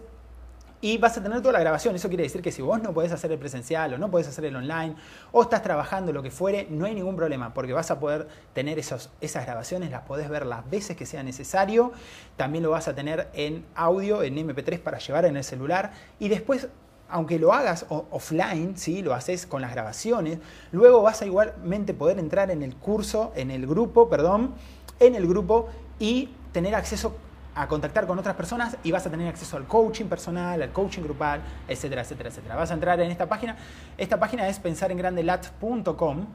y 0.82 0.98
vas 0.98 1.16
a 1.16 1.22
tener 1.22 1.40
toda 1.40 1.52
la 1.52 1.61
grabación. 1.61 1.94
Eso 1.94 2.09
quiere 2.09 2.24
decir 2.24 2.42
que 2.42 2.52
si 2.52 2.61
vos 2.61 2.82
no 2.82 2.92
podés 2.92 3.12
hacer 3.12 3.32
el 3.32 3.38
presencial 3.38 3.94
o 3.94 3.98
no 3.98 4.11
podés 4.11 4.28
hacer 4.28 4.44
el 4.44 4.57
online 4.57 4.94
o 5.32 5.40
estás 5.40 5.62
trabajando 5.62 6.12
lo 6.12 6.22
que 6.22 6.30
fuere, 6.30 6.66
no 6.68 6.84
hay 6.84 6.94
ningún 6.94 7.16
problema 7.16 7.54
porque 7.54 7.72
vas 7.72 7.90
a 7.90 7.98
poder 7.98 8.28
tener 8.52 8.78
esos, 8.78 9.11
esas 9.22 9.46
grabaciones, 9.46 9.90
las 9.90 10.02
podés 10.02 10.28
ver 10.28 10.44
las 10.44 10.68
veces 10.68 10.96
que 10.96 11.07
sea 11.07 11.22
necesario. 11.22 11.92
También 12.36 12.62
lo 12.62 12.70
vas 12.70 12.88
a 12.88 12.94
tener 12.94 13.28
en 13.32 13.64
audio, 13.74 14.22
en 14.22 14.36
MP3 14.36 14.80
para 14.80 14.98
llevar 14.98 15.24
en 15.24 15.38
el 15.38 15.44
celular 15.44 15.92
y 16.18 16.28
después 16.28 16.68
aunque 17.09 17.38
lo 17.38 17.52
hagas 17.52 17.86
offline, 17.88 18.76
¿sí? 18.76 19.02
lo 19.02 19.14
haces 19.14 19.46
con 19.46 19.62
las 19.62 19.72
grabaciones, 19.72 20.38
luego 20.72 21.02
vas 21.02 21.22
a 21.22 21.26
igualmente 21.26 21.94
poder 21.94 22.18
entrar 22.18 22.50
en 22.50 22.62
el 22.62 22.74
curso, 22.74 23.32
en 23.36 23.50
el 23.50 23.66
grupo, 23.66 24.09
perdón, 24.09 24.54
en 24.98 25.14
el 25.14 25.26
grupo 25.26 25.68
y 25.98 26.30
tener 26.52 26.74
acceso 26.74 27.16
a 27.54 27.68
contactar 27.68 28.07
con 28.07 28.18
otras 28.18 28.36
personas 28.36 28.76
y 28.84 28.92
vas 28.92 29.07
a 29.07 29.11
tener 29.11 29.28
acceso 29.28 29.57
al 29.57 29.64
coaching 29.66 30.07
personal, 30.07 30.61
al 30.61 30.72
coaching 30.72 31.02
grupal, 31.02 31.40
etcétera, 31.66 32.02
etcétera, 32.02 32.28
etcétera. 32.28 32.54
Vas 32.54 32.70
a 32.70 32.74
entrar 32.74 33.00
en 33.00 33.11
esta 33.11 33.28
página. 33.28 33.57
Esta 33.96 34.20
página 34.20 34.46
es 34.46 34.59
pensarengrandelat.com, 34.59 36.26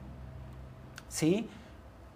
¿sí? 1.10 1.48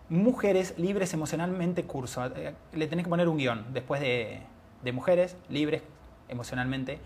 Mujeres 0.09 0.73
libres 0.77 1.13
emocionalmente 1.13 1.83
curso. 1.83 2.25
Eh, 2.35 2.55
le 2.73 2.87
tenés 2.87 3.05
que 3.05 3.09
poner 3.09 3.27
un 3.27 3.37
guion 3.37 3.65
después 3.73 4.01
de, 4.01 4.41
de 4.83 4.91
mujeres 4.91 5.35
libres 5.49 5.83
emocionalmente 6.27 6.99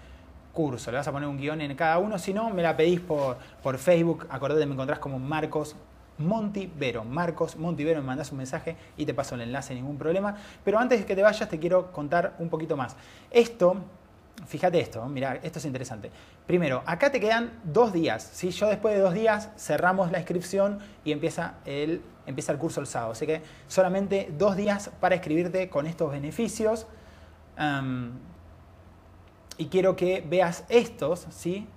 curso. 0.53 0.91
Le 0.91 0.97
vas 0.97 1.07
a 1.07 1.11
poner 1.11 1.27
un 1.27 1.37
guion 1.37 1.61
en 1.61 1.75
cada 1.75 1.97
uno. 1.99 2.17
Si 2.19 2.33
no, 2.33 2.49
me 2.49 2.61
la 2.61 2.75
pedís 2.75 2.99
por, 2.99 3.37
por 3.61 3.77
Facebook. 3.77 4.27
Acordate, 4.29 4.65
me 4.65 4.73
encontrás 4.73 4.99
como 4.99 5.19
Marcos 5.19 5.75
Montivero. 6.19 7.03
Marcos 7.03 7.55
Montivero, 7.55 8.01
me 8.01 8.07
mandas 8.07 8.31
un 8.31 8.37
mensaje 8.37 8.75
y 8.97 9.05
te 9.05 9.13
paso 9.13 9.35
el 9.35 9.41
enlace, 9.41 9.73
ningún 9.73 9.97
problema. 9.97 10.35
Pero 10.63 10.77
antes 10.77 10.99
de 10.99 11.05
que 11.05 11.15
te 11.15 11.23
vayas, 11.23 11.49
te 11.49 11.59
quiero 11.59 11.91
contar 11.91 12.35
un 12.39 12.49
poquito 12.49 12.75
más. 12.77 12.95
Esto, 13.31 13.77
fíjate 14.45 14.79
esto, 14.79 15.05
mira, 15.07 15.39
esto 15.41 15.59
es 15.59 15.65
interesante. 15.65 16.11
Primero, 16.45 16.83
acá 16.85 17.11
te 17.11 17.19
quedan 17.19 17.51
dos 17.63 17.93
días. 17.93 18.29
¿sí? 18.33 18.51
Yo 18.51 18.67
después 18.67 18.95
de 18.95 19.01
dos 19.01 19.13
días 19.13 19.49
cerramos 19.57 20.11
la 20.11 20.19
inscripción 20.19 20.79
y 21.05 21.13
empieza 21.13 21.55
el, 21.65 22.01
empieza 22.25 22.51
el 22.51 22.57
curso 22.57 22.81
el 22.81 22.87
sábado. 22.87 23.13
Así 23.13 23.25
que 23.25 23.41
solamente 23.67 24.29
dos 24.37 24.57
días 24.57 24.91
para 24.99 25.15
escribirte 25.15 25.69
con 25.69 25.87
estos 25.87 26.11
beneficios. 26.11 26.85
Y 29.59 29.67
quiero 29.67 29.95
que 29.95 30.25
veas 30.27 30.63
estos, 30.69 31.27
¿sí? 31.29 31.67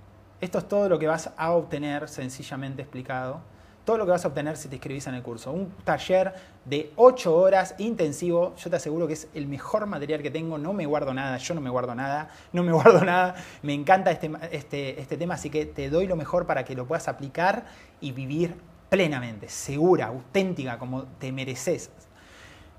Esto 0.40 0.58
es 0.58 0.68
todo 0.68 0.88
lo 0.88 0.98
que 0.98 1.06
vas 1.06 1.30
a 1.36 1.52
obtener 1.52 2.08
sencillamente 2.08 2.80
explicado 2.80 3.42
todo 3.84 3.98
lo 3.98 4.04
que 4.04 4.12
vas 4.12 4.24
a 4.24 4.28
obtener 4.28 4.56
si 4.56 4.68
te 4.68 4.76
inscribís 4.76 5.06
en 5.06 5.14
el 5.14 5.22
curso. 5.22 5.50
Un 5.50 5.70
taller 5.84 6.32
de 6.64 6.92
8 6.96 7.36
horas 7.36 7.74
intensivo, 7.78 8.54
yo 8.56 8.70
te 8.70 8.76
aseguro 8.76 9.06
que 9.06 9.14
es 9.14 9.28
el 9.34 9.48
mejor 9.48 9.86
material 9.86 10.22
que 10.22 10.30
tengo, 10.30 10.58
no 10.58 10.72
me 10.72 10.86
guardo 10.86 11.12
nada, 11.12 11.36
yo 11.38 11.54
no 11.54 11.60
me 11.60 11.70
guardo 11.70 11.94
nada, 11.94 12.30
no 12.52 12.62
me 12.62 12.72
guardo 12.72 13.04
nada, 13.04 13.34
me 13.62 13.74
encanta 13.74 14.10
este, 14.10 14.30
este, 14.52 15.00
este 15.00 15.16
tema, 15.16 15.34
así 15.34 15.50
que 15.50 15.66
te 15.66 15.90
doy 15.90 16.06
lo 16.06 16.16
mejor 16.16 16.46
para 16.46 16.64
que 16.64 16.74
lo 16.74 16.86
puedas 16.86 17.08
aplicar 17.08 17.64
y 18.00 18.12
vivir 18.12 18.54
plenamente, 18.88 19.48
segura, 19.48 20.06
auténtica, 20.06 20.78
como 20.78 21.04
te 21.18 21.32
mereces. 21.32 21.90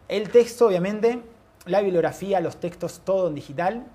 El 0.08 0.30
texto, 0.30 0.68
obviamente, 0.68 1.22
la 1.66 1.82
bibliografía, 1.82 2.40
los 2.40 2.58
textos, 2.58 3.02
todo 3.04 3.30
en 3.30 3.36
digital. 3.36 3.86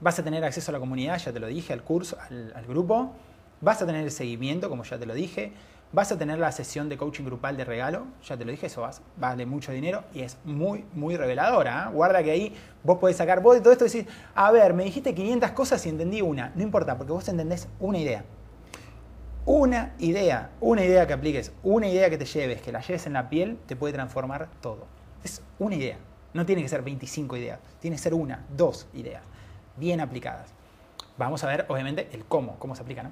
Vas 0.00 0.18
a 0.18 0.24
tener 0.24 0.44
acceso 0.44 0.70
a 0.70 0.74
la 0.74 0.78
comunidad, 0.78 1.18
ya 1.18 1.32
te 1.32 1.40
lo 1.40 1.46
dije, 1.46 1.72
al 1.72 1.82
curso, 1.82 2.16
al, 2.54 2.66
grupo. 2.66 3.12
Vas 3.60 3.82
a 3.82 3.86
tener 3.86 4.04
el 4.04 4.10
seguimiento, 4.10 4.68
como 4.68 4.84
ya 4.84 4.98
te 4.98 5.06
lo 5.06 5.14
dije 5.14 5.52
Vas 5.90 6.12
a 6.12 6.18
tener 6.18 6.38
la 6.38 6.52
sesión 6.52 6.90
de 6.90 6.98
coaching 6.98 7.24
grupal 7.24 7.56
de 7.56 7.64
regalo, 7.64 8.08
ya 8.22 8.36
te 8.36 8.44
lo 8.44 8.50
dije, 8.50 8.66
eso 8.66 8.86
vale 9.16 9.46
mucho 9.46 9.72
dinero 9.72 10.04
y 10.12 10.20
es 10.20 10.36
muy, 10.44 10.84
muy 10.92 11.16
reveladora. 11.16 11.86
¿eh? 11.86 11.94
Guarda 11.94 12.22
que 12.22 12.30
ahí 12.30 12.54
vos 12.84 12.98
podés 12.98 13.16
sacar, 13.16 13.40
vos 13.40 13.54
de 13.54 13.62
todo 13.62 13.72
esto 13.72 13.86
y 13.86 13.88
decir, 13.88 14.06
a 14.34 14.50
ver, 14.52 14.74
me 14.74 14.84
dijiste 14.84 15.14
500 15.14 15.52
cosas 15.52 15.86
y 15.86 15.88
entendí 15.88 16.20
una. 16.20 16.52
No 16.54 16.62
importa, 16.62 16.98
porque 16.98 17.12
vos 17.12 17.26
entendés 17.28 17.68
una 17.80 17.96
idea. 17.96 18.22
Una 19.46 19.94
idea, 19.98 20.50
una 20.60 20.84
idea 20.84 21.06
que 21.06 21.14
apliques, 21.14 21.52
una 21.62 21.88
idea 21.88 22.10
que 22.10 22.18
te 22.18 22.26
lleves, 22.26 22.60
que 22.60 22.70
la 22.70 22.82
lleves 22.82 23.06
en 23.06 23.14
la 23.14 23.30
piel, 23.30 23.58
te 23.66 23.74
puede 23.74 23.94
transformar 23.94 24.50
todo. 24.60 24.84
Es 25.24 25.40
una 25.58 25.74
idea. 25.74 25.96
No 26.34 26.44
tiene 26.44 26.60
que 26.60 26.68
ser 26.68 26.82
25 26.82 27.34
ideas, 27.38 27.60
tiene 27.80 27.96
que 27.96 28.02
ser 28.02 28.12
una, 28.12 28.44
dos 28.54 28.86
ideas, 28.92 29.22
bien 29.78 30.00
aplicadas. 30.00 30.52
Vamos 31.16 31.42
a 31.44 31.48
ver, 31.48 31.66
obviamente, 31.68 32.08
el 32.12 32.24
cómo, 32.24 32.58
cómo 32.58 32.74
se 32.74 32.82
aplica, 32.82 33.02
¿no? 33.02 33.10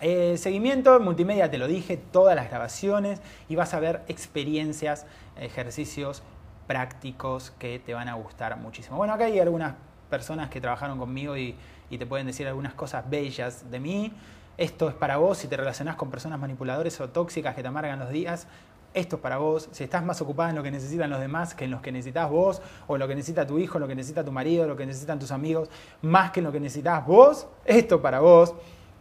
Eh, 0.00 0.38
seguimiento, 0.38 0.98
multimedia 0.98 1.50
te 1.50 1.58
lo 1.58 1.66
dije, 1.66 1.98
todas 1.98 2.34
las 2.34 2.48
grabaciones 2.48 3.20
y 3.50 3.56
vas 3.56 3.74
a 3.74 3.80
ver 3.80 4.02
experiencias, 4.08 5.06
ejercicios 5.36 6.22
prácticos 6.66 7.50
que 7.58 7.78
te 7.80 7.92
van 7.92 8.08
a 8.08 8.14
gustar 8.14 8.56
muchísimo. 8.56 8.96
Bueno, 8.96 9.12
acá 9.12 9.24
hay 9.24 9.38
algunas 9.38 9.74
personas 10.08 10.48
que 10.48 10.60
trabajaron 10.60 10.98
conmigo 10.98 11.36
y, 11.36 11.56
te 11.90 12.06
pueden 12.06 12.26
decir 12.26 12.46
algunas 12.46 12.72
cosas 12.74 13.10
bellas 13.10 13.70
de 13.70 13.80
mí. 13.80 14.12
Esto 14.56 14.88
es 14.88 14.94
para 14.94 15.16
vos 15.16 15.38
si 15.38 15.48
te 15.48 15.56
relacionás 15.56 15.96
con 15.96 16.10
personas 16.10 16.38
manipuladoras 16.38 17.00
o 17.00 17.08
tóxicas 17.10 17.54
que 17.54 17.62
te 17.62 17.68
amargan 17.68 17.98
los 17.98 18.10
días. 18.10 18.46
Esto 18.92 19.16
es 19.16 19.22
para 19.22 19.38
vos. 19.38 19.68
Si 19.70 19.84
estás 19.84 20.04
más 20.04 20.20
ocupada 20.20 20.50
en 20.50 20.56
lo 20.56 20.62
que 20.62 20.70
necesitan 20.70 21.10
los 21.10 21.20
demás 21.20 21.54
que 21.54 21.64
en 21.64 21.70
lo 21.70 21.80
que 21.80 21.92
necesitas 21.92 22.28
vos, 22.28 22.60
o 22.88 22.98
lo 22.98 23.06
que 23.06 23.14
necesita 23.14 23.46
tu 23.46 23.58
hijo, 23.58 23.78
lo 23.78 23.86
que 23.86 23.94
necesita 23.94 24.24
tu 24.24 24.32
marido, 24.32 24.66
lo 24.66 24.76
que 24.76 24.86
necesitan 24.86 25.18
tus 25.18 25.30
amigos, 25.30 25.68
más 26.02 26.32
que 26.32 26.40
en 26.40 26.44
lo 26.44 26.52
que 26.52 26.60
necesitas 26.60 27.06
vos, 27.06 27.46
esto 27.64 27.96
es 27.96 28.00
para 28.00 28.20
vos. 28.20 28.54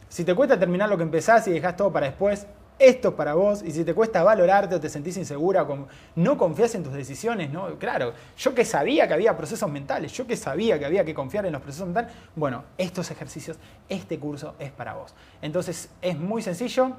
Si 0.07 0.23
te 0.23 0.35
cuesta 0.35 0.59
terminar 0.59 0.89
lo 0.89 0.97
que 0.97 1.03
empezás 1.03 1.47
y 1.47 1.51
dejás 1.51 1.75
todo 1.75 1.91
para 1.91 2.07
después, 2.07 2.45
esto 2.79 3.09
es 3.09 3.13
para 3.15 3.33
vos. 3.33 3.61
Y 3.61 3.71
si 3.71 3.83
te 3.83 3.93
cuesta 3.93 4.23
valorarte 4.23 4.75
o 4.75 4.79
te 4.79 4.89
sentís 4.89 5.17
insegura, 5.17 5.67
no 6.15 6.37
confías 6.37 6.73
en 6.75 6.83
tus 6.83 6.93
decisiones, 6.93 7.51
¿no? 7.51 7.77
Claro, 7.77 8.13
yo 8.37 8.55
que 8.55 8.65
sabía 8.65 9.07
que 9.07 9.13
había 9.13 9.35
procesos 9.35 9.69
mentales, 9.69 10.13
yo 10.13 10.25
que 10.25 10.37
sabía 10.37 10.79
que 10.79 10.85
había 10.85 11.03
que 11.03 11.13
confiar 11.13 11.45
en 11.45 11.51
los 11.51 11.61
procesos 11.61 11.87
mentales, 11.87 12.11
bueno, 12.35 12.63
estos 12.77 13.11
ejercicios, 13.11 13.57
este 13.89 14.17
curso 14.17 14.55
es 14.59 14.71
para 14.71 14.93
vos. 14.93 15.13
Entonces 15.41 15.89
es 16.01 16.17
muy 16.17 16.41
sencillo, 16.41 16.95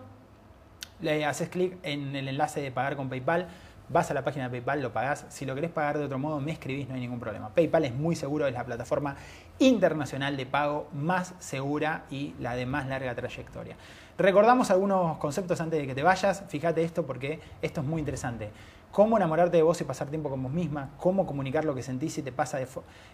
le 1.01 1.25
haces 1.25 1.49
clic 1.49 1.77
en 1.83 2.15
el 2.17 2.29
enlace 2.29 2.61
de 2.61 2.71
pagar 2.71 2.97
con 2.97 3.09
PayPal 3.09 3.49
vas 3.91 4.11
a 4.11 4.15
la 4.15 4.23
página 4.25 4.49
de 4.49 4.51
PayPal, 4.51 4.83
lo 4.83 4.93
pagás. 4.93 5.27
Si 5.29 5.45
lo 5.45 5.55
querés 5.55 5.71
pagar 5.71 5.99
de 5.99 6.05
otro 6.05 6.19
modo, 6.19 6.41
me 6.41 6.53
escribís, 6.53 6.89
no 6.89 6.95
hay 6.95 7.01
ningún 7.01 7.21
problema. 7.21 7.51
PayPal 7.51 7.85
es 7.85 7.95
muy 7.95 8.17
seguro, 8.17 8.47
es 8.47 8.55
la 8.55 8.65
plataforma 8.65 9.17
internacional 9.59 10.37
de 10.37 10.47
pago 10.47 10.89
más 10.93 11.35
segura 11.39 12.05
y 12.11 12.35
la 12.39 12.55
de 12.55 12.67
más 12.67 12.87
larga 12.87 13.15
trayectoria. 13.15 13.77
Recordamos 14.17 14.71
algunos 14.71 15.19
conceptos 15.19 15.61
antes 15.61 15.81
de 15.81 15.87
que 15.87 15.95
te 15.95 16.03
vayas. 16.03 16.45
Fíjate 16.49 16.83
esto 16.83 17.05
porque 17.05 17.41
esto 17.63 17.81
es 17.81 17.87
muy 17.87 17.99
interesante. 17.99 18.51
Cómo 18.93 19.17
enamorarte 19.17 19.57
de 19.57 19.63
vos 19.63 19.81
y 19.81 19.85
pasar 19.85 20.09
tiempo 20.09 20.31
con 20.31 20.43
vos 20.43 20.53
misma, 20.53 20.91
cómo 20.97 21.27
comunicar 21.27 21.65
lo 21.65 21.75
que 21.75 21.83
sentís 21.83 22.19
y 22.19 22.23
te 22.23 22.33
pasa 22.33 22.59
de, 22.59 22.67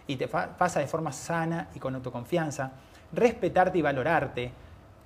y 0.07 0.15
te 0.15 0.27
pasa 0.27 0.79
de 0.79 0.87
forma 0.87 1.11
sana 1.11 1.69
y 1.75 1.79
con 1.79 1.93
autoconfianza, 1.95 2.71
respetarte 3.13 3.77
y 3.77 3.81
valorarte, 3.83 4.51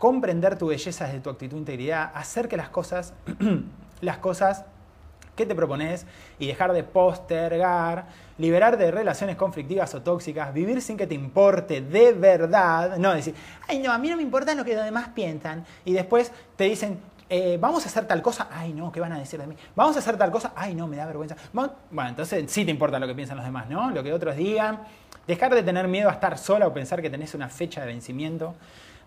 comprender 0.01 0.57
tu 0.57 0.65
belleza 0.65 1.05
desde 1.05 1.19
tu 1.19 1.29
actitud 1.29 1.57
e 1.57 1.59
integridad, 1.59 2.11
hacer 2.15 2.47
que 2.47 2.57
las 2.57 2.69
cosas, 2.69 3.13
las 4.01 4.17
cosas 4.17 4.65
qué 5.35 5.45
te 5.45 5.53
propones 5.53 6.07
y 6.39 6.47
dejar 6.47 6.73
de 6.73 6.83
postergar, 6.83 8.05
liberarte 8.39 8.83
de 8.83 8.89
relaciones 8.89 9.35
conflictivas 9.35 9.93
o 9.93 10.01
tóxicas, 10.01 10.51
vivir 10.55 10.81
sin 10.81 10.97
que 10.97 11.05
te 11.05 11.13
importe 11.13 11.81
de 11.81 12.13
verdad, 12.13 12.97
no 12.97 13.13
decir, 13.13 13.35
ay 13.67 13.77
no, 13.77 13.91
a 13.91 13.99
mí 13.99 14.09
no 14.09 14.17
me 14.17 14.23
importa 14.23 14.55
lo 14.55 14.65
que 14.65 14.73
los 14.73 14.83
demás 14.83 15.09
piensan 15.09 15.63
y 15.85 15.93
después 15.93 16.31
te 16.55 16.63
dicen, 16.63 16.99
eh, 17.29 17.59
vamos 17.61 17.85
a 17.85 17.87
hacer 17.87 18.07
tal 18.07 18.23
cosa, 18.23 18.47
ay 18.51 18.73
no, 18.73 18.91
¿qué 18.91 18.99
van 18.99 19.11
a 19.11 19.19
decir 19.19 19.39
de 19.39 19.45
mí? 19.45 19.55
Vamos 19.75 19.95
a 19.97 19.99
hacer 19.99 20.17
tal 20.17 20.31
cosa, 20.31 20.51
ay 20.55 20.73
no, 20.73 20.87
me 20.87 20.97
da 20.97 21.05
vergüenza. 21.05 21.35
Bueno, 21.53 22.09
entonces 22.09 22.51
sí 22.51 22.65
te 22.65 22.71
importa 22.71 22.97
lo 22.97 23.05
que 23.05 23.13
piensan 23.13 23.37
los 23.37 23.45
demás, 23.45 23.69
¿no? 23.69 23.91
Lo 23.91 24.01
que 24.01 24.11
otros 24.11 24.35
digan, 24.35 24.79
dejar 25.27 25.53
de 25.53 25.61
tener 25.61 25.87
miedo 25.87 26.09
a 26.09 26.13
estar 26.13 26.39
sola 26.39 26.65
o 26.65 26.73
pensar 26.73 27.03
que 27.03 27.11
tenés 27.11 27.35
una 27.35 27.49
fecha 27.49 27.81
de 27.81 27.87
vencimiento 27.87 28.55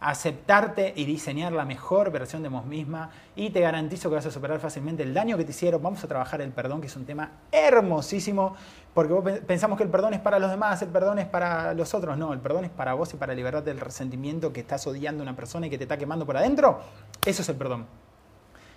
aceptarte 0.04 0.92
y 0.94 1.06
diseñar 1.06 1.52
la 1.52 1.64
mejor 1.64 2.12
versión 2.12 2.42
de 2.42 2.50
vos 2.50 2.66
misma 2.66 3.08
y 3.34 3.48
te 3.50 3.60
garantizo 3.60 4.10
que 4.10 4.16
vas 4.16 4.26
a 4.26 4.30
superar 4.30 4.60
fácilmente 4.60 5.02
el 5.02 5.14
daño 5.14 5.38
que 5.38 5.44
te 5.44 5.52
hicieron. 5.52 5.82
Vamos 5.82 6.04
a 6.04 6.08
trabajar 6.08 6.42
el 6.42 6.50
perdón, 6.50 6.82
que 6.82 6.88
es 6.88 6.96
un 6.96 7.06
tema 7.06 7.32
hermosísimo, 7.50 8.54
porque 8.92 9.40
pensamos 9.40 9.78
que 9.78 9.84
el 9.84 9.88
perdón 9.88 10.12
es 10.12 10.20
para 10.20 10.38
los 10.38 10.50
demás, 10.50 10.82
el 10.82 10.90
perdón 10.90 11.20
es 11.20 11.26
para 11.26 11.72
los 11.72 11.94
otros. 11.94 12.18
No, 12.18 12.34
el 12.34 12.40
perdón 12.40 12.66
es 12.66 12.70
para 12.70 12.92
vos 12.92 13.14
y 13.14 13.16
para 13.16 13.34
liberarte 13.34 13.70
del 13.70 13.80
resentimiento 13.80 14.52
que 14.52 14.60
estás 14.60 14.86
odiando 14.86 15.22
a 15.22 15.24
una 15.24 15.36
persona 15.36 15.68
y 15.68 15.70
que 15.70 15.78
te 15.78 15.84
está 15.84 15.96
quemando 15.96 16.26
por 16.26 16.36
adentro. 16.36 16.80
Eso 17.24 17.40
es 17.40 17.48
el 17.48 17.56
perdón 17.56 17.86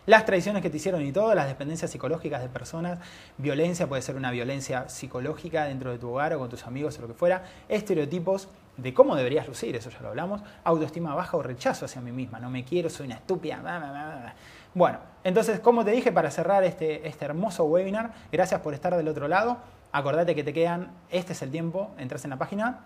las 0.07 0.25
traiciones 0.25 0.61
que 0.61 0.69
te 0.69 0.77
hicieron 0.77 1.05
y 1.05 1.11
todo, 1.11 1.35
las 1.35 1.49
dependencias 1.49 1.91
psicológicas 1.91 2.41
de 2.41 2.47
personas, 2.47 2.97
violencia, 3.37 3.87
puede 3.87 4.01
ser 4.01 4.15
una 4.15 4.31
violencia 4.31 4.87
psicológica 4.87 5.65
dentro 5.65 5.91
de 5.91 5.97
tu 5.97 6.09
hogar 6.09 6.33
o 6.33 6.39
con 6.39 6.47
tus 6.47 6.65
amigos 6.65 6.97
o 6.97 7.01
lo 7.01 7.09
que 7.09 7.13
fuera, 7.13 7.43
estereotipos 7.67 8.47
de 8.77 8.93
cómo 8.93 9.15
deberías 9.15 9.47
lucir, 9.47 9.75
eso 9.75 9.89
ya 9.89 9.99
lo 10.01 10.09
hablamos, 10.09 10.41
autoestima 10.63 11.15
baja 11.15 11.35
o 11.35 11.43
rechazo 11.43 11.85
hacia 11.85 11.99
mí 11.99 12.11
misma, 12.11 12.39
no 12.39 12.49
me 12.49 12.63
quiero, 12.63 12.89
soy 12.89 13.07
una 13.07 13.15
estúpida. 13.15 14.35
Bueno, 14.73 14.99
entonces, 15.23 15.59
como 15.59 15.83
te 15.83 15.91
dije, 15.91 16.11
para 16.11 16.29
cerrar 16.29 16.63
este, 16.63 17.07
este 17.07 17.25
hermoso 17.25 17.65
webinar, 17.65 18.13
gracias 18.31 18.61
por 18.61 18.75
estar 18.75 18.95
del 18.95 19.07
otro 19.07 19.27
lado. 19.27 19.57
Acordate 19.91 20.35
que 20.35 20.43
te 20.43 20.53
quedan, 20.53 20.91
este 21.09 21.33
es 21.33 21.41
el 21.41 21.49
tiempo, 21.49 21.89
entras 21.97 22.23
en 22.23 22.29
la 22.29 22.37
página 22.37 22.81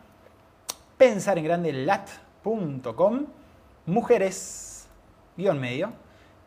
pensarengrandelat.com, 0.97 3.25
mujeres, 3.87 4.87
guion 5.35 5.59
medio, 5.59 5.91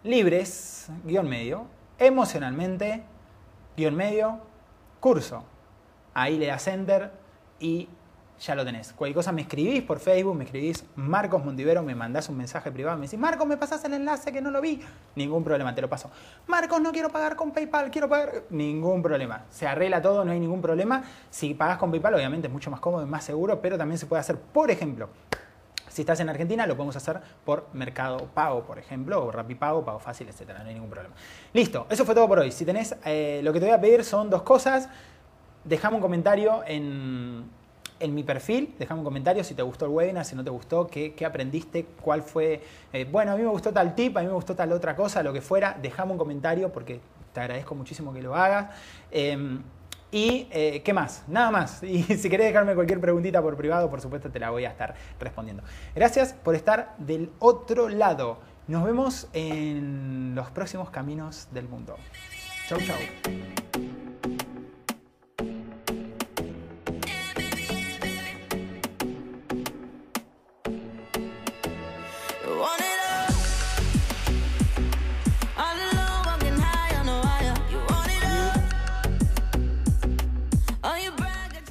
libres, 0.04 0.88
guion 1.04 1.28
medio, 1.28 1.66
emocionalmente, 1.98 3.02
guion 3.76 3.94
medio, 3.94 4.38
curso. 5.00 5.44
Ahí 6.14 6.38
le 6.38 6.46
das 6.46 6.66
enter 6.68 7.10
y 7.58 7.88
ya 8.40 8.54
lo 8.54 8.64
tenés. 8.64 8.92
Cualquier 8.92 9.14
cosa 9.14 9.32
me 9.32 9.42
escribís 9.42 9.82
por 9.82 9.98
Facebook, 9.98 10.34
me 10.34 10.44
escribís 10.44 10.84
Marcos 10.96 11.44
Montivero, 11.44 11.82
me 11.82 11.94
mandás 11.94 12.28
un 12.28 12.36
mensaje 12.36 12.70
privado, 12.70 12.96
me 12.98 13.06
decís, 13.06 13.18
Marcos, 13.18 13.46
me 13.46 13.56
pasás 13.56 13.84
el 13.84 13.94
enlace 13.94 14.32
que 14.32 14.40
no 14.40 14.50
lo 14.50 14.60
vi. 14.60 14.80
Ningún 15.14 15.44
problema, 15.44 15.74
te 15.74 15.80
lo 15.80 15.88
paso. 15.88 16.10
Marcos, 16.46 16.80
no 16.80 16.92
quiero 16.92 17.10
pagar 17.10 17.36
con 17.36 17.52
PayPal, 17.52 17.90
quiero 17.90 18.08
pagar. 18.08 18.44
Ningún 18.50 19.02
problema. 19.02 19.44
Se 19.50 19.66
arregla 19.66 20.02
todo, 20.02 20.24
no 20.24 20.32
hay 20.32 20.40
ningún 20.40 20.60
problema. 20.60 21.04
Si 21.30 21.54
pagas 21.54 21.78
con 21.78 21.90
PayPal, 21.90 22.14
obviamente 22.14 22.48
es 22.48 22.52
mucho 22.52 22.70
más 22.70 22.80
cómodo 22.80 23.02
y 23.02 23.08
más 23.08 23.24
seguro, 23.24 23.60
pero 23.60 23.78
también 23.78 23.98
se 23.98 24.06
puede 24.06 24.20
hacer, 24.20 24.38
por 24.38 24.70
ejemplo, 24.70 25.08
si 25.88 26.02
estás 26.02 26.18
en 26.18 26.28
Argentina, 26.28 26.66
lo 26.66 26.74
podemos 26.74 26.96
hacer 26.96 27.20
por 27.44 27.68
Mercado 27.72 28.28
Pago, 28.34 28.64
por 28.64 28.80
ejemplo, 28.80 29.24
o 29.24 29.30
Pago, 29.56 29.84
Pago 29.84 30.00
Fácil, 30.00 30.28
etcétera. 30.28 30.64
No 30.64 30.68
hay 30.68 30.74
ningún 30.74 30.90
problema. 30.90 31.14
Listo, 31.52 31.86
eso 31.88 32.04
fue 32.04 32.16
todo 32.16 32.26
por 32.26 32.40
hoy. 32.40 32.50
Si 32.50 32.64
tenés, 32.64 32.96
eh, 33.04 33.40
lo 33.44 33.52
que 33.52 33.60
te 33.60 33.66
voy 33.66 33.74
a 33.74 33.80
pedir 33.80 34.02
son 34.02 34.28
dos 34.28 34.42
cosas 34.42 34.88
Dejame 35.64 35.96
un 35.96 36.02
comentario 36.02 36.62
en, 36.66 37.44
en 38.00 38.14
mi 38.14 38.22
perfil, 38.22 38.74
déjame 38.78 39.00
un 39.00 39.04
comentario 39.04 39.44
si 39.44 39.54
te 39.54 39.62
gustó 39.62 39.86
el 39.86 39.92
webinar, 39.92 40.24
si 40.24 40.34
no 40.34 40.44
te 40.44 40.50
gustó, 40.50 40.86
qué, 40.86 41.14
qué 41.14 41.24
aprendiste, 41.24 41.86
cuál 42.00 42.22
fue, 42.22 42.60
eh, 42.92 43.06
bueno, 43.10 43.32
a 43.32 43.36
mí 43.36 43.42
me 43.42 43.48
gustó 43.48 43.72
tal 43.72 43.94
tip, 43.94 44.16
a 44.16 44.20
mí 44.20 44.26
me 44.26 44.32
gustó 44.32 44.54
tal 44.54 44.72
otra 44.72 44.94
cosa, 44.96 45.22
lo 45.22 45.32
que 45.32 45.40
fuera, 45.40 45.78
déjame 45.80 46.12
un 46.12 46.18
comentario 46.18 46.72
porque 46.72 47.00
te 47.32 47.40
agradezco 47.40 47.74
muchísimo 47.74 48.12
que 48.12 48.22
lo 48.22 48.34
hagas. 48.34 48.74
Em, 49.10 49.62
y 50.10 50.46
eh, 50.52 50.80
qué 50.84 50.92
más, 50.92 51.24
nada 51.26 51.50
más. 51.50 51.82
Y 51.82 52.04
si 52.04 52.30
querés 52.30 52.46
dejarme 52.46 52.74
cualquier 52.74 53.00
preguntita 53.00 53.42
por 53.42 53.56
privado, 53.56 53.90
por 53.90 54.00
supuesto 54.00 54.30
te 54.30 54.38
la 54.38 54.50
voy 54.50 54.64
a 54.64 54.70
estar 54.70 54.94
respondiendo. 55.18 55.64
Gracias 55.94 56.32
por 56.32 56.54
estar 56.54 56.94
del 56.98 57.30
otro 57.40 57.88
lado. 57.88 58.38
Nos 58.68 58.84
vemos 58.84 59.28
en 59.32 60.34
los 60.34 60.50
próximos 60.50 60.88
caminos 60.90 61.48
del 61.52 61.68
mundo. 61.68 61.96
Chau, 62.68 62.78
chau. 62.80 64.03